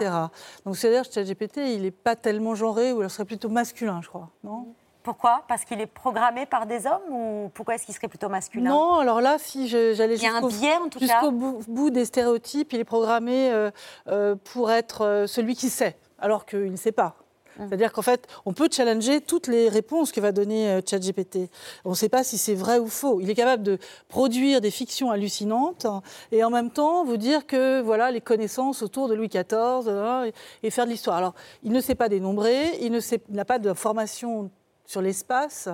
Donc, 0.65 0.78
c'est-à-dire 0.78 1.08
que 1.08 1.13
ChatGPT, 1.13 1.58
il 1.58 1.82
n'est 1.84 1.91
pas 1.91 2.15
tellement 2.15 2.56
genré, 2.56 2.91
ou 2.93 3.04
il 3.04 3.10
serait 3.10 3.26
plutôt 3.26 3.50
masculin, 3.50 4.02
je 4.02 4.10
crois. 4.10 4.30
Non? 4.43 4.67
Pourquoi? 5.08 5.43
Parce 5.48 5.63
qu'il 5.63 5.80
est 5.80 5.88
programmé 5.88 6.46
par 6.46 6.65
des 6.65 6.86
hommes 6.86 7.10
ou 7.10 7.50
pourquoi 7.54 7.76
est-ce 7.76 7.86
qu'il 7.86 7.96
serait 7.96 8.10
plutôt 8.10 8.28
masculin? 8.28 8.70
Non, 8.70 8.96
alors 8.96 9.22
là, 9.22 9.38
si 9.39 9.70
j'allais 9.70 10.17
jusqu'au 10.17 11.32
bout, 11.32 11.63
bout 11.65 11.89
des 11.91 12.04
stéréotypes, 12.04 12.74
il 12.74 12.82
est 12.82 12.84
programmé 12.84 13.50
euh, 13.50 13.72
euh, 14.10 14.36
pour 14.36 14.70
être 14.70 15.06
euh, 15.06 15.26
celui 15.26 15.56
qui 15.56 15.70
sait. 15.70 15.96
alors 16.20 16.46
qu'il 16.46 16.70
ne 16.70 16.76
sait 16.76 16.91
pas. 16.91 17.15
C'est-à-dire 17.58 17.91
qu'en 17.91 18.02
fait, 18.02 18.28
on 18.46 18.54
peut 18.54 18.70
challenger 18.72 19.22
toutes 19.22 19.48
les 19.48 19.70
réponses 19.70 20.12
que 20.12 20.20
va 20.20 20.32
donner 20.32 20.70
euh, 20.70 20.82
ChatGPT. 20.86 21.50
On 21.86 21.91
ne 21.91 21.96
sait 21.96 22.10
pas 22.10 22.24
si 22.24 22.38
c'est 22.38 22.56
vrai 22.56 22.80
ou 22.80 22.88
faux. 22.88 23.20
Il 23.22 23.30
est 23.30 23.36
capable 23.36 23.63
de 23.63 23.78
produire 24.08 24.62
des 24.62 24.72
fictions 24.72 25.12
hallucinantes 25.12 25.88
et 26.32 26.43
en 26.43 26.50
même 26.50 26.72
temps 26.72 27.04
vous 27.04 27.17
dire 27.17 27.48
que 27.48 27.82
voilà 27.82 28.12
les 28.12 28.22
connaissances 28.22 28.82
autour 28.82 29.08
de 29.08 29.15
Louis 29.15 29.30
XIV 29.30 29.89
hein, 29.89 30.26
et, 30.63 30.70
faire 30.70 30.86
de 30.86 30.91
l'histoire. 30.91 31.17
Alors, 31.17 31.34
il 31.63 31.72
ne 31.72 31.82
sait 31.82 31.96
pas 31.96 32.10
dénombrer, 32.10 32.78
il 32.82 33.00
n'a 33.30 33.46
pas 33.46 33.60
de 33.60 33.74
formation 33.74 34.52
sur 34.86 35.02
l'espace, 35.02 35.70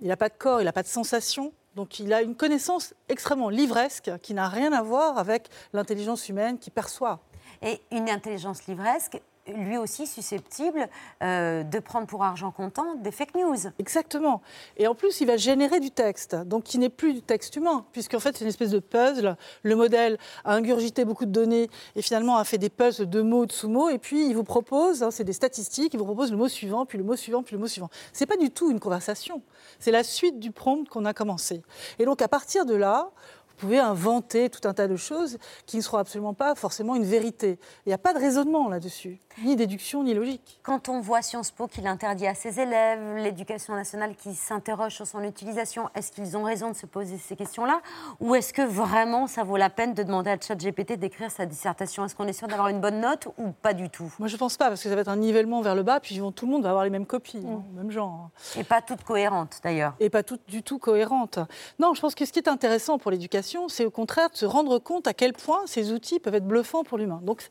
il 0.00 0.08
n'a 0.08 0.16
pas 0.16 0.28
de 0.28 0.34
corps, 0.38 0.60
il 0.60 0.64
n'a 0.64 0.72
pas 0.72 0.82
de 0.82 0.88
sensation. 0.88 1.52
Donc 1.74 2.00
il 2.00 2.12
a 2.14 2.22
une 2.22 2.34
connaissance 2.34 2.94
extrêmement 3.08 3.50
livresque 3.50 4.10
qui 4.22 4.32
n'a 4.32 4.48
rien 4.48 4.72
à 4.72 4.82
voir 4.82 5.18
avec 5.18 5.48
l'intelligence 5.74 6.28
humaine 6.28 6.58
qui 6.58 6.70
perçoit. 6.70 7.20
Et 7.62 7.80
une 7.90 8.08
intelligence 8.08 8.66
livresque, 8.66 9.20
lui 9.48 9.76
aussi 9.76 10.06
susceptible 10.06 10.88
euh, 11.22 11.62
de 11.62 11.78
prendre 11.78 12.06
pour 12.06 12.22
argent 12.22 12.50
comptant 12.50 12.94
des 12.96 13.10
fake 13.10 13.34
news. 13.34 13.56
Exactement. 13.78 14.42
Et 14.76 14.86
en 14.86 14.94
plus, 14.94 15.20
il 15.20 15.26
va 15.26 15.36
générer 15.36 15.80
du 15.80 15.90
texte, 15.90 16.34
donc 16.34 16.64
qui 16.64 16.78
n'est 16.78 16.88
plus 16.88 17.14
du 17.14 17.22
texte 17.22 17.56
humain, 17.56 17.84
puisqu'en 17.92 18.20
fait, 18.20 18.36
c'est 18.36 18.44
une 18.44 18.48
espèce 18.48 18.70
de 18.70 18.78
puzzle. 18.78 19.36
Le 19.62 19.76
modèle 19.76 20.18
a 20.44 20.54
ingurgité 20.54 21.04
beaucoup 21.04 21.26
de 21.26 21.30
données 21.30 21.70
et 21.94 22.02
finalement 22.02 22.36
a 22.36 22.44
fait 22.44 22.58
des 22.58 22.70
puzzles 22.70 23.08
de 23.08 23.22
mots, 23.22 23.46
de 23.46 23.52
sous-mots, 23.52 23.88
et 23.88 23.98
puis 23.98 24.28
il 24.28 24.34
vous 24.34 24.44
propose, 24.44 25.02
hein, 25.02 25.10
c'est 25.10 25.24
des 25.24 25.32
statistiques, 25.32 25.94
il 25.94 25.98
vous 25.98 26.04
propose 26.04 26.30
le 26.30 26.36
mot 26.36 26.48
suivant, 26.48 26.86
puis 26.86 26.98
le 26.98 27.04
mot 27.04 27.16
suivant, 27.16 27.42
puis 27.42 27.54
le 27.54 27.60
mot 27.60 27.68
suivant. 27.68 27.90
C'est 28.12 28.26
pas 28.26 28.36
du 28.36 28.50
tout 28.50 28.70
une 28.70 28.80
conversation. 28.80 29.42
C'est 29.78 29.90
la 29.90 30.04
suite 30.04 30.38
du 30.38 30.50
prompt 30.50 30.88
qu'on 30.88 31.04
a 31.04 31.14
commencé. 31.14 31.62
Et 31.98 32.04
donc, 32.04 32.22
à 32.22 32.28
partir 32.28 32.66
de 32.66 32.74
là, 32.74 33.10
vous 33.56 33.68
pouvez 33.68 33.78
inventer 33.78 34.50
tout 34.50 34.68
un 34.68 34.74
tas 34.74 34.86
de 34.86 34.96
choses 34.96 35.38
qui 35.64 35.78
ne 35.78 35.82
seront 35.82 35.96
absolument 35.96 36.34
pas 36.34 36.54
forcément 36.54 36.94
une 36.94 37.04
vérité. 37.04 37.58
Il 37.86 37.88
n'y 37.88 37.94
a 37.94 37.98
pas 37.98 38.12
de 38.12 38.18
raisonnement 38.18 38.68
là-dessus, 38.68 39.18
ni 39.42 39.56
déduction, 39.56 40.02
ni 40.02 40.14
logique. 40.14 40.58
Quand 40.62 40.88
on 40.88 41.00
voit 41.00 41.22
Sciences 41.22 41.50
Po 41.50 41.66
qu'il 41.66 41.86
interdit 41.86 42.26
à 42.26 42.34
ses 42.34 42.60
élèves, 42.60 43.16
l'éducation 43.16 43.74
nationale 43.74 44.14
qui 44.16 44.34
s'interroge 44.34 44.94
sur 44.94 45.06
son 45.06 45.22
utilisation, 45.22 45.88
est-ce 45.94 46.12
qu'ils 46.12 46.36
ont 46.36 46.42
raison 46.42 46.70
de 46.70 46.76
se 46.76 46.86
poser 46.86 47.18
ces 47.18 47.36
questions-là? 47.36 47.80
Ou 48.20 48.34
est-ce 48.34 48.52
que 48.52 48.62
vraiment 48.62 49.26
ça 49.26 49.44
vaut 49.44 49.56
la 49.56 49.70
peine 49.70 49.94
de 49.94 50.02
demander 50.02 50.30
à 50.30 50.38
ChatGPT 50.40 50.94
d'écrire 50.94 51.30
sa 51.30 51.46
dissertation? 51.46 52.04
Est-ce 52.04 52.14
qu'on 52.14 52.26
est 52.26 52.32
sûr 52.32 52.48
d'avoir 52.48 52.68
une 52.68 52.80
bonne 52.80 53.00
note 53.00 53.28
ou 53.38 53.50
pas 53.50 53.74
du 53.74 53.90
tout? 53.90 54.12
Moi, 54.18 54.28
je 54.28 54.34
ne 54.34 54.38
pense 54.38 54.56
pas, 54.56 54.68
parce 54.68 54.82
que 54.82 54.88
ça 54.88 54.94
va 54.94 55.00
être 55.02 55.08
un 55.08 55.16
nivellement 55.16 55.60
vers 55.60 55.74
le 55.74 55.82
bas, 55.82 56.00
puis 56.00 56.20
tout 56.34 56.46
le 56.46 56.52
monde 56.52 56.62
va 56.62 56.70
avoir 56.70 56.84
les 56.84 56.90
mêmes 56.90 57.06
copies, 57.06 57.44
hein, 57.46 57.62
même 57.74 57.90
genre. 57.90 58.30
Et 58.56 58.64
pas 58.64 58.80
toutes 58.80 59.04
cohérentes 59.04 59.60
d'ailleurs. 59.62 59.94
Et 60.00 60.10
pas 60.10 60.22
toutes 60.22 60.48
du 60.48 60.62
tout 60.62 60.78
cohérentes. 60.78 61.38
Non, 61.78 61.94
je 61.94 62.00
pense 62.00 62.14
que 62.14 62.24
ce 62.24 62.32
qui 62.32 62.38
est 62.38 62.48
intéressant 62.48 62.98
pour 62.98 63.10
l'éducation, 63.10 63.68
c'est 63.68 63.84
au 63.84 63.90
contraire 63.90 64.30
de 64.30 64.36
se 64.36 64.46
rendre 64.46 64.78
compte 64.78 65.06
à 65.06 65.14
quel 65.14 65.32
point 65.32 65.60
ces 65.66 65.92
outils 65.92 66.18
peuvent 66.20 66.34
être 66.34 66.46
bluffants 66.46 66.84
pour 66.84 66.98
l'humain. 66.98 67.20
Donc, 67.22 67.48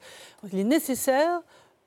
il 0.52 0.60
est 0.60 0.64
nécessaire 0.64 1.42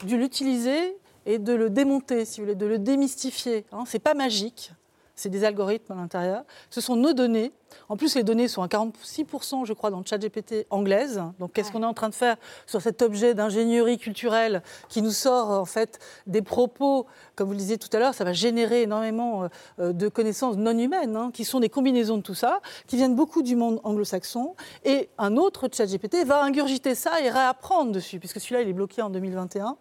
de 0.07 0.17
l'utiliser 0.17 0.97
et 1.27 1.39
de 1.39 1.53
le 1.53 1.71
démonter, 1.71 2.25
si 2.25 2.41
vous 2.41 2.47
voulez, 2.47 2.57
de 2.57 2.67
le 2.67 2.79
démystifier. 2.79 3.65
Hein. 3.73 3.85
C'est 3.87 3.99
pas 3.99 4.15
magique. 4.15 4.73
C'est 5.18 5.31
des 5.31 5.42
algorithmes 5.42 5.94
à 5.94 5.96
l'intérieur. 5.96 6.44
Ce 6.70 6.81
sont 6.81 6.94
nos 6.94 7.12
données. 7.12 7.50
En 7.88 7.96
plus, 7.96 8.14
les 8.14 8.22
données 8.22 8.46
sont 8.46 8.62
à 8.62 8.68
46%, 8.68 9.66
je 9.66 9.72
crois, 9.72 9.90
dans 9.90 9.98
le 9.98 10.04
chat 10.07 10.16
GPT 10.16 10.64
anglaise. 10.70 11.20
Donc, 11.40 11.52
qu'est-ce 11.52 11.72
qu'on 11.72 11.83
est 11.83 11.87
en 11.87 11.92
train 11.92 12.09
de 12.09 12.14
faire 12.14 12.37
sur 12.66 12.81
cet 12.81 13.02
objet 13.02 13.35
d'ingénierie 13.35 13.98
culturelle 13.98 14.62
qui 14.88 15.02
nous 15.02 15.11
sort, 15.11 15.50
en 15.50 15.64
fait, 15.64 15.98
des 16.28 16.40
propos, 16.40 17.07
comme 17.35 17.48
vous 17.48 17.54
le 17.54 17.59
disiez 17.59 17.78
tout 17.78 17.88
à 17.96 17.98
l'heure, 17.98 18.14
ça 18.14 18.22
va 18.22 18.33
générer 18.33 18.83
énormément 18.83 19.42
euh, 19.42 19.48
euh, 19.81 19.92
de 19.92 20.07
connaissances 20.09 20.57
non 20.57 20.78
humaines, 20.78 21.16
hein, 21.16 21.31
qui 21.35 21.44
sont 21.44 21.59
des 21.59 21.68
combinaisons 21.68 22.18
de 22.18 22.22
tout 22.22 22.35
ça, 22.35 22.61
qui 22.87 22.94
viennent 22.94 23.16
beaucoup 23.16 23.42
du 23.42 23.57
monde 23.57 23.81
anglo-saxon. 23.83 24.54
Et 24.85 25.09
un 25.18 25.37
autre 25.37 25.68
chat 25.72 25.87
GPT 25.87 26.24
va 26.24 26.44
ingurgiter 26.44 26.94
ça 26.94 27.20
et 27.20 27.28
réapprendre 27.28 27.90
dessus, 27.90 28.20
puisque 28.20 28.38
celui-là, 28.38 28.62
il 28.62 28.68
est 28.68 28.72
bloqué 28.72 29.02
en 29.02 29.11
2021. 29.11 29.76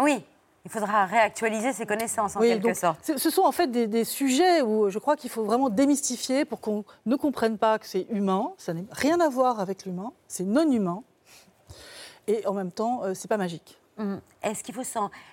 Oui, 0.00 0.22
il 0.64 0.70
faudra 0.70 1.06
réactualiser 1.06 1.72
ses 1.72 1.86
connaissances 1.86 2.36
en 2.36 2.40
Oui, 2.40 2.48
quelque 2.48 2.62
donc, 2.68 2.76
sorte. 2.76 2.98
ce- 3.04 3.16
Ce 3.16 3.30
sont 3.30 3.42
en 3.42 3.52
fait 3.52 3.68
des, 3.68 3.86
des 3.86 4.04
sujets 4.04 4.60
où 4.62 4.90
je 4.90 4.98
crois 4.98 5.16
qu'il 5.16 5.30
faut 5.30 5.44
vraiment 5.44 5.70
démystifier 5.70 6.44
pour 6.44 6.60
qu'on 6.60 6.84
ne 7.06 7.16
comprenne 7.16 7.56
pas 7.58 7.78
que 7.78 7.86
c'est 7.86 8.06
humain, 8.10 8.52
ça 8.58 8.74
n'a 8.74 8.82
rien 8.90 9.18
à 9.20 9.28
voir 9.28 9.60
avec 9.60 9.84
l'humain, 9.86 10.12
c'est 10.26 10.44
non 10.44 10.70
humain, 10.70 11.02
et 12.26 12.46
en 12.46 12.52
même 12.52 12.72
temps, 12.72 13.02
euh, 13.04 13.14
c'est 13.14 13.28
pas 13.28 13.38
magique. 13.38 13.78
Hum. 13.98 14.20
Est-ce 14.44 14.62
qu'il 14.62 14.72
faut 14.74 14.82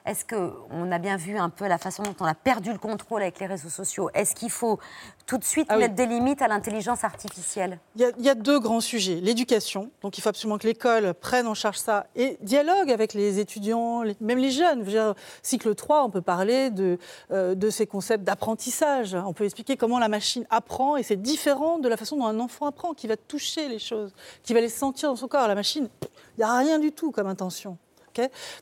Est-ce 0.07 0.25
que 0.25 0.51
on 0.71 0.91
a 0.91 0.97
bien 0.97 1.17
vu 1.17 1.37
un 1.37 1.49
peu 1.49 1.67
la 1.67 1.77
façon 1.77 2.01
dont 2.01 2.15
on 2.19 2.25
a 2.25 2.33
perdu 2.33 2.71
le 2.71 2.79
contrôle 2.79 3.21
avec 3.21 3.39
les 3.39 3.45
réseaux 3.45 3.69
sociaux? 3.69 4.09
Est-ce 4.15 4.33
qu'il 4.33 4.49
faut 4.49 4.79
tout 5.27 5.37
de 5.37 5.43
suite 5.43 5.67
Ah 5.69 5.75
oui. 5.75 5.81
mettre 5.81 5.93
des 5.93 6.07
limites 6.07 6.41
à 6.41 6.47
l'intelligence 6.47 7.03
artificielle? 7.03 7.79
Il 7.95 8.01
y, 8.01 8.05
a, 8.05 8.09
il 8.17 8.25
y 8.25 8.29
a 8.29 8.33
deux 8.33 8.59
grands 8.59 8.81
sujets. 8.81 9.21
L'éducation, 9.21 9.91
donc 10.01 10.17
il 10.17 10.21
faut 10.21 10.29
absolument 10.29 10.57
que 10.57 10.65
l'école 10.65 11.13
prenne 11.13 11.45
en 11.45 11.53
charge 11.53 11.77
ça 11.77 12.07
et 12.15 12.39
dialogue 12.41 12.89
avec 12.91 13.13
les 13.13 13.37
étudiants, 13.39 14.01
les- 14.01 14.17
même 14.21 14.39
les 14.39 14.49
jeunes. 14.49 14.79
Je 14.79 14.85
veux 14.85 14.91
dire, 14.91 15.13
cycle 15.43 15.75
3, 15.75 16.03
on 16.03 16.09
peut 16.09 16.21
parler 16.23 16.71
de, 16.71 16.97
euh, 17.31 17.53
de 17.53 17.69
ces 17.69 17.85
concepts 17.85 18.23
d'apprentissage. 18.23 19.13
On 19.13 19.33
peut 19.33 19.43
expliquer 19.45 19.77
comment 19.77 19.99
la 19.99 20.09
machine 20.09 20.47
apprend 20.49 20.97
et 20.97 21.03
c'est 21.03 21.21
différent 21.21 21.77
de 21.77 21.87
la 21.87 21.97
façon 21.97 22.17
dont 22.17 22.25
un 22.25 22.39
enfant 22.39 22.65
apprend, 22.65 22.95
qui 22.95 23.05
va 23.05 23.15
toucher 23.17 23.69
les 23.69 23.77
choses, 23.79 24.11
qui 24.41 24.55
va 24.55 24.61
les 24.61 24.69
sentir 24.69 25.09
dans 25.09 25.15
son 25.15 25.27
corps. 25.27 25.47
La 25.47 25.53
machine, 25.55 25.87
il 26.01 26.39
n'y 26.39 26.43
a 26.43 26.57
rien 26.57 26.79
du 26.79 26.91
tout 26.91 27.11
comme 27.11 27.27
intention. 27.27 27.77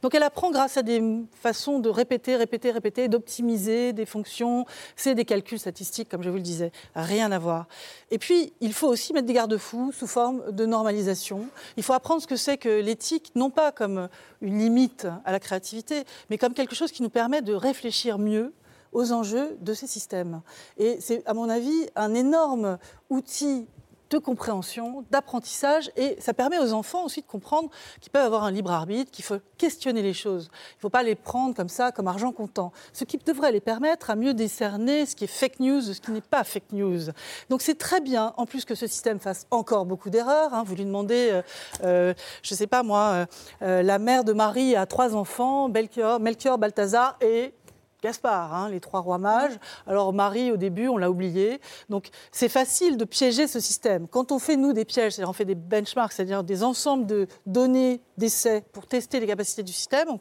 Donc 0.02 0.16
elle 0.16 0.24
apprend 0.24 0.52
grâce 0.52 0.78
à 0.78 0.84
des 0.84 1.02
façons 1.32 1.80
de 1.80 1.90
répéter, 1.90 2.36
répéter, 2.36 2.72
répéter, 2.72 3.08
d'optimiser 3.08 3.94
des 3.94 4.06
fonctions. 4.06 4.66
C'est 4.96 5.16
des 5.16 5.26
calculs 5.26 5.60
statistiques, 5.60 6.10
comme 6.10 6.24
je 6.24 6.30
vous 6.30 6.38
le 6.38 6.42
disais. 6.42 6.72
Rien 6.96 7.32
à 7.32 7.40
voir. 7.40 7.68
Et 8.12 8.18
puis, 8.18 8.54
il 8.62 8.74
faut 8.74 8.88
aussi 8.88 9.14
mettre 9.14 9.28
des 9.28 9.34
garde-fous 9.34 9.92
sous 9.92 10.08
forme 10.08 10.52
de 10.52 10.66
normalisation. 10.66 11.48
Il 11.78 11.84
faut 11.84 11.94
apprendre 11.94 12.22
ce 12.22 12.28
que 12.28 12.36
c'est 12.36 12.58
que 12.58 12.82
l'éthique, 12.82 13.32
non 13.36 13.50
pas 13.50 13.72
comme 13.72 14.10
une 14.42 14.60
limite 14.60 15.08
à 15.26 15.32
la 15.32 15.40
créativité, 15.40 16.04
mais 16.30 16.38
comme 16.38 16.54
quelque 16.54 16.76
chose 16.76 16.92
qui 16.92 17.02
nous 17.02 17.10
permet 17.10 17.42
de 17.42 17.54
réfléchir 17.54 18.18
mieux 18.18 18.54
aux 18.92 19.12
enjeux 19.12 19.58
de 19.62 19.74
ces 19.74 19.88
systèmes. 19.88 20.42
Et 20.78 20.98
c'est, 21.02 21.28
à 21.28 21.34
mon 21.34 21.50
avis, 21.50 21.88
un 21.96 22.14
énorme 22.14 22.78
outil 23.10 23.68
de 24.14 24.20
compréhension, 24.20 25.04
d'apprentissage, 25.12 25.92
et 25.98 26.16
ça 26.20 26.34
permet 26.34 26.60
aux 26.60 26.74
enfants 26.74 27.04
aussi 27.04 27.22
de 27.22 27.28
comprendre 27.28 27.70
qu'ils 28.00 28.12
peuvent 28.12 28.26
avoir 28.26 28.44
un 28.44 28.52
libre 28.52 28.72
arbitre, 28.72 29.12
qu'il 29.12 29.26
faut 29.26 29.40
questionner 29.58 30.02
les 30.02 30.14
choses. 30.14 30.50
Il 30.74 30.78
ne 30.78 30.82
faut 30.82 30.90
pas 30.90 31.04
les 31.04 31.16
prendre 31.16 31.56
comme 31.56 31.70
ça, 31.70 31.92
comme 31.92 32.08
argent 32.08 32.32
comptant. 32.32 32.72
Ce 32.94 33.04
qui 33.04 33.18
devrait 33.18 33.52
les 33.52 33.60
permettre 33.60 34.10
à 34.10 34.16
mieux 34.16 34.34
décerner 34.34 35.06
ce 35.06 35.16
qui 35.16 35.24
est 35.24 35.28
fake 35.28 35.60
news 35.60 35.82
ce 35.82 36.00
qui 36.00 36.12
n'est 36.12 36.22
pas 36.22 36.44
fake 36.44 36.72
news. 36.72 37.12
Donc 37.50 37.62
c'est 37.62 37.78
très 37.78 38.02
bien, 38.02 38.34
en 38.38 38.46
plus 38.46 38.66
que 38.66 38.76
ce 38.76 38.88
système 38.88 39.20
fasse 39.20 39.48
encore 39.52 39.86
beaucoup 39.86 40.10
d'erreurs. 40.10 40.54
hein. 40.54 40.64
Vous 40.66 40.76
lui 40.76 40.86
demandez, 40.86 41.30
euh, 41.32 41.42
euh, 41.84 42.14
je 42.44 42.54
ne 42.54 42.58
sais 42.58 42.68
pas 42.68 42.84
moi, 42.84 43.26
euh, 43.62 43.82
la 43.82 44.00
mère 44.00 44.24
de 44.24 44.34
Marie 44.34 44.76
a 44.76 44.86
trois 44.86 45.16
enfants, 45.16 45.70
Melchior, 45.70 46.20
Melchior 46.20 46.58
Balthazar 46.58 47.18
et 47.22 47.54
Gaspard, 48.04 48.54
hein, 48.54 48.70
les 48.70 48.82
trois 48.82 49.00
rois 49.00 49.18
mages. 49.18 49.58
Alors 49.88 50.12
Marie, 50.12 50.52
au 50.52 50.58
début, 50.58 50.90
on 50.90 50.98
l'a 50.98 51.10
oublié. 51.10 51.62
Donc 51.90 52.10
c'est 52.34 52.50
facile 52.50 52.98
de 52.98 53.06
piéger 53.06 53.48
ce 53.48 53.62
système. 53.62 54.10
Quand 54.10 54.34
on 54.34 54.40
fait, 54.40 54.58
nous, 54.58 54.74
des 54.74 54.84
pièges, 54.84 55.14
c'est-à-dire 55.14 55.30
on 55.30 55.34
fait 55.34 55.46
des 55.46 55.56
benchmarks, 55.56 56.12
c'est-à-dire 56.12 56.44
des 56.44 56.64
ensembles 56.64 57.06
de 57.06 57.28
données, 57.46 58.02
d'essais 58.18 58.66
pour 58.74 58.88
tester 58.88 59.22
les 59.22 59.28
capacités 59.28 59.64
du 59.64 59.72
système, 59.72 60.10
on, 60.10 60.20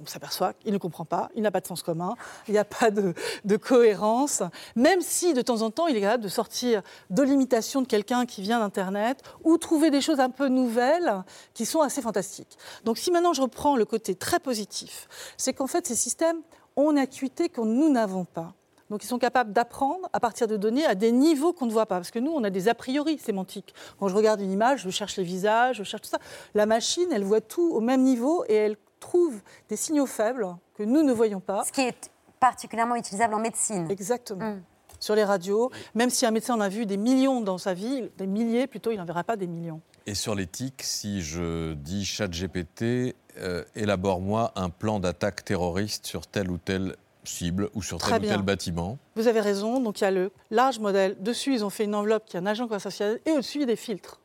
on 0.00 0.06
s'aperçoit 0.06 0.54
qu'il 0.54 0.72
ne 0.72 0.78
comprend 0.78 1.04
pas, 1.04 1.28
il 1.34 1.42
n'a 1.42 1.50
pas 1.50 1.60
de 1.60 1.66
sens 1.66 1.82
commun, 1.82 2.14
il 2.46 2.52
n'y 2.52 2.58
a 2.58 2.64
pas 2.64 2.90
de, 2.90 3.12
de 3.44 3.56
cohérence, 3.56 4.42
même 4.74 5.00
si 5.00 5.34
de 5.34 5.42
temps 5.42 5.62
en 5.62 5.70
temps 5.70 5.86
il 5.86 5.96
est 5.96 6.00
capable 6.00 6.22
de 6.22 6.28
sortir 6.28 6.82
de 7.10 7.22
l'imitation 7.22 7.82
de 7.82 7.86
quelqu'un 7.86 8.24
qui 8.24 8.40
vient 8.40 8.60
d'Internet 8.60 9.22
ou 9.44 9.58
trouver 9.58 9.90
des 9.90 10.00
choses 10.00 10.20
un 10.20 10.30
peu 10.30 10.48
nouvelles 10.48 11.24
qui 11.52 11.66
sont 11.66 11.80
assez 11.80 12.00
fantastiques. 12.00 12.56
Donc 12.84 12.96
si 12.96 13.10
maintenant 13.10 13.32
je 13.32 13.42
reprends 13.42 13.76
le 13.76 13.84
côté 13.84 14.14
très 14.14 14.40
positif, 14.40 15.08
c'est 15.36 15.52
qu'en 15.52 15.66
fait 15.66 15.86
ces 15.86 15.96
systèmes 15.96 16.40
ont 16.78 16.92
une 16.92 16.98
acuité 16.98 17.48
que 17.48 17.60
nous 17.60 17.90
n'avons 17.90 18.24
pas. 18.24 18.54
Donc 18.88 19.04
ils 19.04 19.06
sont 19.06 19.18
capables 19.18 19.52
d'apprendre 19.52 20.08
à 20.12 20.20
partir 20.20 20.46
de 20.46 20.56
données 20.56 20.86
à 20.86 20.94
des 20.94 21.12
niveaux 21.12 21.52
qu'on 21.52 21.66
ne 21.66 21.72
voit 21.72 21.86
pas. 21.86 21.96
Parce 21.96 22.10
que 22.10 22.18
nous, 22.18 22.30
on 22.30 22.42
a 22.44 22.50
des 22.50 22.68
a 22.68 22.74
priori 22.74 23.18
sémantiques. 23.18 23.74
Quand 23.98 24.08
je 24.08 24.14
regarde 24.14 24.40
une 24.40 24.50
image, 24.50 24.82
je 24.82 24.90
cherche 24.90 25.16
les 25.16 25.24
visages, 25.24 25.76
je 25.76 25.82
cherche 25.82 26.02
tout 26.02 26.08
ça. 26.08 26.18
La 26.54 26.64
machine, 26.64 27.08
elle 27.12 27.24
voit 27.24 27.42
tout 27.42 27.70
au 27.74 27.80
même 27.80 28.02
niveau 28.02 28.44
et 28.48 28.54
elle 28.54 28.76
trouve 29.00 29.40
des 29.68 29.76
signaux 29.76 30.06
faibles 30.06 30.46
que 30.74 30.84
nous 30.84 31.02
ne 31.02 31.12
voyons 31.12 31.40
pas. 31.40 31.64
Ce 31.64 31.72
qui 31.72 31.82
est 31.82 32.10
particulièrement 32.40 32.96
utilisable 32.96 33.34
en 33.34 33.40
médecine. 33.40 33.90
Exactement. 33.90 34.56
Sur 35.00 35.14
les 35.14 35.24
radios, 35.24 35.70
même 35.94 36.10
si 36.10 36.26
un 36.26 36.30
médecin 36.30 36.54
en 36.54 36.60
a 36.60 36.68
vu 36.68 36.86
des 36.86 36.96
millions 36.96 37.40
dans 37.40 37.58
sa 37.58 37.74
vie, 37.74 38.08
des 38.16 38.26
milliers 38.26 38.66
plutôt, 38.66 38.90
il 38.90 38.96
n'en 38.96 39.04
verra 39.04 39.22
pas 39.22 39.36
des 39.36 39.46
millions. 39.46 39.80
Et 40.06 40.14
sur 40.14 40.34
l'éthique, 40.34 40.82
si 40.82 41.20
je 41.20 41.74
dis 41.74 42.04
ChatGPT, 42.04 43.14
euh, 43.40 43.64
élabore-moi 43.74 44.52
un 44.56 44.70
plan 44.70 45.00
d'attaque 45.00 45.44
terroriste 45.44 46.06
sur 46.06 46.26
telle 46.26 46.50
ou 46.50 46.58
telle 46.58 46.96
cible 47.24 47.68
ou 47.74 47.82
sur 47.82 47.98
tel 47.98 48.08
Très 48.08 48.16
ou 48.18 48.20
bien. 48.20 48.34
tel 48.36 48.42
bâtiment. 48.42 48.98
Vous 49.16 49.26
avez 49.28 49.40
raison. 49.40 49.80
Donc 49.80 50.00
il 50.00 50.04
y 50.04 50.06
a 50.06 50.10
le 50.10 50.30
large 50.50 50.78
modèle. 50.78 51.16
Dessus, 51.20 51.54
ils 51.54 51.64
ont 51.64 51.70
fait 51.70 51.84
une 51.84 51.94
enveloppe 51.94 52.24
qui 52.26 52.36
est 52.36 52.40
un 52.40 52.46
agent 52.46 52.64
conversationnel 52.64 53.20
et 53.26 53.32
au-dessus, 53.32 53.58
il 53.58 53.60
y 53.62 53.64
a 53.64 53.66
des 53.66 53.76
filtres. 53.76 54.20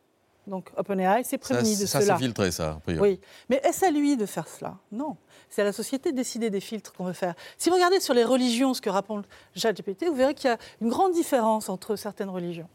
Donc 0.46 0.70
OpenAI 0.76 1.24
s'est 1.24 1.30
Ça, 1.30 1.38
prévenu 1.38 1.70
de 1.76 1.86
ça 1.86 2.00
cela. 2.02 2.16
c'est 2.16 2.22
filtré, 2.22 2.50
ça, 2.50 2.72
a 2.72 2.74
priori. 2.80 3.10
Oui, 3.12 3.20
mais 3.48 3.60
est-ce 3.64 3.84
à 3.86 3.90
lui 3.90 4.16
de 4.16 4.26
faire 4.26 4.46
cela? 4.46 4.76
Non. 4.92 5.16
C'est 5.48 5.62
à 5.62 5.64
la 5.64 5.72
société 5.72 6.12
de 6.12 6.16
décider 6.16 6.50
des 6.50 6.60
filtres 6.60 6.92
qu'on 6.92 7.04
veut 7.04 7.12
faire. 7.14 7.34
Si 7.56 7.70
vous 7.70 7.76
regardez 7.76 8.00
sur 8.00 8.12
les 8.12 8.24
religions 8.24 8.74
ce 8.74 8.80
que 8.82 8.90
rapporte 8.90 9.24
ChatGPT, 9.56 10.06
vous 10.08 10.14
verrez 10.14 10.34
qu'il 10.34 10.50
y 10.50 10.52
a 10.52 10.58
une 10.82 10.88
grande 10.90 11.12
différence 11.12 11.68
entre 11.68 11.96
certaines 11.96 12.28
religions. 12.28 12.68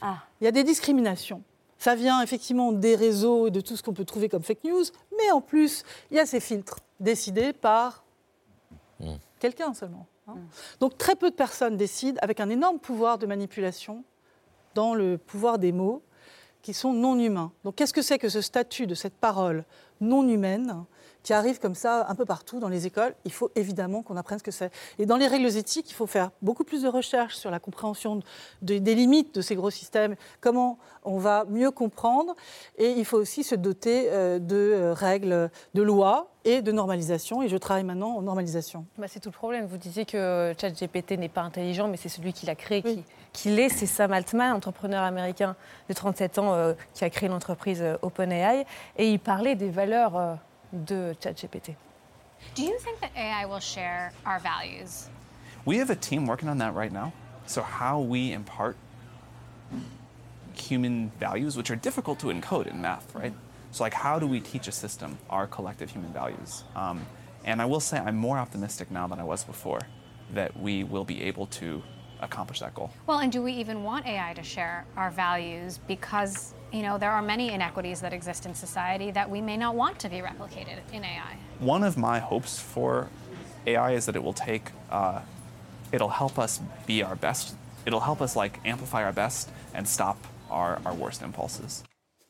Ah. 0.00 0.18
Il 0.40 0.44
y 0.44 0.46
a 0.48 0.52
des 0.52 0.62
discriminations. 0.64 1.42
Ça 1.78 1.94
vient 1.94 2.22
effectivement 2.22 2.72
des 2.72 2.96
réseaux 2.96 3.48
et 3.48 3.50
de 3.50 3.60
tout 3.60 3.76
ce 3.76 3.82
qu'on 3.82 3.92
peut 3.92 4.04
trouver 4.04 4.28
comme 4.28 4.42
fake 4.42 4.64
news, 4.64 4.84
mais 5.16 5.30
en 5.30 5.40
plus, 5.40 5.84
il 6.10 6.16
y 6.16 6.20
a 6.20 6.26
ces 6.26 6.40
filtres. 6.40 6.78
décidé 7.00 7.52
par 7.52 8.04
quelqu'un 9.38 9.74
seulement. 9.74 10.06
hein. 10.26 10.36
Donc 10.80 10.96
très 10.96 11.14
peu 11.14 11.30
de 11.30 11.36
personnes 11.36 11.76
décident 11.76 12.18
avec 12.22 12.40
un 12.40 12.48
énorme 12.48 12.78
pouvoir 12.78 13.18
de 13.18 13.26
manipulation 13.26 14.04
dans 14.74 14.94
le 14.94 15.18
pouvoir 15.18 15.58
des 15.58 15.72
mots 15.72 16.02
qui 16.62 16.72
sont 16.74 16.92
non 16.92 17.18
humains. 17.18 17.52
Donc 17.64 17.76
qu'est-ce 17.76 17.92
que 17.92 18.02
c'est 18.02 18.18
que 18.18 18.28
ce 18.28 18.40
statut 18.40 18.86
de 18.86 18.94
cette 18.94 19.14
parole 19.14 19.64
non 20.00 20.26
humaine? 20.26 20.84
Qui 21.26 21.32
arrive 21.32 21.58
comme 21.58 21.74
ça 21.74 22.06
un 22.08 22.14
peu 22.14 22.24
partout 22.24 22.60
dans 22.60 22.68
les 22.68 22.86
écoles 22.86 23.12
Il 23.24 23.32
faut 23.32 23.50
évidemment 23.56 24.02
qu'on 24.04 24.16
apprenne 24.16 24.38
ce 24.38 24.44
que 24.44 24.52
c'est. 24.52 24.70
Et 25.00 25.06
dans 25.06 25.16
les 25.16 25.26
règles 25.26 25.48
éthiques, 25.56 25.90
il 25.90 25.94
faut 25.94 26.06
faire 26.06 26.30
beaucoup 26.40 26.62
plus 26.62 26.82
de 26.82 26.88
recherches 26.88 27.34
sur 27.34 27.50
la 27.50 27.58
compréhension 27.58 28.20
de- 28.62 28.78
des 28.78 28.94
limites 28.94 29.34
de 29.34 29.40
ces 29.40 29.56
gros 29.56 29.70
systèmes, 29.70 30.14
comment 30.40 30.78
on 31.02 31.18
va 31.18 31.44
mieux 31.48 31.72
comprendre. 31.72 32.36
Et 32.78 32.92
il 32.92 33.04
faut 33.04 33.16
aussi 33.18 33.42
se 33.42 33.56
doter 33.56 34.06
euh, 34.12 34.38
de 34.38 34.54
euh, 34.54 34.92
règles, 34.94 35.50
de 35.74 35.82
lois 35.82 36.28
et 36.44 36.62
de 36.62 36.70
normalisation. 36.70 37.42
Et 37.42 37.48
je 37.48 37.56
travaille 37.56 37.82
maintenant 37.82 38.14
en 38.16 38.22
normalisation. 38.22 38.86
Bah, 38.96 39.06
c'est 39.08 39.18
tout 39.18 39.30
le 39.30 39.34
problème. 39.34 39.66
Vous 39.66 39.78
disiez 39.78 40.04
que 40.04 40.54
ChatGPT 40.60 41.18
n'est 41.18 41.28
pas 41.28 41.42
intelligent, 41.42 41.88
mais 41.88 41.96
c'est 41.96 42.08
celui 42.08 42.34
qui 42.34 42.46
l'a 42.46 42.54
créé 42.54 42.82
qui, 42.82 43.02
qui 43.32 43.48
l'est. 43.48 43.68
C'est 43.68 43.86
Sam 43.86 44.12
Altman, 44.12 44.52
entrepreneur 44.52 45.02
américain 45.02 45.56
de 45.88 45.92
37 45.94 46.38
ans, 46.38 46.54
euh, 46.54 46.74
qui 46.94 47.04
a 47.04 47.10
créé 47.10 47.28
l'entreprise 47.28 47.82
OpenAI. 48.02 48.64
Et 48.96 49.10
il 49.10 49.18
parlait 49.18 49.56
des 49.56 49.70
valeurs 49.70 50.16
euh, 50.16 50.34
de 50.84 51.16
ChatGPT. 51.20 51.76
Do 52.54 52.62
you 52.62 52.78
think 52.78 53.00
that 53.00 53.10
AI 53.16 53.46
will 53.46 53.60
share 53.60 54.12
our 54.24 54.38
values? 54.38 55.08
We 55.64 55.78
have 55.78 55.90
a 55.90 55.96
team 55.96 56.26
working 56.26 56.48
on 56.48 56.58
that 56.58 56.74
right 56.74 56.92
now. 56.92 57.12
So, 57.46 57.62
how 57.62 58.00
we 58.00 58.32
impart 58.32 58.76
human 60.54 61.10
values, 61.18 61.56
which 61.56 61.70
are 61.70 61.76
difficult 61.76 62.18
to 62.20 62.26
encode 62.26 62.66
in 62.66 62.80
math, 62.80 63.14
right? 63.14 63.34
So, 63.70 63.84
like, 63.84 63.94
how 63.94 64.18
do 64.18 64.26
we 64.26 64.40
teach 64.40 64.68
a 64.68 64.72
system 64.72 65.18
our 65.30 65.46
collective 65.46 65.90
human 65.90 66.12
values? 66.12 66.64
Um, 66.74 67.04
and 67.44 67.62
I 67.62 67.64
will 67.64 67.80
say, 67.80 67.98
I'm 67.98 68.16
more 68.16 68.38
optimistic 68.38 68.90
now 68.90 69.06
than 69.06 69.20
I 69.20 69.24
was 69.24 69.44
before 69.44 69.80
that 70.34 70.58
we 70.58 70.82
will 70.82 71.04
be 71.04 71.22
able 71.22 71.46
to 71.46 71.82
accomplish 72.20 72.60
that 72.60 72.74
goal. 72.74 72.90
Well, 73.06 73.18
and 73.18 73.30
do 73.30 73.42
we 73.42 73.52
even 73.52 73.82
want 73.82 74.06
AI 74.06 74.34
to 74.34 74.42
share 74.42 74.84
our 74.96 75.10
values? 75.10 75.78
Because, 75.86 76.54
you 76.76 76.82
know, 76.82 76.98
there 76.98 77.10
are 77.10 77.22
many 77.22 77.52
inequities 77.52 78.00
that 78.02 78.12
exist 78.12 78.44
in 78.44 78.54
society 78.54 79.10
that 79.12 79.30
we 79.30 79.40
may 79.40 79.56
not 79.56 79.74
want 79.74 79.98
to 80.00 80.08
be 80.10 80.18
replicated 80.18 80.78
in 80.92 81.02
AI. 81.04 81.36
One 81.58 81.82
of 81.82 81.96
my 81.96 82.18
hopes 82.18 82.58
for 82.60 83.08
AI 83.66 83.92
is 83.92 84.04
that 84.06 84.14
it 84.14 84.22
will 84.22 84.34
take, 84.34 84.70
uh, 84.90 85.20
it'll 85.90 86.10
help 86.10 86.38
us 86.38 86.60
be 86.86 87.02
our 87.02 87.16
best. 87.16 87.54
It'll 87.86 88.00
help 88.00 88.20
us 88.20 88.36
like 88.36 88.60
amplify 88.66 89.02
our 89.04 89.12
best 89.12 89.48
and 89.74 89.88
stop 89.88 90.18
our, 90.50 90.78
our 90.84 90.92
worst 90.94 91.22
impulses. 91.22 91.82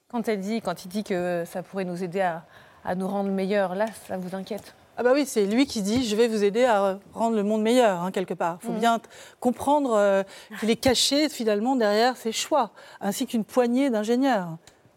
Quand, 0.08 0.28
elle 0.28 0.40
dit, 0.40 0.60
quand 0.62 0.84
il 0.84 0.88
dit 0.88 1.02
que 1.02 1.44
ça 1.44 1.64
pourrait 1.64 1.84
nous 1.84 2.04
aider 2.04 2.20
à, 2.20 2.44
à 2.84 2.94
nous 2.94 3.08
rendre 3.08 3.30
meilleurs, 3.30 3.74
là, 3.74 3.86
ça 4.06 4.16
vous 4.16 4.36
inquiète 4.36 4.74
Ah 4.98 5.02
bah 5.02 5.10
oui, 5.14 5.24
c'est 5.26 5.44
lui 5.44 5.66
qui 5.66 5.82
dit 5.82 6.06
je 6.06 6.16
vais 6.16 6.26
vous 6.26 6.42
aider 6.42 6.64
à 6.64 6.98
rendre 7.12 7.36
le 7.36 7.42
monde 7.42 7.62
meilleur 7.62 8.02
hein, 8.02 8.10
quelque 8.10 8.34
part. 8.34 8.58
Il 8.62 8.66
faut 8.66 8.72
Mm. 8.72 8.78
bien 8.78 9.00
comprendre 9.40 9.92
euh, 9.94 10.22
qu'il 10.58 10.70
est 10.70 10.76
caché 10.76 11.28
finalement 11.28 11.76
derrière 11.76 12.16
ses 12.16 12.32
choix, 12.32 12.70
ainsi 13.00 13.26
qu'une 13.26 13.44
poignée 13.44 13.90
d'ingénieurs 13.90 14.56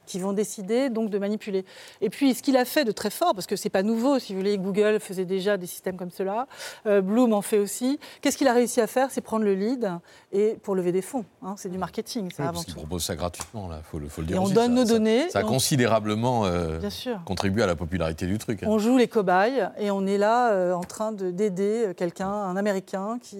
qui 0.10 0.20
vont 0.20 0.34
décider 0.34 0.89
donc 0.89 1.10
de 1.12 1.20
manipuler. 1.20 1.64
Et 2.01 2.10
puis 2.10 2.34
ce 2.34 2.41
qu'il 2.41 2.57
a 2.57 2.66
fait 2.66 2.84
de 2.84 2.91
très 2.91 3.12
fort, 3.12 3.34
parce 3.36 3.45
que 3.45 3.55
c'est 3.55 3.70
pas 3.70 3.84
nouveau, 3.84 4.18
si 4.18 4.34
vous 4.34 4.39
voulez, 4.39 4.57
Google 4.57 4.99
faisait 4.99 5.26
déjà 5.26 5.55
des 5.55 5.68
systèmes 5.68 5.97
comme 5.97 6.10
cela, 6.10 6.47
euh, 6.88 7.01
Bloom 7.01 7.32
en 7.34 7.43
fait 7.43 7.60
aussi. 7.60 7.99
Qu'est-ce 8.22 8.36
qu'il 8.38 8.47
a 8.47 8.53
réussi 8.53 8.82
à 8.82 8.88
faire? 8.88 9.10
C'est 9.12 9.22
prendre 9.22 9.45
le 9.45 9.53
lead 9.53 9.89
et 10.34 10.57
pour 10.64 10.74
lever 10.76 10.91
des 10.91 11.03
fonds. 11.03 11.26
hein, 11.43 11.53
c'est 11.57 11.70
du 11.70 11.78
marketing, 11.78 12.32
ça 12.32 12.43
Oui, 12.43 12.49
avant 12.49 12.64
tout. 12.64 12.74
proposent 12.74 13.03
ça 13.05 13.16
gratuitement, 13.16 13.68
là, 13.68 13.82
faut 13.84 13.99
le, 13.99 14.10
faut 14.10 14.22
le 14.22 14.28
dire. 14.28 14.36
Et 14.38 14.39
on 14.39 14.43
aussi, 14.45 14.53
donne 14.53 14.76
ça- 14.76 14.82
nos 14.82 14.86
ça- 14.86 14.93
données, 14.93 15.30
Ça 15.30 15.39
a 15.39 15.43
on- 15.43 15.47
considérablement 15.47 16.45
euh, 16.45 16.80
Bien 16.80 16.89
sûr. 16.89 17.20
contribué 17.26 17.62
à 17.62 17.68
la 17.68 17.76
popularité 17.76 18.26
du 18.26 18.38
truc. 18.39 18.64
hein. 18.64 18.68
On 18.68 18.80
joue 18.80 18.97
les 18.97 19.07
cobayes 19.07 19.70
et 19.78 19.91
on 19.91 20.07
est 20.07 20.18
là 20.18 20.51
euh, 20.51 20.74
en 20.74 20.84
train 20.84 21.12
de- 21.12 21.30
d'aider 21.30 21.86
euh, 21.89 21.93
quelqu'un, 21.93 22.30
un 22.32 22.55
Américain, 22.57 23.20
qui 23.22 23.38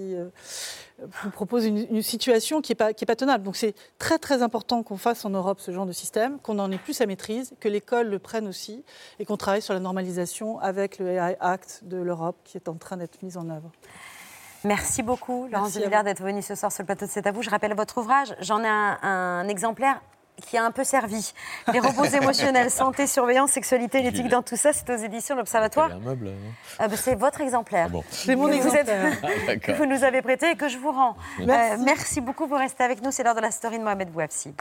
vous 1.24 1.30
propose 1.30 1.66
une, 1.66 1.78
une 1.78 2.02
situation 2.02 2.62
qui 2.62 2.72
n'est 2.72 2.76
pas, 2.76 2.94
qui 2.94 3.04
est 3.04 3.08
pas 3.08 3.16
tenable. 3.16 3.44
Donc 3.44 3.56
c'est 3.56 3.74
très 3.98 4.18
très 4.18 4.42
important 4.42 4.84
qu'on 4.84 4.98
fasse 4.98 5.26
en 5.26 5.30
Europe 5.30 5.60
ce 5.60 5.72
genre 5.72 5.86
de 5.86 5.92
système, 5.92 6.40
qu'on 6.40 6.60
en 6.60 6.72
ait 6.72 6.78
plus 6.78 7.00
à 7.02 7.06
maîtrise, 7.06 7.54
que 7.60 7.68
l'école 7.68 8.08
le 8.08 8.20
prenne 8.20 8.48
aussi 8.48 8.84
et 9.20 9.26
qu'on 9.26 9.38
travaille 9.38 9.62
sur 9.62 9.74
la 9.74 9.80
normalisation 9.80 10.60
avec 10.60 11.00
le 11.00 11.08
AI 11.08 11.38
Act 11.40 11.82
de 11.84 11.98
l'Europe 11.98 12.38
qui 12.44 12.58
est 12.58 12.68
en 12.68 12.76
train 12.76 12.98
d'être 12.98 13.22
mis 13.24 13.38
en 13.38 13.50
œuvre. 13.50 13.72
Merci 14.66 15.04
beaucoup, 15.04 15.48
Laurence 15.50 15.78
Villard, 15.78 16.04
d'être 16.04 16.22
venue 16.22 16.42
ce 16.42 16.54
soir 16.54 16.72
sur 16.72 16.84
le 16.84 16.88
plateau 16.88 17.06
de 17.06 17.12
C'est 17.12 17.26
à 17.26 17.32
vous. 17.32 17.42
Je 17.42 17.50
rappelle 17.50 17.74
votre 17.76 17.98
ouvrage. 18.00 18.36
J'en 18.42 18.62
ai 18.62 18.68
un, 18.68 19.00
un 19.02 19.48
exemplaire 19.48 20.02
qui 20.40 20.58
a 20.58 20.64
un 20.66 20.72
peu 20.72 20.84
servi. 20.84 21.34
Les 21.74 21.80
robots 21.80 22.04
émotionnels, 22.22 22.72
santé, 22.72 23.08
surveillance, 23.08 23.52
sexualité, 23.52 24.02
l'éthique 24.02 24.28
dans 24.30 24.42
tout 24.42 24.56
ça, 24.58 24.72
c'est 24.74 24.90
aux 24.90 24.98
éditions 24.98 25.36
de 25.36 25.40
l'Observatoire. 25.40 25.90
Ah 26.80 26.88
bah, 26.88 26.96
c'est 26.98 27.16
votre 27.16 27.42
exemplaire. 27.42 27.90
C'est 28.10 28.36
mon 28.36 28.48
Que 28.48 28.56
vous 28.62 28.76
êtes- 28.76 28.90
exemplaire. 28.90 29.32
Ah, 29.48 29.56
que 29.62 29.72
vous 29.74 29.86
nous 29.86 30.04
avez 30.04 30.22
prêté 30.22 30.52
et 30.52 30.56
que 30.56 30.68
je 30.70 30.78
vous 30.78 30.92
rends. 30.92 31.16
Merci. 31.40 31.74
Euh, 31.74 31.84
merci 31.86 32.22
beaucoup, 32.22 32.48
vous 32.48 32.56
restez 32.56 32.84
avec 32.84 33.02
nous. 33.04 33.12
C'est 33.12 33.24
l'heure 33.24 33.36
de 33.36 33.42
la 33.42 33.52
story 33.52 33.78
de 33.80 33.84
Mohamed 33.84 34.10
Bouafsi. 34.12 34.54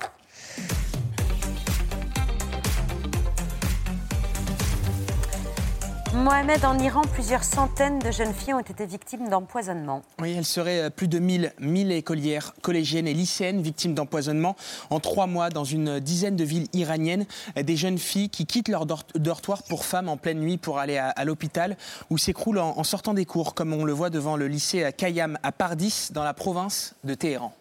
Mohamed, 6.22 6.64
en 6.64 6.78
Iran, 6.78 7.02
plusieurs 7.12 7.44
centaines 7.44 7.98
de 8.00 8.10
jeunes 8.10 8.34
filles 8.34 8.54
ont 8.54 8.60
été 8.60 8.84
victimes 8.86 9.28
d'empoisonnement. 9.28 10.02
Oui, 10.20 10.34
elle 10.36 10.44
serait 10.44 10.80
euh, 10.84 10.90
plus 10.90 11.06
de 11.06 11.18
1000, 11.18 11.52
1000 11.60 11.92
écolières, 11.92 12.54
collégiennes 12.60 13.06
et 13.06 13.14
lycéennes 13.14 13.62
victimes 13.62 13.94
d'empoisonnement 13.94 14.56
en 14.90 14.98
trois 15.00 15.26
mois 15.26 15.48
dans 15.50 15.64
une 15.64 16.00
dizaine 16.00 16.34
de 16.34 16.42
villes 16.44 16.66
iraniennes. 16.72 17.24
Euh, 17.56 17.62
Des 17.62 17.76
jeunes 17.76 17.98
filles 17.98 18.30
qui 18.30 18.46
quittent 18.46 18.68
leur 18.68 18.84
dor- 18.84 19.04
dortoir 19.14 19.62
pour 19.62 19.84
femmes 19.84 20.08
en 20.08 20.16
pleine 20.16 20.40
nuit 20.40 20.56
pour 20.56 20.78
aller 20.78 20.96
à, 20.98 21.10
à 21.10 21.24
l'hôpital 21.24 21.76
ou 22.10 22.18
s'écroulent 22.18 22.58
en, 22.58 22.76
en 22.76 22.84
sortant 22.84 23.14
des 23.14 23.24
cours, 23.24 23.54
comme 23.54 23.72
on 23.72 23.84
le 23.84 23.92
voit 23.92 24.10
devant 24.10 24.36
le 24.36 24.48
lycée 24.48 24.82
à 24.82 24.90
Kayam 24.92 25.38
à 25.42 25.52
Pardis, 25.52 26.08
dans 26.12 26.24
la 26.24 26.34
province 26.34 26.94
de 27.04 27.14
Téhéran. 27.14 27.52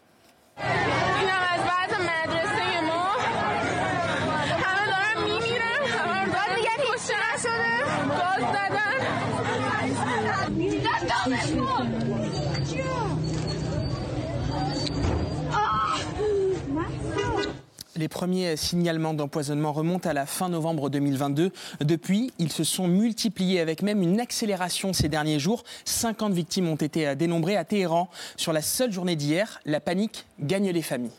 Les 17.97 18.07
premiers 18.07 18.55
signalements 18.55 19.13
d'empoisonnement 19.13 19.73
remontent 19.73 20.07
à 20.07 20.13
la 20.13 20.25
fin 20.25 20.49
novembre 20.49 20.89
2022. 20.89 21.51
Depuis, 21.81 22.31
ils 22.37 22.51
se 22.51 22.63
sont 22.63 22.87
multipliés 22.87 23.59
avec 23.59 23.81
même 23.81 24.03
une 24.03 24.19
accélération 24.19 24.93
ces 24.93 25.09
derniers 25.09 25.39
jours. 25.39 25.63
50 25.85 26.31
victimes 26.31 26.69
ont 26.69 26.75
été 26.75 27.07
euh, 27.07 27.15
dénombrées 27.15 27.57
à 27.57 27.65
Téhéran. 27.65 28.09
Sur 28.35 28.53
la 28.53 28.61
seule 28.61 28.91
journée 28.91 29.15
d'hier, 29.15 29.59
la 29.65 29.79
panique 29.79 30.25
gagne 30.39 30.69
les 30.69 30.81
familles. 30.81 31.11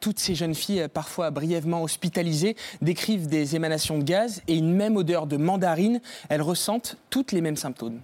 Toutes 0.00 0.18
ces 0.18 0.34
jeunes 0.34 0.54
filles, 0.54 0.86
parfois 0.92 1.30
brièvement 1.30 1.82
hospitalisées, 1.82 2.56
décrivent 2.80 3.26
des 3.26 3.54
émanations 3.54 3.98
de 3.98 4.02
gaz 4.02 4.42
et 4.48 4.56
une 4.56 4.74
même 4.74 4.96
odeur 4.96 5.26
de 5.26 5.36
mandarine. 5.36 6.00
Elles 6.30 6.42
ressentent 6.42 6.96
toutes 7.10 7.32
les 7.32 7.42
mêmes 7.42 7.56
symptômes. 7.56 8.00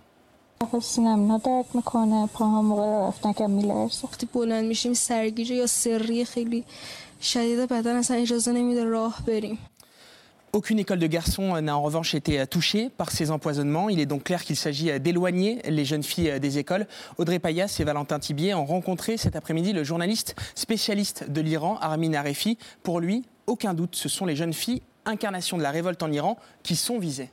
Aucune 10.57 10.79
école 10.79 11.01
de 11.01 11.07
garçons 11.07 11.55
euh, 11.55 11.61
n'a 11.61 11.77
en 11.77 11.83
revanche 11.83 12.15
été 12.15 12.41
euh, 12.41 12.47
touchée 12.47 12.89
par 12.89 13.11
ces 13.11 13.31
empoisonnements. 13.31 13.91
Il 13.91 14.01
est 14.01 14.07
donc 14.07 14.25
clair 14.25 14.43
qu'il 14.43 14.57
s'agit 14.57 14.91
euh, 14.91 14.99
d'éloigner 14.99 15.61
les 15.69 15.85
jeunes 15.85 16.03
filles 16.03 16.41
des 16.41 16.57
écoles. 16.57 16.87
Audrey 17.19 17.39
Payas 17.39 17.77
et 17.79 17.85
Valentin 17.85 18.19
Tibier 18.19 18.55
ont 18.55 18.65
rencontré 18.65 19.19
cet 19.19 19.37
après-midi 19.37 19.75
le 19.75 19.85
journaliste 19.85 20.35
spécialiste 20.55 21.31
de 21.31 21.43
l'Iran, 21.43 21.77
Armin 21.83 22.15
Arefi. 22.15 22.57
Pour 22.83 23.01
lui, 23.01 23.27
aucun 23.47 23.75
doute, 23.75 23.97
ce 23.97 24.09
sont 24.09 24.25
les 24.25 24.35
jeunes 24.35 24.55
filles, 24.55 24.81
incarnation 25.05 25.59
de 25.59 25.63
la 25.63 25.71
révolte 25.71 26.03
en 26.03 26.11
Iran, 26.11 26.39
qui 26.63 26.75
sont 26.75 26.99
visées. 26.99 27.29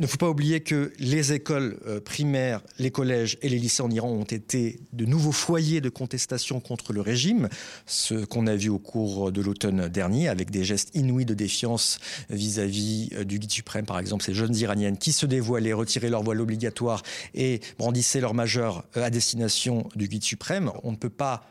Ne 0.00 0.06
faut 0.06 0.16
pas 0.16 0.28
oublier 0.28 0.60
que 0.60 0.92
les 1.00 1.32
écoles 1.32 1.78
euh, 1.86 2.00
primaires, 2.00 2.62
les 2.78 2.90
collèges 2.90 3.36
et 3.42 3.48
les 3.48 3.58
lycées 3.58 3.82
en 3.82 3.90
Iran 3.90 4.08
ont 4.08 4.22
été 4.22 4.78
de 4.92 5.04
nouveaux 5.04 5.32
foyers 5.32 5.80
de 5.80 5.88
contestation 5.88 6.60
contre 6.60 6.92
le 6.92 7.00
régime, 7.00 7.48
ce 7.86 8.24
qu'on 8.24 8.46
a 8.46 8.54
vu 8.54 8.68
au 8.68 8.78
cours 8.78 9.32
de 9.32 9.40
l'automne 9.40 9.88
dernier 9.88 10.28
avec 10.28 10.50
des 10.50 10.62
gestes 10.62 10.94
inouïs 10.94 11.24
de 11.24 11.34
défiance 11.34 11.98
vis-à-vis 12.30 13.10
euh, 13.14 13.24
du 13.24 13.40
guide 13.40 13.50
suprême, 13.50 13.86
par 13.86 13.98
exemple, 13.98 14.22
ces 14.22 14.34
jeunes 14.34 14.54
iraniennes 14.54 14.98
qui 14.98 15.10
se 15.10 15.26
dévoilaient, 15.26 15.72
retiraient 15.72 16.10
leur 16.10 16.22
voile 16.22 16.40
obligatoire 16.40 17.02
et 17.34 17.60
brandissaient 17.78 18.20
leur 18.20 18.34
majeur 18.34 18.84
euh, 18.96 19.02
à 19.02 19.10
destination 19.10 19.88
du 19.96 20.06
guide 20.06 20.22
suprême. 20.22 20.70
On 20.84 20.92
ne 20.92 20.96
peut 20.96 21.10
pas 21.10 21.44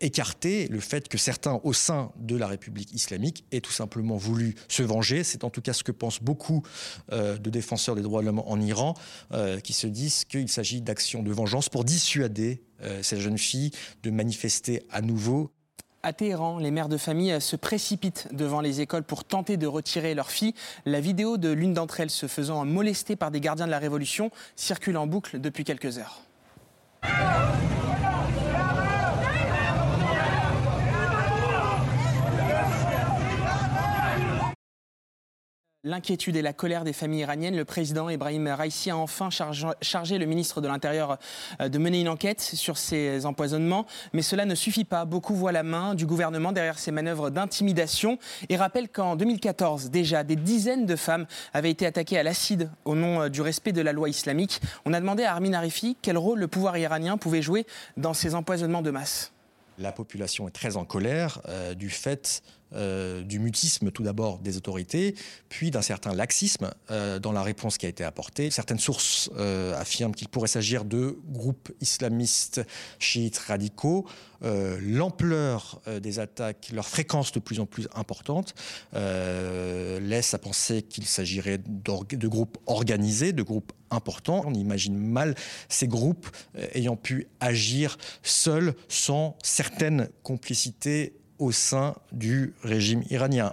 écarter 0.00 0.66
le 0.68 0.80
fait 0.80 1.08
que 1.08 1.16
certains 1.16 1.60
au 1.62 1.72
sein 1.72 2.10
de 2.18 2.36
la 2.36 2.48
République 2.48 2.92
islamique 2.92 3.44
aient 3.52 3.60
tout 3.60 3.70
simplement 3.70 4.16
voulu 4.16 4.56
se 4.66 4.82
venger. 4.82 5.22
C'est 5.22 5.44
en 5.44 5.50
tout 5.50 5.62
cas 5.62 5.72
ce 5.72 5.84
que 5.84 5.92
pensent 5.92 6.20
beaucoup 6.20 6.64
de 7.12 7.48
défenseurs 7.48 7.91
des 7.94 8.02
droits 8.02 8.20
de 8.20 8.26
l'homme 8.26 8.42
en 8.46 8.60
Iran, 8.60 8.94
euh, 9.32 9.60
qui 9.60 9.72
se 9.72 9.86
disent 9.86 10.24
qu'il 10.24 10.48
s'agit 10.48 10.80
d'actions 10.80 11.22
de 11.22 11.32
vengeance 11.32 11.68
pour 11.68 11.84
dissuader 11.84 12.62
euh, 12.82 13.02
ces 13.02 13.20
jeunes 13.20 13.38
filles 13.38 13.70
de 14.02 14.10
manifester 14.10 14.82
à 14.90 15.00
nouveau 15.00 15.50
À 16.02 16.12
Téhéran, 16.12 16.58
les 16.58 16.70
mères 16.70 16.88
de 16.88 16.96
famille 16.96 17.40
se 17.40 17.56
précipitent 17.56 18.28
devant 18.32 18.60
les 18.60 18.80
écoles 18.80 19.04
pour 19.04 19.24
tenter 19.24 19.56
de 19.56 19.66
retirer 19.66 20.14
leurs 20.14 20.30
filles. 20.30 20.54
La 20.84 21.00
vidéo 21.00 21.36
de 21.36 21.50
l'une 21.50 21.74
d'entre 21.74 22.00
elles 22.00 22.10
se 22.10 22.26
faisant 22.26 22.64
molester 22.64 23.16
par 23.16 23.30
des 23.30 23.40
gardiens 23.40 23.66
de 23.66 23.70
la 23.70 23.78
Révolution 23.78 24.30
circule 24.56 24.96
en 24.96 25.06
boucle 25.06 25.40
depuis 25.40 25.64
quelques 25.64 25.98
heures. 25.98 26.22
L'inquiétude 35.84 36.36
et 36.36 36.42
la 36.42 36.52
colère 36.52 36.84
des 36.84 36.92
familles 36.92 37.22
iraniennes, 37.22 37.56
le 37.56 37.64
président 37.64 38.08
Ibrahim 38.08 38.46
Raisi 38.46 38.90
a 38.90 38.96
enfin 38.96 39.30
chargé, 39.30 40.16
le 40.16 40.26
ministre 40.26 40.60
de 40.60 40.68
l'Intérieur 40.68 41.18
euh, 41.60 41.68
de 41.68 41.76
mener 41.78 42.00
une 42.00 42.08
enquête 42.08 42.40
sur 42.40 42.78
ces 42.78 43.26
empoisonnements. 43.26 43.84
Mais 44.12 44.22
cela 44.22 44.44
ne 44.44 44.54
suffit 44.54 44.84
pas. 44.84 45.04
Beaucoup 45.06 45.34
voient 45.34 45.50
la 45.50 45.64
main 45.64 45.96
du 45.96 46.06
gouvernement 46.06 46.52
derrière 46.52 46.78
ces 46.78 46.92
manœuvres 46.92 47.30
d'intimidation 47.30 48.20
et 48.48 48.56
rappellent 48.56 48.90
qu'en 48.90 49.16
2014, 49.16 49.90
déjà, 49.90 50.22
des 50.22 50.36
dizaines 50.36 50.86
de 50.86 50.94
femmes 50.94 51.26
avaient 51.52 51.72
été 51.72 51.84
attaquées 51.84 52.16
à 52.16 52.22
l'acide 52.22 52.70
au 52.84 52.94
nom 52.94 53.22
euh, 53.22 53.28
du 53.28 53.40
respect 53.40 53.72
de 53.72 53.82
la 53.82 53.92
loi 53.92 54.08
islamique. 54.08 54.60
On 54.84 54.92
a 54.92 55.00
demandé 55.00 55.24
à 55.24 55.32
Armin 55.32 55.52
Arifi 55.52 55.96
quel 56.00 56.16
rôle 56.16 56.38
le 56.38 56.46
pouvoir 56.46 56.78
iranien 56.78 57.16
pouvait 57.16 57.42
jouer 57.42 57.66
dans 57.96 58.14
ces 58.14 58.36
empoisonnements 58.36 58.82
de 58.82 58.92
masse. 58.92 59.31
La 59.82 59.92
population 59.92 60.46
est 60.46 60.52
très 60.52 60.76
en 60.76 60.84
colère 60.84 61.40
euh, 61.48 61.74
du 61.74 61.90
fait 61.90 62.42
euh, 62.74 63.22
du 63.22 63.38
mutisme 63.38 63.90
tout 63.90 64.02
d'abord 64.02 64.38
des 64.38 64.56
autorités, 64.56 65.14
puis 65.50 65.70
d'un 65.70 65.82
certain 65.82 66.14
laxisme 66.14 66.70
euh, 66.90 67.18
dans 67.18 67.32
la 67.32 67.42
réponse 67.42 67.76
qui 67.76 67.84
a 67.84 67.88
été 67.88 68.02
apportée. 68.02 68.50
Certaines 68.50 68.78
sources 68.78 69.28
affirment 69.76 70.14
qu'il 70.14 70.28
pourrait 70.28 70.48
s'agir 70.48 70.84
de 70.84 71.18
groupes 71.28 71.70
islamistes 71.80 72.62
chiites 72.98 73.38
radicaux. 73.38 74.06
L'ampleur 74.40 75.80
des 76.00 76.18
attaques, 76.18 76.70
leur 76.72 76.88
fréquence 76.88 77.30
de 77.32 77.38
plus 77.38 77.60
en 77.60 77.66
plus 77.66 77.88
importante, 77.94 78.54
laisse 78.92 80.34
à 80.34 80.38
penser 80.38 80.82
qu'il 80.82 81.06
s'agirait 81.06 81.58
de 81.58 82.28
groupes 82.28 82.58
organisés, 82.66 83.32
de 83.32 83.42
groupes 83.42 83.72
importants. 83.92 84.42
On 84.46 84.54
imagine 84.54 84.96
mal 84.96 85.34
ces 85.68 85.88
groupes 85.88 86.28
euh, 86.56 86.66
ayant 86.74 86.96
pu 86.96 87.28
agir 87.40 87.98
seuls 88.22 88.74
sans 88.88 89.36
certaine 89.42 90.08
complicité 90.22 91.14
au 91.38 91.52
sein 91.52 91.94
du 92.12 92.54
régime 92.62 93.02
iranien. 93.10 93.52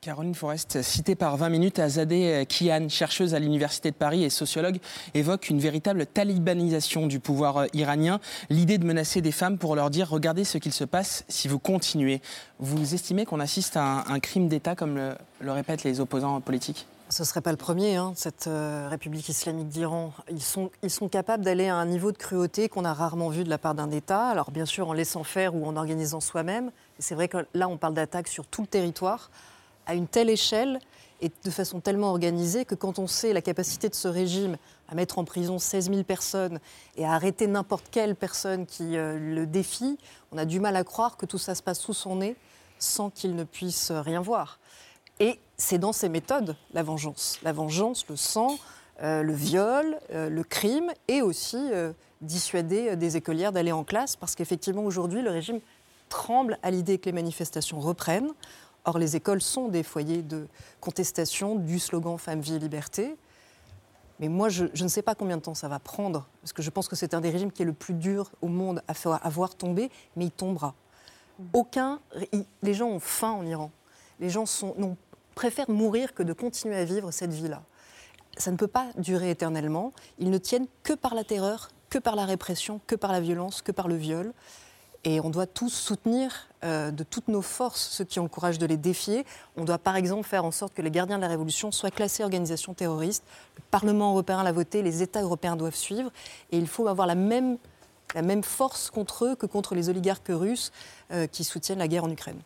Caroline 0.00 0.34
Forest, 0.34 0.80
citée 0.80 1.14
par 1.14 1.36
20 1.36 1.50
minutes, 1.50 1.78
Azadeh 1.78 2.46
Kian, 2.46 2.88
chercheuse 2.88 3.34
à 3.34 3.38
l'Université 3.38 3.90
de 3.90 3.96
Paris 3.96 4.24
et 4.24 4.30
sociologue, 4.30 4.78
évoque 5.12 5.50
une 5.50 5.58
véritable 5.58 6.06
talibanisation 6.06 7.06
du 7.06 7.20
pouvoir 7.20 7.58
euh, 7.58 7.66
iranien, 7.74 8.18
l'idée 8.48 8.78
de 8.78 8.86
menacer 8.86 9.20
des 9.20 9.32
femmes 9.32 9.58
pour 9.58 9.76
leur 9.76 9.90
dire 9.90 10.08
regardez 10.08 10.44
ce 10.44 10.56
qu'il 10.56 10.72
se 10.72 10.84
passe 10.84 11.24
si 11.28 11.48
vous 11.48 11.58
continuez. 11.58 12.22
Vous 12.58 12.94
estimez 12.94 13.26
qu'on 13.26 13.40
assiste 13.40 13.76
à 13.76 14.04
un, 14.08 14.20
crime 14.20 14.48
d'État 14.48 14.74
comme 14.74 14.98
le 15.40 15.52
répètent 15.52 15.84
les 15.84 16.00
opposants 16.00 16.40
politiques? 16.40 16.86
Ce 17.10 17.22
ne 17.22 17.26
serait 17.26 17.40
pas 17.40 17.50
le 17.50 17.56
premier, 17.56 17.96
hein, 17.96 18.12
cette 18.14 18.46
euh, 18.46 18.86
République 18.88 19.28
islamique 19.28 19.66
d'Iran. 19.66 20.12
Ils 20.30 20.40
sont, 20.40 21.08
capables 21.08 21.44
d'aller 21.44 21.66
à 21.66 21.74
un 21.74 21.86
niveau 21.86 22.12
de 22.12 22.16
cruauté 22.16 22.68
qu'on 22.68 22.84
a 22.84 22.94
rarement 22.94 23.30
vu 23.30 23.42
de 23.42 23.50
la 23.50 23.58
part 23.58 23.74
d'un 23.74 23.90
État. 23.90 24.28
Alors 24.28 24.52
bien 24.52 24.64
sûr 24.64 24.88
en 24.88 24.92
laissant 24.92 25.24
faire 25.24 25.56
ou 25.56 25.66
en 25.66 25.74
organisant 25.74 26.20
soi-même. 26.20 26.70
C'est 27.00 27.16
vrai 27.16 27.26
que 27.26 27.38
là 27.52 27.66
on 27.66 27.78
parle 27.78 27.94
d'attaques 27.94 28.28
sur 28.28 28.46
tout 28.46 28.60
le 28.60 28.68
territoire, 28.68 29.32
à 29.86 29.96
une 29.96 30.06
telle 30.06 30.30
échelle 30.30 30.78
et 31.20 31.32
de 31.42 31.50
façon 31.50 31.80
tellement 31.80 32.10
organisée 32.10 32.64
que 32.64 32.76
quand 32.76 33.00
on 33.00 33.08
sait 33.08 33.32
la 33.32 33.42
capacité 33.42 33.88
de 33.88 33.96
ce 33.96 34.06
régime 34.06 34.56
à 34.88 34.94
mettre 34.94 35.18
en 35.18 35.24
prison 35.24 35.58
16 35.58 35.90
000 35.90 36.04
personnes 36.04 36.60
et 36.96 37.04
à 37.04 37.12
arrêter 37.14 37.48
n'importe 37.48 37.86
quelle 37.90 38.14
personne 38.14 38.66
qui 38.66 38.96
euh, 38.96 39.18
le 39.18 39.46
défie, 39.46 39.98
on 40.30 40.38
a 40.38 40.44
du 40.44 40.60
mal 40.60 40.76
à 40.76 40.84
croire 40.84 41.16
que 41.16 41.26
tout 41.26 41.38
ça 41.38 41.56
se 41.56 41.62
passe 41.62 41.80
sous 41.80 41.92
son 41.92 42.16
nez 42.16 42.36
sans 42.78 43.10
qu'il 43.10 43.34
ne 43.34 43.42
puisse 43.42 43.90
rien 43.90 44.20
voir. 44.20 44.59
Et 45.20 45.38
c'est 45.56 45.78
dans 45.78 45.92
ces 45.92 46.08
méthodes, 46.08 46.56
la 46.72 46.82
vengeance. 46.82 47.38
La 47.42 47.52
vengeance, 47.52 48.06
le 48.08 48.16
sang, 48.16 48.58
euh, 49.02 49.22
le 49.22 49.32
viol, 49.32 49.98
euh, 50.12 50.28
le 50.28 50.42
crime, 50.42 50.90
et 51.08 51.22
aussi 51.22 51.58
euh, 51.72 51.92
dissuader 52.22 52.96
des 52.96 53.16
écolières 53.16 53.52
d'aller 53.52 53.72
en 53.72 53.84
classe, 53.84 54.16
parce 54.16 54.34
qu'effectivement, 54.34 54.82
aujourd'hui, 54.82 55.22
le 55.22 55.30
régime 55.30 55.60
tremble 56.08 56.58
à 56.62 56.70
l'idée 56.70 56.98
que 56.98 57.04
les 57.06 57.12
manifestations 57.12 57.78
reprennent. 57.80 58.30
Or, 58.86 58.98
les 58.98 59.14
écoles 59.14 59.42
sont 59.42 59.68
des 59.68 59.82
foyers 59.82 60.22
de 60.22 60.48
contestation 60.80 61.54
du 61.54 61.78
slogan 61.78 62.16
Femme, 62.16 62.40
vie, 62.40 62.58
liberté. 62.58 63.14
Mais 64.20 64.28
moi, 64.28 64.48
je, 64.48 64.66
je 64.74 64.84
ne 64.84 64.88
sais 64.88 65.02
pas 65.02 65.14
combien 65.14 65.36
de 65.36 65.42
temps 65.42 65.54
ça 65.54 65.68
va 65.68 65.78
prendre, 65.78 66.26
parce 66.40 66.52
que 66.54 66.62
je 66.62 66.70
pense 66.70 66.88
que 66.88 66.96
c'est 66.96 67.12
un 67.14 67.20
des 67.20 67.30
régimes 67.30 67.52
qui 67.52 67.62
est 67.62 67.66
le 67.66 67.72
plus 67.74 67.94
dur 67.94 68.30
au 68.40 68.48
monde 68.48 68.82
à, 68.88 68.94
faire, 68.94 69.24
à 69.24 69.28
voir 69.28 69.54
tomber, 69.54 69.90
mais 70.16 70.24
il 70.26 70.30
tombera. 70.30 70.74
Aucun, 71.52 72.00
il- 72.32 72.44
les 72.62 72.74
gens 72.74 72.88
ont 72.88 73.00
faim 73.00 73.32
en 73.32 73.44
Iran. 73.46 73.70
Les 74.18 74.28
gens 74.28 74.44
sont, 74.44 74.74
non, 74.76 74.96
préfèrent 75.40 75.70
mourir 75.70 76.12
que 76.12 76.22
de 76.22 76.34
continuer 76.34 76.76
à 76.76 76.84
vivre 76.84 77.10
cette 77.12 77.32
vie-là. 77.32 77.62
Ça 78.36 78.50
ne 78.50 78.58
peut 78.58 78.66
pas 78.66 78.88
durer 78.98 79.30
éternellement. 79.30 79.90
Ils 80.18 80.28
ne 80.28 80.36
tiennent 80.36 80.66
que 80.82 80.92
par 80.92 81.14
la 81.14 81.24
terreur, 81.24 81.70
que 81.88 81.98
par 81.98 82.14
la 82.14 82.26
répression, 82.26 82.78
que 82.86 82.94
par 82.94 83.10
la 83.10 83.20
violence, 83.20 83.62
que 83.62 83.72
par 83.72 83.88
le 83.88 83.94
viol. 83.94 84.34
Et 85.04 85.18
on 85.20 85.30
doit 85.30 85.46
tous 85.46 85.70
soutenir 85.70 86.48
euh, 86.62 86.90
de 86.90 87.04
toutes 87.04 87.28
nos 87.28 87.40
forces 87.40 87.88
ceux 87.88 88.04
qui 88.04 88.20
ont 88.20 88.24
le 88.24 88.28
courage 88.28 88.58
de 88.58 88.66
les 88.66 88.76
défier. 88.76 89.24
On 89.56 89.64
doit 89.64 89.78
par 89.78 89.96
exemple 89.96 90.28
faire 90.28 90.44
en 90.44 90.50
sorte 90.50 90.74
que 90.74 90.82
les 90.82 90.90
gardiens 90.90 91.16
de 91.16 91.22
la 91.22 91.28
Révolution 91.28 91.72
soient 91.72 91.90
classés 91.90 92.22
organisations 92.22 92.74
terroristes. 92.74 93.24
Le 93.56 93.62
Parlement 93.70 94.10
européen 94.10 94.42
l'a 94.42 94.52
voté, 94.52 94.82
les 94.82 95.00
États 95.00 95.22
européens 95.22 95.56
doivent 95.56 95.74
suivre. 95.74 96.12
Et 96.52 96.58
il 96.58 96.68
faut 96.68 96.86
avoir 96.86 97.06
la 97.06 97.14
même, 97.14 97.56
la 98.14 98.20
même 98.20 98.42
force 98.42 98.90
contre 98.90 99.24
eux 99.24 99.36
que 99.36 99.46
contre 99.46 99.74
les 99.74 99.88
oligarques 99.88 100.28
russes 100.28 100.70
euh, 101.12 101.26
qui 101.26 101.44
soutiennent 101.44 101.78
la 101.78 101.88
guerre 101.88 102.04
en 102.04 102.10
Ukraine. 102.10 102.42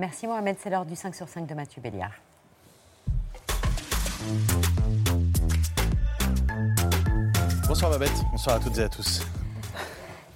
Merci 0.00 0.28
Mohamed, 0.28 0.56
c'est 0.62 0.70
l'heure 0.70 0.86
du 0.86 0.94
5 0.94 1.12
sur 1.12 1.28
5 1.28 1.44
de 1.44 1.54
Mathieu 1.54 1.82
Béliard. 1.82 2.12
Bonsoir 7.66 7.90
Babette, 7.90 8.12
bonsoir 8.30 8.56
à 8.56 8.60
toutes 8.60 8.78
et 8.78 8.82
à 8.82 8.88
tous. 8.88 9.22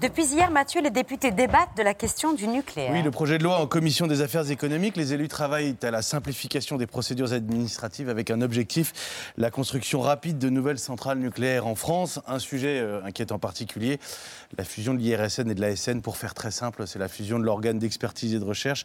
Depuis 0.02 0.24
hier, 0.24 0.50
Mathieu, 0.50 0.82
les 0.82 0.90
députés 0.90 1.30
débattent 1.30 1.76
de 1.76 1.82
la 1.84 1.94
question 1.94 2.32
du 2.32 2.48
nucléaire. 2.48 2.90
Oui, 2.92 3.02
le 3.02 3.12
projet 3.12 3.38
de 3.38 3.44
loi 3.44 3.60
en 3.60 3.68
commission 3.68 4.08
des 4.08 4.20
affaires 4.20 4.50
économiques, 4.50 4.96
les 4.96 5.12
élus 5.12 5.28
travaillent 5.28 5.76
à 5.80 5.92
la 5.92 6.02
simplification 6.02 6.76
des 6.76 6.88
procédures 6.88 7.32
administratives 7.32 8.08
avec 8.08 8.32
un 8.32 8.40
objectif, 8.40 9.32
la 9.36 9.52
construction 9.52 10.00
rapide 10.00 10.38
de 10.38 10.50
nouvelles 10.50 10.80
centrales 10.80 11.18
nucléaires 11.18 11.68
en 11.68 11.76
France. 11.76 12.18
Un 12.26 12.40
sujet 12.40 12.80
euh, 12.80 13.00
inquiète 13.04 13.30
en 13.30 13.38
particulier, 13.38 14.00
la 14.58 14.64
fusion 14.64 14.92
de 14.92 14.98
l'IRSN 14.98 15.48
et 15.48 15.54
de 15.54 15.60
l'ASN. 15.60 16.00
Pour 16.00 16.16
faire 16.16 16.34
très 16.34 16.50
simple, 16.50 16.88
c'est 16.88 16.98
la 16.98 17.06
fusion 17.06 17.38
de 17.38 17.44
l'organe 17.44 17.78
d'expertise 17.78 18.34
et 18.34 18.40
de 18.40 18.44
recherche 18.44 18.84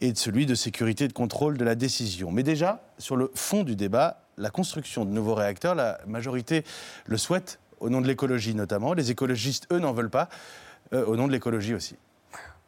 et 0.00 0.12
de 0.12 0.18
celui 0.18 0.46
de 0.46 0.54
sécurité 0.54 1.04
et 1.04 1.08
de 1.08 1.12
contrôle 1.12 1.58
de 1.58 1.64
la 1.64 1.74
décision. 1.74 2.30
Mais 2.30 2.42
déjà, 2.42 2.82
sur 2.98 3.16
le 3.16 3.30
fond 3.34 3.64
du 3.64 3.76
débat, 3.76 4.22
la 4.36 4.50
construction 4.50 5.04
de 5.04 5.10
nouveaux 5.10 5.34
réacteurs, 5.34 5.74
la 5.74 5.98
majorité 6.06 6.64
le 7.06 7.16
souhaite, 7.16 7.58
au 7.80 7.90
nom 7.90 8.00
de 8.00 8.06
l'écologie 8.06 8.54
notamment. 8.54 8.92
Les 8.92 9.10
écologistes, 9.10 9.66
eux, 9.72 9.78
n'en 9.78 9.92
veulent 9.92 10.10
pas, 10.10 10.28
euh, 10.92 11.04
au 11.06 11.16
nom 11.16 11.26
de 11.26 11.32
l'écologie 11.32 11.74
aussi. 11.74 11.96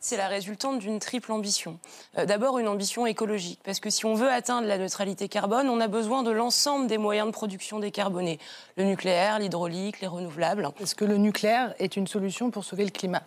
c'est 0.02 0.16
la 0.16 0.28
résultante 0.28 0.78
d'une 0.78 0.98
triple 0.98 1.30
ambition. 1.32 1.78
Euh, 2.18 2.26
D'abord, 2.26 2.58
une 2.58 2.68
ambition 2.68 3.06
écologique, 3.06 3.60
parce 3.64 3.80
que 3.80 3.90
si 3.90 4.06
on 4.06 4.14
veut 4.14 4.30
atteindre 4.30 4.66
la 4.66 4.78
neutralité 4.78 5.28
carbone, 5.28 5.68
on 5.68 5.80
a 5.80 5.88
besoin 5.88 6.22
de 6.22 6.30
l'ensemble 6.30 6.86
des 6.86 6.98
moyens 6.98 7.26
de 7.26 7.32
production 7.32 7.78
décarbonés. 7.80 8.38
Le 8.76 8.84
nucléaire, 8.84 9.38
l'hydraulique, 9.38 10.00
les 10.00 10.06
renouvelables. 10.06 10.68
Est-ce 10.80 10.94
que 10.94 11.04
le 11.04 11.16
nucléaire 11.16 11.74
est 11.78 11.96
une 11.96 12.06
solution 12.06 12.50
pour 12.50 12.64
sauver 12.64 12.84
le 12.84 12.90
climat? 12.90 13.22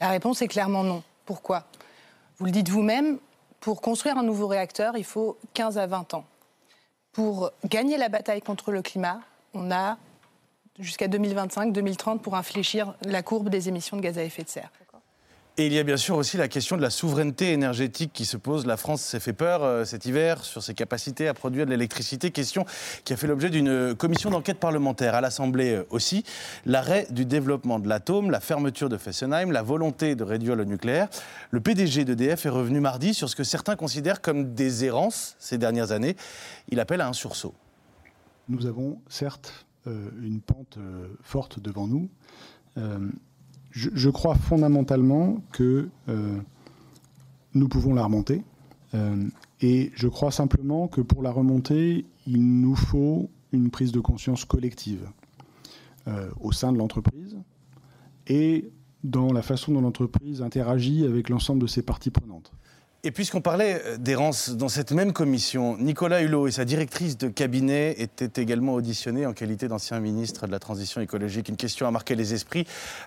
La 0.00 0.08
réponse 0.08 0.42
est 0.42 0.48
clairement 0.48 0.84
non. 0.84 1.02
Pourquoi? 1.26 1.66
Vous 2.38 2.46
le 2.46 2.52
dites 2.52 2.68
vous-même, 2.70 3.18
pour 3.60 3.80
construire 3.80 4.16
un 4.16 4.22
nouveau 4.22 4.46
réacteur, 4.46 4.96
il 4.96 5.04
faut 5.04 5.38
15 5.54 5.78
à 5.78 5.86
20 5.86 6.14
ans. 6.14 6.24
Pour 7.12 7.50
gagner 7.66 7.98
la 7.98 8.08
bataille 8.08 8.40
contre 8.40 8.72
le 8.72 8.82
climat, 8.82 9.20
on 9.54 9.70
a 9.70 9.98
jusqu'à 10.78 11.08
2025-2030 11.08 12.20
pour 12.20 12.36
infléchir 12.36 12.94
la 13.02 13.22
courbe 13.22 13.48
des 13.48 13.68
émissions 13.68 13.96
de 13.96 14.02
gaz 14.02 14.18
à 14.18 14.24
effet 14.24 14.44
de 14.44 14.48
serre. 14.48 14.70
Et 15.56 15.66
il 15.66 15.72
y 15.72 15.78
a 15.78 15.82
bien 15.82 15.96
sûr 15.96 16.16
aussi 16.16 16.36
la 16.36 16.48
question 16.48 16.76
de 16.76 16.82
la 16.82 16.90
souveraineté 16.90 17.52
énergétique 17.52 18.12
qui 18.14 18.24
se 18.24 18.36
pose. 18.36 18.66
La 18.66 18.76
France 18.76 19.02
s'est 19.02 19.20
fait 19.20 19.32
peur 19.32 19.62
euh, 19.62 19.84
cet 19.84 20.06
hiver 20.06 20.44
sur 20.44 20.62
ses 20.62 20.74
capacités 20.74 21.28
à 21.28 21.34
produire 21.34 21.66
de 21.66 21.70
l'électricité. 21.70 22.30
Question 22.30 22.64
qui 23.04 23.12
a 23.12 23.16
fait 23.16 23.26
l'objet 23.26 23.50
d'une 23.50 23.94
commission 23.94 24.30
d'enquête 24.30 24.58
parlementaire 24.58 25.14
à 25.14 25.20
l'Assemblée 25.20 25.74
euh, 25.74 25.86
aussi. 25.90 26.24
L'arrêt 26.66 27.08
du 27.10 27.26
développement 27.26 27.80
de 27.80 27.88
l'atome, 27.88 28.30
la 28.30 28.40
fermeture 28.40 28.88
de 28.88 28.96
Fessenheim, 28.96 29.50
la 29.50 29.62
volonté 29.62 30.14
de 30.14 30.22
réduire 30.22 30.54
le 30.54 30.64
nucléaire. 30.64 31.08
Le 31.50 31.60
PDG 31.60 32.04
d'EDF 32.04 32.46
est 32.46 32.50
revenu 32.50 32.80
mardi 32.80 33.12
sur 33.12 33.28
ce 33.28 33.34
que 33.34 33.44
certains 33.44 33.76
considèrent 33.76 34.20
comme 34.20 34.54
des 34.54 34.84
errances 34.84 35.34
ces 35.40 35.58
dernières 35.58 35.90
années. 35.90 36.16
Il 36.68 36.78
appelle 36.80 37.00
à 37.00 37.08
un 37.08 37.12
sursaut. 37.12 37.54
Nous 38.48 38.66
avons 38.66 39.00
certes 39.08 39.66
euh, 39.86 40.10
une 40.22 40.40
pente 40.40 40.78
forte 41.22 41.58
devant 41.60 41.88
nous. 41.88 42.08
Je, 43.70 43.90
je 43.92 44.10
crois 44.10 44.34
fondamentalement 44.34 45.42
que 45.52 45.88
euh, 46.08 46.38
nous 47.54 47.68
pouvons 47.68 47.94
la 47.94 48.04
remonter. 48.04 48.42
Euh, 48.94 49.28
et 49.60 49.92
je 49.94 50.08
crois 50.08 50.30
simplement 50.30 50.88
que 50.88 51.00
pour 51.00 51.22
la 51.22 51.30
remonter, 51.30 52.06
il 52.26 52.60
nous 52.60 52.74
faut 52.74 53.30
une 53.52 53.70
prise 53.70 53.92
de 53.92 54.00
conscience 54.00 54.44
collective 54.44 55.08
euh, 56.08 56.30
au 56.40 56.52
sein 56.52 56.72
de 56.72 56.78
l'entreprise 56.78 57.36
et 58.26 58.70
dans 59.04 59.32
la 59.32 59.42
façon 59.42 59.72
dont 59.72 59.80
l'entreprise 59.80 60.42
interagit 60.42 61.04
avec 61.04 61.28
l'ensemble 61.28 61.62
de 61.62 61.66
ses 61.66 61.82
parties 61.82 62.10
prenantes. 62.10 62.52
Et 63.02 63.12
puisqu'on 63.12 63.40
parlait 63.40 63.80
euh, 63.86 63.96
d'errance 63.96 64.50
dans 64.50 64.68
cette 64.68 64.92
même 64.92 65.14
commission, 65.14 65.78
Nicolas 65.78 66.20
Hulot 66.20 66.48
et 66.48 66.50
sa 66.50 66.66
directrice 66.66 67.16
de 67.16 67.28
cabinet 67.28 67.94
étaient 67.96 68.42
également 68.42 68.74
auditionnés 68.74 69.24
en 69.24 69.32
qualité 69.32 69.68
d'ancien 69.68 69.98
ministre 70.00 70.46
de 70.46 70.52
la 70.52 70.58
Transition 70.58 71.00
écologique. 71.00 71.48
Une 71.48 71.56
question 71.56 71.86
a 71.86 71.90
marqué 71.90 72.14
les 72.14 72.34
esprits, 72.34 72.66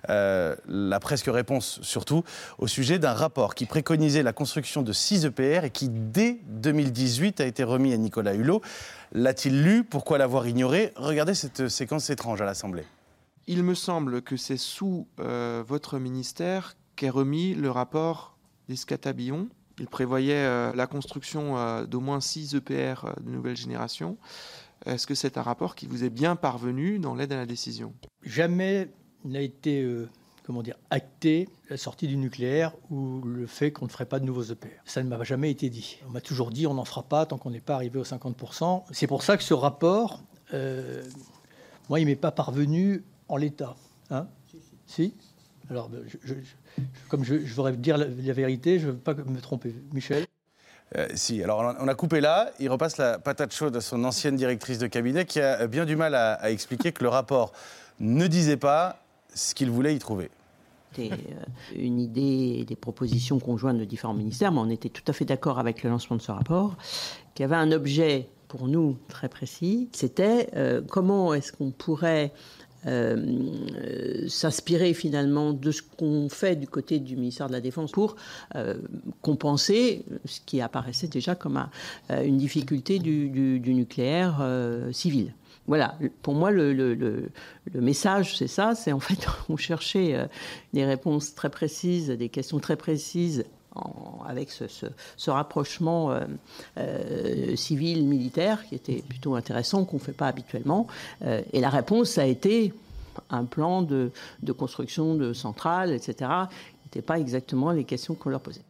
euh, 0.10 0.56
la 0.68 1.00
presque 1.00 1.28
réponse 1.28 1.80
surtout, 1.84 2.24
au 2.58 2.66
sujet 2.66 2.98
d'un 2.98 3.14
rapport 3.14 3.54
qui 3.54 3.68
préconisait 3.68 4.24
la 4.24 4.34
construction 4.34 4.82
de 4.82 4.92
6 4.94 5.26
EPR 5.26 5.66
et 5.66 5.70
qui, 5.70 5.90
dès 5.90 6.40
2018, 6.48 7.40
a 7.42 7.46
été 7.46 7.64
remis 7.64 7.94
à 7.94 7.98
Nicolas 7.98 8.34
Hulot. 8.34 8.64
L'a-t-il 9.12 9.62
lu? 9.62 9.84
Pourquoi 9.84 10.18
l'avoir 10.18 10.48
ignoré? 10.48 10.92
Regardez 10.96 11.36
cette 11.36 11.68
séquence 11.68 12.10
étrange 12.10 12.42
à 12.42 12.46
l'Assemblée. 12.46 12.86
Il 13.46 13.62
me 13.62 13.76
semble 13.76 14.24
que 14.24 14.38
c'est 14.38 14.58
sous 14.58 15.06
euh, 15.20 15.64
votre 15.68 16.00
ministère 16.00 16.76
qu'est 16.96 17.12
remis 17.12 17.54
le 17.54 17.70
rapport 17.70 18.36
d'Escatabillon. 18.70 19.50
Il 19.80 19.88
prévoyait 19.88 20.36
euh, 20.36 20.72
la 20.76 20.88
construction 20.88 21.58
euh, 21.58 21.86
d'au 21.86 22.00
moins 22.00 22.22
6 22.22 22.56
EPR 22.56 23.06
euh, 23.06 23.14
de 23.22 23.30
nouvelle 23.30 23.58
génération. 23.58 24.18
Est-ce 24.86 25.08
que 25.08 25.16
c'est 25.16 25.38
un 25.38 25.42
rapport 25.42 25.76
qui 25.76 25.88
vous 25.88 26.04
est 26.04 26.10
bien 26.10 26.36
parvenu 26.36 27.00
dans 27.00 27.16
l'aide 27.16 27.32
à 27.32 27.38
la 27.38 27.46
décision? 27.46 27.94
Jamais 28.22 28.90
n'a 29.24 29.40
été 29.40 29.88
comment 30.46 30.62
dire, 30.62 30.76
acté 30.90 31.48
la 31.70 31.78
sortie 31.78 32.06
du 32.06 32.18
nucléaire 32.18 32.74
ou 32.90 33.22
le 33.22 33.48
fait 33.48 33.72
qu'on 33.72 33.86
ne 33.86 33.90
ferait 33.90 34.06
pas 34.06 34.20
de 34.20 34.26
nouveaux 34.26 34.44
EPR. 34.44 34.82
Ça 34.84 35.02
ne 35.02 35.08
m'a 35.08 35.24
jamais 35.24 35.50
été 35.50 35.70
dit. 35.70 36.00
On 36.06 36.12
m'a 36.12 36.20
toujours 36.20 36.52
dit 36.52 36.68
on 36.68 36.74
n'en 36.74 36.84
fera 36.84 37.04
pas 37.04 37.26
tant 37.26 37.38
qu'on 37.38 37.52
n'est 37.52 37.62
pas 37.62 37.76
arrivé 37.76 37.98
aux 37.98 38.04
50%. 38.04 38.84
C'est 38.92 39.08
pour 39.08 39.24
ça 39.24 39.38
que 39.38 39.44
ce 39.44 39.54
rapport, 39.54 40.22
moi, 40.52 42.02
il 42.02 42.06
m'est 42.06 42.18
pas 42.18 42.32
parvenu 42.32 43.06
en 43.30 43.38
l'état. 43.38 43.78
Hein? 44.10 44.28
Si, 44.86 45.16
je- 45.70 46.18
je- 46.24 46.34
je- 46.34 46.84
comme 47.10 47.24
je, 47.24 47.40
je 47.46 47.54
voudrais 47.54 47.74
dire 47.74 47.98
la, 47.98 48.06
la 48.06 48.34
vérité, 48.34 48.80
je 48.80 48.88
ne 48.88 48.92
veux 48.92 48.98
pas 48.98 49.14
me 49.14 49.40
tromper. 49.42 49.74
Michel 49.94 50.26
Euh, 50.96 51.08
si, 51.16 51.42
alors 51.42 51.76
on 51.80 51.88
a- 51.88 51.96
coupé 51.96 52.22
là, 52.22 52.52
il 52.60 52.70
repasse 52.70 52.98
la 52.98 53.18
patate 53.18 53.52
chaude 53.54 53.76
à 53.76 53.82
son 53.82 54.04
ancienne 54.04 54.36
directrice 54.36 54.78
de 54.78 54.86
cabinet 54.88 55.26
qui 55.26 55.40
a 55.40 55.66
bien 55.68 55.86
du 55.86 55.96
mal 55.96 56.14
à, 56.14 56.34
à 56.34 56.52
expliquer 56.52 56.92
que 56.92 57.04
le 57.04 57.10
rapport 57.10 57.52
ne 58.00 58.28
disait 58.28 58.58
pas 58.58 59.00
ce 59.34 59.56
qu'il 59.56 59.72
voulait 59.72 59.96
y 59.96 60.00
trouver. 60.00 60.30
C'était 60.96 61.12
euh, 61.14 61.76
une 61.76 62.00
idée 62.00 62.58
et 62.60 62.66
des 62.66 62.76
propositions 62.76 63.40
conjointes 63.40 63.80
de 63.80 63.86
différents 63.86 64.14
ministères, 64.14 64.52
mais 64.52 64.60
on 64.60 64.70
était 64.70 64.90
tout 64.90 65.02
à 65.08 65.14
fait 65.14 65.26
d'accord 65.26 65.58
avec 65.58 65.82
le 65.82 65.90
lancement 65.90 66.18
de 66.18 66.22
ce 66.22 66.32
rapport, 66.32 66.76
qui 67.34 67.44
avait 67.44 67.56
un 67.56 67.72
objet 67.72 68.30
pour 68.48 68.68
nous 68.68 69.00
très 69.08 69.30
précis. 69.30 69.90
C'était 69.94 70.50
euh, 70.56 70.82
comment 70.88 71.34
est-ce 71.34 71.52
qu'on 71.54 71.72
pourrait 71.72 72.32
euh, 72.86 74.28
s'inspirer 74.28 74.94
finalement 74.94 75.54
de 75.54 75.72
ce 75.72 75.82
qu'on 75.82 76.28
fait 76.30 76.56
du 76.56 76.68
côté 76.68 77.00
du 77.00 77.16
ministère 77.16 77.48
de 77.48 77.54
la 77.54 77.62
Défense 77.62 77.92
pour 77.92 78.16
euh, 78.56 78.76
compenser 79.22 80.06
ce 80.26 80.40
qui 80.46 80.62
apparaissait 80.62 81.08
déjà 81.08 81.36
comme 81.36 81.66
euh, 82.12 82.24
une 82.24 82.38
difficulté 82.38 83.00
du, 83.00 83.30
nucléaire 83.74 84.46
civil. 84.92 85.34
Voilà, 85.66 85.98
pour 86.22 86.34
moi, 86.34 86.52
le, 86.52 86.74
le- 86.74 87.30
message, 87.74 88.38
c'est 88.38 88.48
ça, 88.48 88.76
c'est 88.76 88.92
en 88.92 89.00
fait, 89.00 89.26
on 89.50 89.56
cherchait 89.56 90.28
des 90.74 90.84
réponses 90.86 91.34
très 91.36 91.50
précises, 91.50 92.10
des 92.10 92.30
questions 92.30 92.60
très 92.60 92.76
précises 92.76 93.46
avec 94.26 94.52
ce, 94.52 94.66
ce- 94.68 95.32
rapprochement 95.32 96.12
euh, 96.12 96.22
euh, 96.78 97.56
civil-militaire 97.56 98.66
qui 98.68 98.76
était 98.76 99.02
plutôt 99.08 99.36
intéressant, 99.36 99.86
qu'on 99.86 99.98
ne 99.98 100.02
fait 100.02 100.12
pas 100.14 100.28
habituellement. 100.28 100.88
Euh, 101.24 101.42
et 101.54 101.60
la 101.60 101.70
réponse 101.70 102.18
a 102.18 102.26
été 102.26 102.74
un 103.30 103.46
plan 103.46 103.82
de, 103.82 104.12
de 104.42 104.52
construction 104.52 105.16
de 105.16 105.34
centrales, 105.34 105.92
etc., 105.92 106.14
qui 106.50 106.88
n'étaient 106.88 107.02
pas 107.06 107.20
exactement 107.20 107.72
les 107.72 107.84
questions 107.84 108.16
qu'on 108.16 108.30
leur 108.30 108.42
posait. 108.42 108.62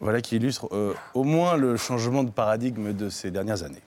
Voilà 0.00 0.20
qui 0.20 0.36
illustre 0.36 0.68
au 1.14 1.24
moins 1.24 1.56
le 1.56 1.76
changement 1.76 2.24
de 2.24 2.30
paradigme 2.30 2.92
de 2.92 3.08
ces 3.08 3.30
dernières 3.30 3.62
années. 3.62 3.82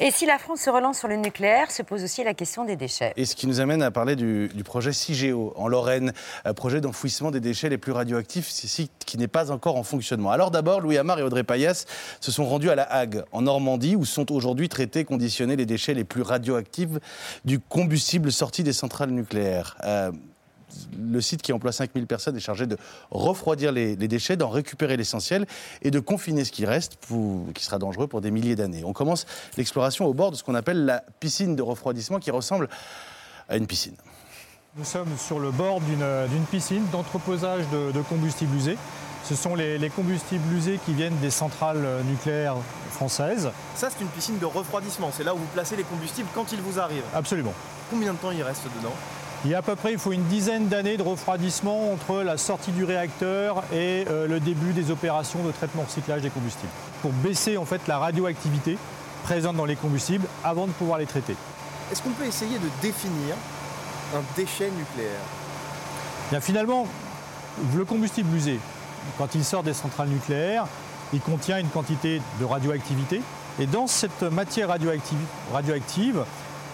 Et 0.00 0.10
si 0.10 0.26
la 0.26 0.38
France 0.38 0.60
se 0.60 0.70
relance 0.70 0.98
sur 0.98 1.08
le 1.08 1.16
nucléaire, 1.16 1.70
se 1.70 1.82
pose 1.82 2.04
aussi 2.04 2.22
la 2.22 2.34
question 2.34 2.64
des 2.64 2.76
déchets. 2.76 3.12
Et 3.16 3.24
ce 3.24 3.34
qui 3.34 3.46
nous 3.46 3.60
amène 3.60 3.82
à 3.82 3.90
parler 3.90 4.14
du, 4.16 4.50
projet 4.64 4.92
CIGEO 4.92 5.54
en 5.56 5.68
Lorraine, 5.68 6.12
projet 6.54 6.80
d'enfouissement 6.80 7.30
des 7.30 7.40
déchets 7.40 7.68
les 7.68 7.78
plus 7.78 7.92
radioactifs, 7.92 8.48
site 8.48 8.92
qui 9.06 9.16
n'est 9.16 9.28
pas 9.28 9.50
encore 9.50 9.76
en 9.76 9.82
fonctionnement. 9.82 10.30
Alors 10.30 10.50
d'abord, 10.50 10.80
Louis 10.80 10.98
Hamar 10.98 11.18
et 11.18 11.22
Audrey 11.22 11.44
Payas 11.44 11.86
se 12.20 12.32
sont 12.32 12.44
rendus 12.44 12.70
à 12.70 12.74
La 12.74 12.82
Hague, 12.82 13.24
en 13.32 13.42
Normandie, 13.42 13.96
où 13.96 14.04
sont 14.04 14.32
aujourd'hui 14.32 14.68
traités, 14.68 15.04
conditionnés 15.04 15.56
les 15.56 15.66
déchets 15.66 15.94
les 15.94 16.04
plus 16.04 16.22
radioactifs 16.22 16.90
du 17.44 17.58
combustible 17.58 18.32
sorti 18.32 18.62
des 18.62 18.72
centrales 18.72 19.10
nucléaires. 19.10 19.76
Euh, 19.84 20.10
le 20.98 21.20
site 21.20 21.42
qui 21.42 21.52
emploie 21.52 21.72
5000 21.72 22.06
personnes 22.06 22.36
est 22.36 22.40
chargé 22.40 22.66
de 22.66 22.76
refroidir 23.10 23.72
les, 23.72 23.96
les 23.96 24.08
déchets, 24.08 24.36
d'en 24.36 24.48
récupérer 24.48 24.96
l'essentiel 24.96 25.46
et 25.82 25.90
de 25.90 26.00
confiner 26.00 26.44
ce 26.44 26.52
qui 26.52 26.66
reste, 26.66 26.96
pour- 26.96 27.52
qui 27.54 27.64
sera 27.64 27.78
dangereux 27.78 28.06
pour 28.06 28.20
des 28.20 28.30
milliers 28.30 28.56
d'années. 28.56 28.82
On 28.84 28.92
commence 28.92 29.26
l'exploration 29.56 30.06
au 30.06 30.14
bord 30.14 30.30
de 30.32 30.36
ce 30.36 30.42
qu'on 30.42 30.54
appelle 30.54 30.84
la 30.84 31.02
piscine 31.20 31.56
de 31.56 31.62
refroidissement 31.62 32.18
qui 32.18 32.30
ressemble 32.30 32.68
à 33.48 33.56
une 33.56 33.66
piscine. 33.66 33.94
Nous 34.76 34.84
sommes 34.84 35.16
sur 35.16 35.38
le 35.38 35.50
bord 35.52 35.80
d'une 35.80 36.44
piscine 36.50 36.84
d'entreposage 36.92 37.64
de, 37.72 37.92
de 37.92 38.02
combustibles 38.02 38.54
usés. 38.56 38.76
Ce 39.24 39.34
sont 39.34 39.54
les, 39.54 39.78
les 39.78 39.88
combustibles 39.90 40.52
usés 40.54 40.78
qui 40.84 40.92
viennent 40.92 41.16
des 41.18 41.30
centrales 41.30 41.84
nucléaires 42.08 42.56
françaises. 42.90 43.50
Ça, 43.74 43.88
c'est 43.90 44.02
une 44.02 44.10
piscine 44.10 44.38
de 44.38 44.44
refroidissement. 44.46 45.10
C'est 45.16 45.24
là 45.24 45.34
où 45.34 45.38
vous 45.38 45.46
placez 45.54 45.76
les 45.76 45.82
combustibles 45.82 46.28
quand 46.34 46.52
ils 46.52 46.60
vous 46.60 46.78
arrivent. 46.78 47.02
Absolument. 47.14 47.54
Combien 47.90 48.12
de 48.12 48.18
temps 48.18 48.30
il 48.30 48.42
reste 48.42 48.62
dedans? 48.78 48.92
Il 49.44 49.50
y 49.50 49.54
a 49.54 49.58
à 49.58 49.62
peu 49.62 49.76
près, 49.76 49.92
il 49.92 49.98
faut 49.98 50.12
une 50.12 50.24
dizaine 50.24 50.68
d'années 50.68 50.96
de 50.96 51.02
refroidissement 51.02 51.92
entre 51.92 52.22
la 52.22 52.36
sortie 52.36 52.72
du 52.72 52.84
réacteur 52.84 53.62
et 53.72 54.04
euh, 54.10 54.26
le 54.26 54.40
début 54.40 54.72
des 54.72 54.90
opérations 54.90 55.42
de 55.44 55.52
traitement 55.52 55.82
recyclage 55.82 56.22
des 56.22 56.30
combustibles. 56.30 56.72
Pour 57.02 57.12
baisser 57.12 57.56
en 57.56 57.64
fait 57.64 57.86
la 57.86 57.98
radioactivité 57.98 58.78
présente 59.24 59.56
dans 59.56 59.64
les 59.64 59.76
combustibles 59.76 60.26
avant 60.42 60.66
de 60.66 60.72
pouvoir 60.72 60.98
les 60.98 61.06
traiter. 61.06 61.36
Est-ce 61.92 62.02
qu'on 62.02 62.10
peut 62.10 62.24
essayer 62.24 62.58
de 62.58 62.68
définir 62.82 63.36
un 64.14 64.22
déchet 64.36 64.70
nucléaire? 64.70 65.20
Bien, 66.30 66.40
finalement, 66.40 66.86
le 67.74 67.84
combustible 67.84 68.34
usé, 68.34 68.58
quand 69.18 69.34
il 69.34 69.44
sort 69.44 69.62
des 69.62 69.74
centrales 69.74 70.08
nucléaires, 70.08 70.66
il 71.12 71.20
contient 71.20 71.58
une 71.58 71.68
quantité 71.68 72.20
de 72.40 72.44
radioactivité. 72.44 73.20
Et 73.60 73.66
dans 73.66 73.86
cette 73.86 74.22
matière 74.22 74.68
radioactive, 74.68 75.18
radioactive 75.52 76.24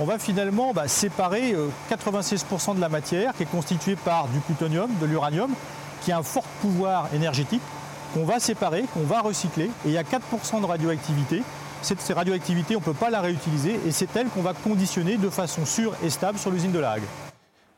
on 0.00 0.04
va 0.04 0.18
finalement 0.18 0.72
bah, 0.72 0.88
séparer 0.88 1.52
euh, 1.52 1.68
96% 1.90 2.76
de 2.76 2.80
la 2.80 2.88
matière 2.88 3.34
qui 3.34 3.42
est 3.42 3.46
constituée 3.50 3.96
par 3.96 4.28
du 4.28 4.38
plutonium, 4.40 4.90
de 5.00 5.06
l'uranium, 5.06 5.52
qui 6.02 6.12
a 6.12 6.18
un 6.18 6.22
fort 6.22 6.44
pouvoir 6.60 7.08
énergétique, 7.14 7.62
qu'on 8.14 8.24
va 8.24 8.40
séparer, 8.40 8.84
qu'on 8.94 9.04
va 9.04 9.20
recycler. 9.20 9.66
Et 9.84 9.88
il 9.88 9.92
y 9.92 9.98
a 9.98 10.02
4% 10.02 10.60
de 10.60 10.66
radioactivité. 10.66 11.42
Cette 11.82 12.00
ces 12.00 12.12
radioactivités, 12.12 12.76
on 12.76 12.80
ne 12.80 12.84
peut 12.84 12.92
pas 12.92 13.10
la 13.10 13.20
réutiliser 13.20 13.78
et 13.86 13.90
c'est 13.90 14.14
elle 14.16 14.28
qu'on 14.28 14.42
va 14.42 14.54
conditionner 14.54 15.16
de 15.16 15.28
façon 15.28 15.66
sûre 15.66 15.94
et 16.04 16.10
stable 16.10 16.38
sur 16.38 16.50
l'usine 16.50 16.72
de 16.72 16.78
La 16.78 16.92
Hague. 16.92 17.31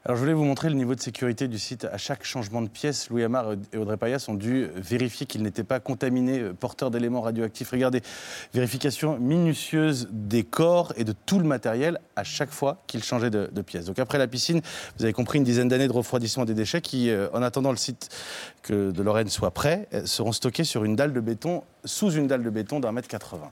Alors 0.07 0.17
je 0.17 0.21
voulais 0.21 0.35
vous 0.35 0.45
montrer 0.45 0.69
le 0.69 0.75
niveau 0.75 0.95
de 0.95 1.01
sécurité 1.01 1.49
du 1.49 1.59
site. 1.59 1.87
À 1.87 1.97
chaque 1.97 2.25
changement 2.25 2.61
de 2.61 2.69
pièce, 2.69 3.09
Louis 3.09 3.23
Hamar 3.23 3.55
et 3.73 3.79
Audrey 3.79 3.97
Payas 3.97 4.27
ont 4.29 4.35
dû 4.35 4.67
vérifier 4.75 5.25
qu'il 5.25 5.43
n'était 5.43 5.65
pas 5.65 5.81
contaminé, 5.81 6.41
euh, 6.41 6.53
porteur 6.53 6.91
d'éléments 6.91 7.23
radioactifs. 7.23 7.71
Regardez, 7.71 8.03
vérification 8.53 9.19
minutieuse 9.19 10.09
des 10.11 10.45
corps 10.45 10.93
et 10.99 11.05
de 11.05 11.15
tout 11.25 11.39
le 11.39 11.47
matériel 11.47 12.01
à 12.17 12.23
chaque 12.23 12.51
fois 12.51 12.83
qu'ils 12.87 13.03
changeaient 13.03 13.31
de, 13.31 13.49
de 13.51 13.63
pièce. 13.63 13.87
Donc 13.87 13.99
après 13.99 14.19
la 14.19 14.27
piscine, 14.27 14.61
vous 14.99 15.05
avez 15.05 15.15
compris 15.15 15.39
une 15.39 15.45
dizaine 15.45 15.69
d'années 15.69 15.89
de 15.89 15.93
refroidissement 15.93 16.45
des 16.45 16.53
déchets 16.53 16.83
qui, 16.83 17.09
euh, 17.09 17.31
en 17.33 17.41
attendant 17.41 17.71
le 17.71 17.79
site 17.79 18.11
que 18.61 18.91
de 18.91 19.03
Lorraine 19.03 19.31
soit 19.31 19.53
prêt, 19.53 19.89
euh, 19.95 20.05
seront 20.05 20.33
stockés 20.33 20.65
sur 20.65 20.85
une 20.85 20.97
dalle 20.97 21.15
de 21.15 21.21
béton, 21.21 21.65
sous 21.87 22.11
une 22.11 22.27
dalle 22.27 22.43
de 22.43 22.51
béton 22.51 22.79
d'un 22.79 22.93
mètre 22.93 23.09
80. 23.09 23.51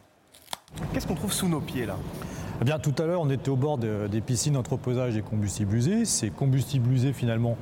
Qu'est-ce 0.93 1.07
qu'on 1.07 1.15
trouve 1.15 1.33
sous 1.33 1.49
nos 1.49 1.61
pieds 1.61 1.87
là? 1.87 1.97
Eh 2.61 2.65
bien, 2.65 2.79
tout 2.79 2.95
à 2.99 3.07
l'heure, 3.07 3.21
on 3.23 3.31
était 3.31 3.49
au 3.49 3.57
bord 3.57 3.79
de- 3.79 4.07
des 4.11 4.21
piscines 4.21 4.53
d'entreposage 4.55 5.15
des 5.15 5.23
combustibles 5.23 5.75
usés. 5.75 6.05
Ces 6.05 6.31
combustibles 6.31 6.93
usés, 6.93 7.13
finalement, 7.13 7.57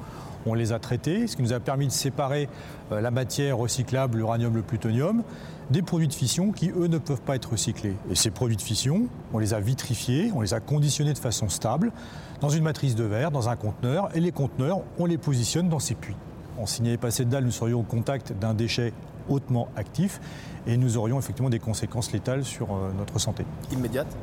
on 0.47 0.55
les 0.55 0.73
a 0.73 0.79
traités, 0.79 1.27
ce 1.27 1.37
qui 1.37 1.43
nous 1.43 1.53
a 1.53 1.61
permis 1.61 1.87
de 1.87 1.93
séparer 1.93 2.49
euh, 2.93 3.01
la 3.01 3.11
matière 3.11 3.57
recyclable, 3.59 4.19
l'uranium, 4.19 4.55
le 4.55 4.63
plutonium, 4.63 5.23
des 5.71 5.83
produits 5.83 6.09
de 6.09 6.13
fission 6.15 6.51
qui, 6.53 6.71
eux, 6.71 6.87
ne 6.89 6.99
peuvent 6.99 7.21
pas 7.21 7.37
être 7.37 7.53
recyclés. 7.53 7.95
Et 8.11 8.15
ces 8.15 8.31
produits 8.31 8.57
de 8.57 8.63
fission, 8.63 9.07
on 9.33 9.39
les 9.39 9.55
a 9.55 9.61
vitrifiés, 9.61 10.33
on 10.35 10.41
les 10.41 10.53
a 10.55 10.61
conditionnés 10.61 11.13
de 11.13 11.19
façon 11.19 11.49
stable, 11.49 11.93
dans 12.41 12.49
une 12.49 12.65
matrice 12.65 12.95
de 12.95 13.05
verre, 13.05 13.31
dans 13.31 13.49
un 13.49 13.57
conteneur, 13.57 14.09
et 14.15 14.21
les 14.21 14.33
conteneurs, 14.33 14.81
on 14.99 15.07
les 15.07 15.19
positionne 15.19 15.69
dans 15.69 15.79
ces 15.79 15.95
puits. 15.95 16.17
En 16.59 16.67
s'il 16.67 16.83
n'y 16.83 16.89
avait 16.91 16.99
pas 16.99 17.11
cette 17.11 17.29
dalle, 17.29 17.45
nous 17.45 17.51
serions 17.51 17.81
au 17.81 17.85
contact 17.85 18.33
d'un 18.39 18.53
déchet 18.55 18.93
hautement 19.31 19.69
actif 19.77 20.21
et 20.67 20.77
nous 20.77 20.97
aurions 20.97 21.19
effectivement 21.19 21.51
des 21.51 21.59
conséquences 21.59 22.13
létales 22.13 22.45
sur 22.45 22.73
euh, 22.73 22.91
notre 22.99 23.19
santé. 23.19 23.45
Immédiate 23.73 24.15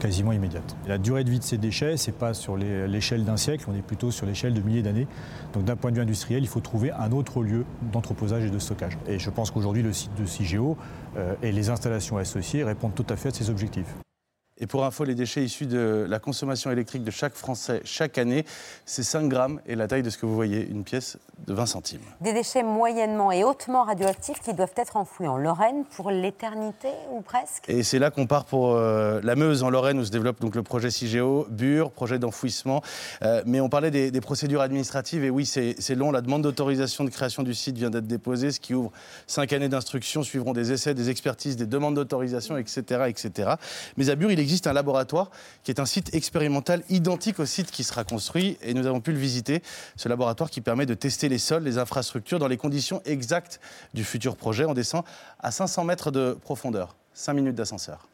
Quasiment 0.00 0.32
immédiate. 0.32 0.76
Et 0.84 0.88
la 0.88 0.98
durée 0.98 1.24
de 1.24 1.30
vie 1.30 1.38
de 1.38 1.44
ces 1.44 1.56
déchets, 1.56 1.96
ce 1.96 2.10
n'est 2.10 2.16
pas 2.16 2.34
sur 2.34 2.56
l'échelle 2.56 3.24
d'un 3.24 3.36
siècle, 3.36 3.64
on 3.68 3.74
est 3.74 3.80
plutôt 3.80 4.10
sur 4.10 4.26
l'échelle 4.26 4.52
de 4.52 4.60
milliers 4.60 4.82
d'années. 4.82 5.06
Donc 5.54 5.64
d'un 5.64 5.76
point 5.76 5.92
de 5.92 5.96
vue 5.96 6.02
industriel, 6.02 6.42
il 6.42 6.48
faut 6.48 6.60
trouver 6.60 6.90
un 6.90 7.12
autre 7.12 7.42
lieu 7.42 7.64
d'entreposage 7.92 8.44
et 8.44 8.50
de 8.50 8.58
stockage. 8.58 8.98
Et 9.06 9.18
je 9.18 9.30
pense 9.30 9.50
qu'aujourd'hui, 9.50 9.82
le 9.82 9.92
site 9.92 10.10
de 10.20 10.26
CIGEO 10.26 10.76
euh, 11.16 11.34
et 11.42 11.52
les 11.52 11.70
installations 11.70 12.18
associées 12.18 12.64
répondent 12.64 12.94
tout 12.94 13.06
à 13.08 13.16
fait 13.16 13.28
à 13.28 13.32
ces 13.32 13.48
objectifs. 13.48 13.94
Et 14.58 14.68
pour 14.68 14.84
info, 14.84 15.02
les 15.02 15.16
déchets 15.16 15.42
issus 15.42 15.66
de 15.66 16.06
la 16.08 16.20
consommation 16.20 16.70
électrique 16.70 17.02
de 17.02 17.10
chaque 17.10 17.34
Français 17.34 17.80
chaque 17.84 18.18
année, 18.18 18.44
c'est 18.86 19.02
5 19.02 19.28
grammes 19.28 19.60
et 19.66 19.74
la 19.74 19.88
taille 19.88 20.04
de 20.04 20.10
ce 20.10 20.16
que 20.16 20.26
vous 20.26 20.34
voyez, 20.34 20.64
une 20.64 20.84
pièce 20.84 21.18
de 21.48 21.52
20 21.52 21.66
centimes. 21.66 22.00
Des 22.20 22.32
déchets 22.32 22.62
moyennement 22.62 23.32
et 23.32 23.42
hautement 23.42 23.82
radioactifs 23.82 24.38
qui 24.38 24.54
doivent 24.54 24.74
être 24.76 24.96
enfouis 24.96 25.26
en 25.26 25.36
Lorraine 25.38 25.84
pour 25.96 26.12
l'éternité 26.12 26.88
ou 27.10 27.20
presque. 27.20 27.64
Et 27.68 27.82
c'est 27.82 27.98
là 27.98 28.12
qu'on 28.12 28.28
part 28.28 28.44
pour 28.44 28.74
euh, 28.76 29.20
la 29.24 29.34
Meuse 29.34 29.64
en 29.64 29.70
Lorraine 29.70 29.98
où 29.98 30.04
se 30.04 30.12
développe 30.12 30.40
donc 30.40 30.54
le 30.54 30.62
projet 30.62 30.92
CIGEO, 30.92 31.48
BUR, 31.50 31.90
projet 31.90 32.20
d'enfouissement. 32.20 32.80
Euh, 33.22 33.42
mais 33.46 33.60
on 33.60 33.68
parlait 33.68 33.90
des, 33.90 34.12
des 34.12 34.20
procédures 34.20 34.60
administratives 34.60 35.24
et 35.24 35.30
oui, 35.30 35.46
c'est 35.46 35.94
long. 35.96 36.12
La 36.12 36.20
demande 36.20 36.42
d'autorisation 36.42 37.02
de 37.02 37.10
création 37.10 37.42
du 37.42 37.54
site 37.54 37.76
vient 37.76 37.90
d'être 37.90 38.06
déposée, 38.06 38.52
ce 38.52 38.60
qui 38.60 38.72
ouvre 38.74 38.92
cinq 39.26 39.52
années 39.52 39.68
d'instruction, 39.68 40.22
suivront 40.22 40.52
des 40.52 40.70
essais, 40.70 40.94
des 40.94 41.10
expertises, 41.10 41.56
des 41.56 41.66
demandes 41.66 41.96
d'autorisation, 41.96 42.56
etc., 42.56 43.06
etc. 43.08 43.54
Mais 43.96 44.10
à 44.10 44.14
BUR, 44.14 44.30
il 44.30 44.43
existe 44.44 44.68
un 44.68 44.72
laboratoire 44.72 45.30
qui 45.64 45.72
est 45.72 45.80
un 45.80 45.86
site 45.86 46.14
expérimental 46.14 46.84
identique 46.88 47.40
au 47.40 47.46
site 47.46 47.70
qui 47.70 47.82
sera 47.82 48.04
construit 48.04 48.56
et 48.62 48.74
nous 48.74 48.86
avons 48.86 49.00
pu 49.00 49.10
le 49.12 49.18
visiter. 49.18 49.62
Ce 49.96 50.08
laboratoire 50.08 50.50
qui 50.50 50.60
permet 50.60 50.86
de 50.86 50.94
tester 50.94 51.28
les 51.28 51.38
sols, 51.38 51.64
les 51.64 51.78
infrastructures 51.78 52.38
dans 52.38 52.48
les 52.48 52.56
conditions 52.56 53.02
exactes 53.04 53.60
du 53.92 54.04
futur 54.04 54.36
projet. 54.36 54.64
On 54.64 54.74
descend 54.74 55.02
à 55.40 55.50
500 55.50 55.84
mètres 55.84 56.10
de 56.10 56.38
profondeur, 56.40 56.94
5 57.14 57.34
minutes 57.34 57.56
d'ascenseur. 57.56 58.08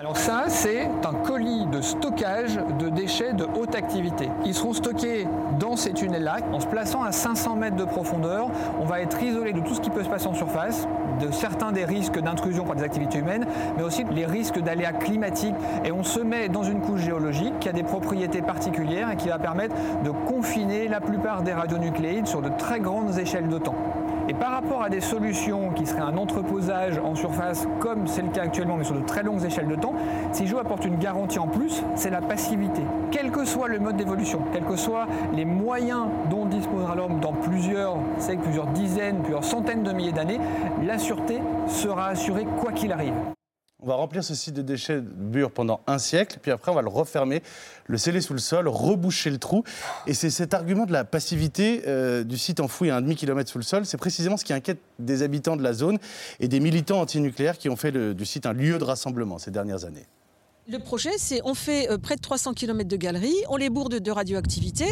Alors 0.00 0.16
ça, 0.16 0.44
c'est 0.46 0.88
un 1.04 1.12
colis 1.12 1.66
de 1.66 1.80
stockage 1.80 2.56
de 2.78 2.88
déchets 2.88 3.32
de 3.32 3.44
haute 3.44 3.74
activité. 3.74 4.28
Ils 4.46 4.54
seront 4.54 4.72
stockés 4.72 5.26
dans 5.58 5.74
ces 5.74 5.92
tunnels-là. 5.92 6.36
En 6.52 6.60
se 6.60 6.68
plaçant 6.68 7.02
à 7.02 7.10
500 7.10 7.56
mètres 7.56 7.74
de 7.74 7.84
profondeur, 7.84 8.48
on 8.80 8.84
va 8.84 9.00
être 9.00 9.20
isolé 9.20 9.52
de 9.52 9.58
tout 9.58 9.74
ce 9.74 9.80
qui 9.80 9.90
peut 9.90 10.04
se 10.04 10.08
passer 10.08 10.28
en 10.28 10.34
surface, 10.34 10.86
de 11.20 11.32
certains 11.32 11.72
des 11.72 11.84
risques 11.84 12.20
d'intrusion 12.20 12.64
par 12.64 12.76
des 12.76 12.84
activités 12.84 13.18
humaines, 13.18 13.44
mais 13.76 13.82
aussi 13.82 14.04
les 14.12 14.24
risques 14.24 14.60
d'aléas 14.60 14.92
climatiques. 14.92 15.56
Et 15.84 15.90
on 15.90 16.04
se 16.04 16.20
met 16.20 16.48
dans 16.48 16.62
une 16.62 16.80
couche 16.80 17.00
géologique 17.00 17.58
qui 17.58 17.68
a 17.68 17.72
des 17.72 17.82
propriétés 17.82 18.40
particulières 18.40 19.10
et 19.10 19.16
qui 19.16 19.30
va 19.30 19.40
permettre 19.40 19.74
de 20.04 20.10
confiner 20.10 20.86
la 20.86 21.00
plupart 21.00 21.42
des 21.42 21.52
radionucléides 21.52 22.28
sur 22.28 22.40
de 22.40 22.50
très 22.50 22.78
grandes 22.78 23.18
échelles 23.18 23.48
de 23.48 23.58
temps. 23.58 23.74
Et 24.28 24.34
par 24.34 24.50
rapport 24.50 24.82
à 24.82 24.90
des 24.90 25.00
solutions 25.00 25.70
qui 25.70 25.86
seraient 25.86 26.02
un 26.02 26.18
entreposage 26.18 26.98
en 26.98 27.14
surface, 27.14 27.66
comme 27.80 28.06
c'est 28.06 28.20
le 28.20 28.28
cas 28.28 28.42
actuellement, 28.42 28.76
mais 28.76 28.84
sur 28.84 28.94
de 28.94 29.00
très 29.00 29.22
longues 29.22 29.42
échelles 29.42 29.68
de 29.68 29.74
temps, 29.74 29.94
CIGEO 30.32 30.58
apporte 30.58 30.84
une 30.84 30.98
garantie 30.98 31.38
en 31.38 31.46
plus, 31.46 31.82
c'est 31.94 32.10
la 32.10 32.20
passivité. 32.20 32.82
Quel 33.10 33.30
que 33.30 33.46
soit 33.46 33.68
le 33.68 33.78
mode 33.78 33.96
d'évolution, 33.96 34.40
quels 34.52 34.64
que 34.64 34.76
soient 34.76 35.06
les 35.32 35.46
moyens 35.46 36.08
dont 36.28 36.44
disposera 36.44 36.94
l'homme 36.94 37.20
dans 37.20 37.32
plusieurs, 37.32 37.96
c'est 38.18 38.36
plusieurs 38.36 38.66
dizaines, 38.66 39.20
plusieurs 39.22 39.44
centaines 39.44 39.82
de 39.82 39.92
milliers 39.92 40.12
d'années, 40.12 40.40
la 40.84 40.98
sûreté 40.98 41.40
sera 41.66 42.08
assurée 42.08 42.46
quoi 42.60 42.72
qu'il 42.72 42.92
arrive. 42.92 43.14
On 43.80 43.86
va 43.86 43.94
remplir 43.94 44.24
ce 44.24 44.34
site 44.34 44.54
de 44.54 44.62
déchets 44.62 45.00
bure 45.00 45.52
pendant 45.52 45.80
un 45.86 45.98
siècle, 45.98 46.40
puis 46.42 46.50
après 46.50 46.72
on 46.72 46.74
va 46.74 46.82
le 46.82 46.88
refermer, 46.88 47.44
le 47.86 47.96
sceller 47.96 48.20
sous 48.20 48.32
le 48.32 48.40
sol, 48.40 48.66
reboucher 48.66 49.30
le 49.30 49.38
trou. 49.38 49.62
Et 50.08 50.14
c'est 50.14 50.30
cet 50.30 50.52
argument 50.52 50.84
de 50.84 50.92
la 50.92 51.04
passivité 51.04 51.84
euh, 51.86 52.24
du 52.24 52.36
site 52.36 52.58
enfoui 52.58 52.90
à 52.90 52.96
un 52.96 53.02
demi-kilomètre 53.02 53.48
sous 53.48 53.58
le 53.58 53.62
sol, 53.62 53.86
c'est 53.86 53.96
précisément 53.96 54.36
ce 54.36 54.44
qui 54.44 54.52
inquiète 54.52 54.80
des 54.98 55.22
habitants 55.22 55.56
de 55.56 55.62
la 55.62 55.74
zone 55.74 55.98
et 56.40 56.48
des 56.48 56.58
militants 56.58 57.00
antinucléaires 57.00 57.56
qui 57.56 57.68
ont 57.68 57.76
fait 57.76 57.92
du 57.92 58.26
site 58.26 58.46
un 58.46 58.52
lieu 58.52 58.78
de 58.78 58.84
rassemblement 58.84 59.38
ces 59.38 59.52
dernières 59.52 59.84
années. 59.84 60.08
Le 60.70 60.78
projet, 60.78 61.12
c'est 61.16 61.40
on 61.46 61.54
fait 61.54 61.90
euh, 61.90 61.96
près 61.96 62.16
de 62.16 62.20
300 62.20 62.52
km 62.52 62.86
de 62.86 62.96
galeries, 62.96 63.34
on 63.48 63.56
les 63.56 63.70
bourre 63.70 63.88
de, 63.88 64.10
radioactivité 64.10 64.84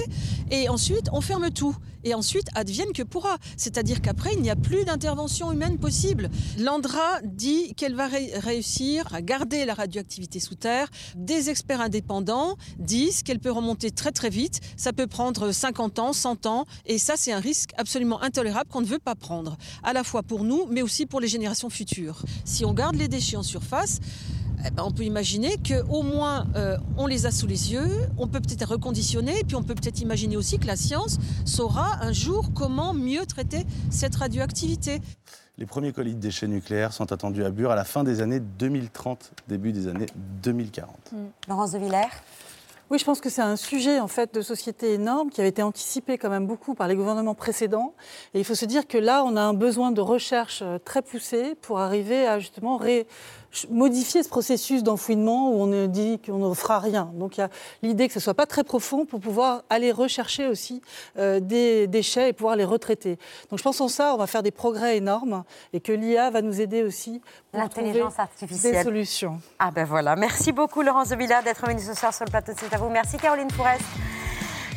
et 0.51 0.71
ensuite 0.71 1.09
on 1.13 1.21
ferme 1.21 1.51
tout. 1.51 1.77
Et 2.03 2.15
ensuite, 2.15 2.47
advienne 2.55 2.93
que 2.95 3.03
pourra. 3.03 3.37
C'est-à-dire 3.59 4.01
qu'après, 4.01 4.33
il 4.33 4.41
n'y 4.41 4.49
a 4.49 4.57
plus 4.57 4.85
d'intervention 4.85 5.53
humaine 5.53 5.77
possible. 5.77 6.31
L'Andra 6.57 7.21
dit 7.25 7.75
qu'elle 7.75 7.95
va 7.95 8.07
ré- 8.07 8.31
réussir 8.37 9.13
à 9.13 9.21
garder 9.21 9.67
la 9.67 9.75
radioactivité 9.75 10.41
sous 10.41 10.55
terre. 10.55 10.89
Des 11.17 11.51
experts 11.51 11.81
indépendants 11.81 12.57
disent 12.79 13.23
qu'elle 13.23 13.41
peut 13.41 13.51
remonter 13.51 13.91
très 13.91 14.13
très 14.13 14.31
vite. 14.31 14.61
Ça 14.79 14.95
peut 14.95 15.09
prendre 15.09 15.51
50 15.51 15.99
ans, 15.99 16.13
100 16.15 16.47
ans. 16.47 16.65
Et 16.87 16.97
ça, 16.99 17.15
c'est 17.17 17.33
un 17.33 17.41
risque 17.41 17.71
absolument 17.77 18.23
intolérable 18.23 18.71
qu'on 18.71 18.83
ne 18.83 18.87
veut 18.87 19.01
pas 19.01 19.17
prendre. 19.17 19.59
À 19.83 19.93
la 19.93 20.05
fois 20.05 20.23
pour 20.23 20.45
nous, 20.45 20.67
mais 20.71 20.83
aussi 20.83 21.07
pour 21.07 21.21
les 21.21 21.29
générations 21.29 21.71
futures. 21.71 22.23
Si 22.45 22.65
on 22.65 22.73
garde 22.73 22.95
les 22.95 23.09
déchets 23.09 23.37
en 23.37 23.43
surface, 23.43 23.99
eh 24.67 24.71
ben, 24.71 24.83
on 24.85 24.91
peut 24.91 25.05
imaginer 25.05 25.57
qu'au 25.59 26.03
moins 26.03 26.47
euh, 26.57 26.77
on 26.97 27.07
les 27.07 27.27
a 27.27 27.31
sous 27.31 27.47
les 27.47 27.73
yeux, 27.73 27.89
on 28.19 28.27
peut 28.27 28.41
peut-être 28.41 28.69
reconditionner, 28.69 29.39
et 29.41 29.45
puis 29.45 29.57
on 29.57 29.63
peut 29.63 29.75
peut-être 29.75 30.01
imaginer 30.01 30.37
aussi 30.37 30.59
que 30.59 30.67
la 30.67 30.77
science 30.77 31.19
saura 31.45 31.99
un 32.01 32.13
jour 32.13 32.51
comment 32.55 32.93
mieux 32.95 33.27
traiter 33.27 33.65
cette 33.91 34.17
radioactivité. 34.17 35.01
Les 35.59 35.67
premiers 35.67 35.93
colis 35.93 36.15
de 36.15 36.21
déchets 36.21 36.49
nucléaires 36.49 36.93
sont 36.93 37.13
attendus 37.13 37.45
à 37.45 37.51
Bure 37.51 37.71
à 37.71 37.77
la 37.77 37.85
fin 37.85 38.05
des 38.05 38.21
années 38.21 38.41
2030, 38.41 39.33
début 39.49 39.73
des 39.73 39.89
années 39.89 40.07
2040. 40.43 40.91
Laurence 41.49 41.73
de 41.73 41.79
Villers? 41.79 42.11
Oui, 42.89 43.01
je 43.01 43.05
pense 43.05 43.21
que 43.21 43.29
c'est 43.31 43.43
un 43.43 43.57
sujet 43.57 43.99
en 43.99 44.07
fait 44.07 44.33
de 44.33 44.43
société 44.43 44.93
énorme 44.93 45.31
qui 45.31 45.41
avait 45.41 45.49
été 45.49 45.61
anticipé 45.63 46.19
quand 46.19 46.31
même 46.31 46.47
beaucoup 46.47 46.75
par 46.75 46.87
les 46.87 46.95
gouvernements 46.95 47.35
précédents. 47.35 47.95
Et 48.33 48.39
il 48.39 48.45
faut 48.45 48.55
se 48.55 48.65
dire 48.65 48.87
que 48.87 48.97
là, 48.97 49.25
on 49.25 49.37
a 49.37 49.41
un 49.41 49.55
besoin 49.55 49.91
de 49.91 50.01
recherche 50.01 50.61
euh, 50.63 50.79
très 50.79 51.03
poussé 51.03 51.57
pour 51.63 51.81
arriver 51.81 52.29
à 52.29 52.39
justement 52.39 52.77
ré- 52.77 53.09
modifier 53.71 54.23
ce 54.23 54.29
processus 54.29 54.83
d'enfouissement 54.83 55.51
où 55.51 55.63
on 55.63 55.67
ne 55.67 55.87
dit 55.87 56.19
qu'on 56.19 56.49
ne 56.49 56.55
fera 56.55 56.79
rien. 56.79 57.11
Donc 57.15 57.37
il 57.37 57.41
y 57.41 57.43
a 57.45 57.49
l'idée 57.83 58.09
que 58.09 58.15
ce 58.15 58.21
soit 58.21 58.35
pas 58.35 58.47
très 58.47 58.65
profond 58.65 59.05
pour 59.05 59.21
pouvoir 59.21 59.63
aller 59.71 59.93
rechercher 59.93 60.47
aussi 60.47 60.83
euh, 61.19 61.41
des 61.41 61.87
déchets 61.87 62.29
et 62.31 62.33
pouvoir 62.33 62.57
les 62.57 62.65
retraiter. 62.65 63.19
Donc 63.51 63.59
je 63.59 63.63
pense 63.65 63.81
en 63.81 63.89
ça, 63.89 64.15
on 64.15 64.19
va 64.19 64.27
faire 64.27 64.43
des 64.43 64.51
progrès 64.51 64.97
énormes 64.97 65.45
et 65.73 65.81
que 65.81 65.93
l'IA 65.93 66.31
va 66.31 66.43
nous 66.43 66.61
aider 66.61 66.83
aussi 66.83 67.21
pour 67.53 67.69
trouver 67.71 67.87
L'intelligence 67.87 68.19
artificielle. 68.19 68.75
des 68.75 68.83
solutions. 68.83 69.41
Ah 69.59 69.71
ben 69.71 69.85
voilà, 69.85 70.17
merci 70.17 70.53
beaucoup 70.53 70.83
Laurence 70.83 71.09
de 71.09 71.17
Villard 71.17 71.43
d'être 71.43 71.67
venue 71.67 71.81
ce 71.81 71.95
soir 71.95 72.13
sur 72.13 72.25
le 72.25 72.31
plateau 72.31 72.53
de 72.53 72.59
C'est 72.59 72.75
à 72.75 72.79
vous. 72.79 72.89
Merci 72.89 73.17
Caroline 73.17 73.51
Forest. 73.51 73.83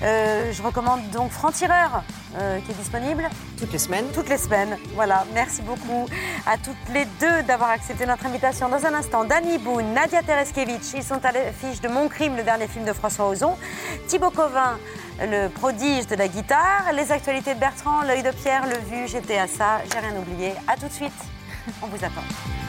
Euh, 0.02 0.54
je 0.54 0.62
recommande 0.62 1.02
donc 1.10 1.32
Franc-Tireur 1.32 2.04
euh, 2.38 2.60
qui 2.62 2.72
est 2.72 2.76
disponible 2.76 3.28
Toutes 3.60 3.72
les 3.72 3.80
semaines. 3.80 4.06
Toutes 4.14 4.30
les 4.30 4.38
semaines. 4.38 4.78
Voilà, 4.94 5.26
merci 5.34 5.62
beaucoup 5.62 6.06
à 6.46 6.58
toutes 6.58 6.94
les 6.94 7.06
deux 7.20 7.44
d'avoir 7.44 7.72
accepté 7.72 8.06
notre 8.06 8.26
invitation. 8.26 8.70
Dans 8.70 8.86
un 8.86 8.94
instant, 8.94 9.26
Dani 9.26 9.58
Boone, 9.58 9.94
Nadia 9.94 10.22
Tereskevich, 10.22 10.94
ils 10.96 11.04
sont 11.04 11.24
à 11.24 11.32
l'affiche 11.32 11.82
de 11.82 11.88
Mon 11.88 12.08
Crime, 12.08 12.38
le 12.38 12.44
dernier 12.44 12.68
film 12.68 12.86
de 12.86 12.94
François 12.94 13.28
Ozon. 13.28 13.58
Thibaut 14.08 14.32
Covin, 14.32 14.78
le 15.22 15.48
prodige 15.50 16.08
de 16.08 16.16
la 16.16 16.28
guitare. 16.28 16.94
Les 16.94 17.12
actualités 17.12 17.56
de 17.56 17.60
Bertrand, 17.60 18.02
l'œil 18.04 18.24
de 18.24 18.32
Pierre, 18.32 18.66
le 18.66 18.78
vu, 18.90 19.08
j'étais 19.08 19.38
à 19.38 19.48
ça, 19.48 19.80
j'ai 19.92 20.00
rien 20.00 20.16
oublié. 20.18 20.54
À 20.68 20.76
tout 20.76 20.88
de 20.88 20.94
suite, 20.94 21.12
on 21.82 21.88
vous 21.88 22.04
attend. 22.06 22.69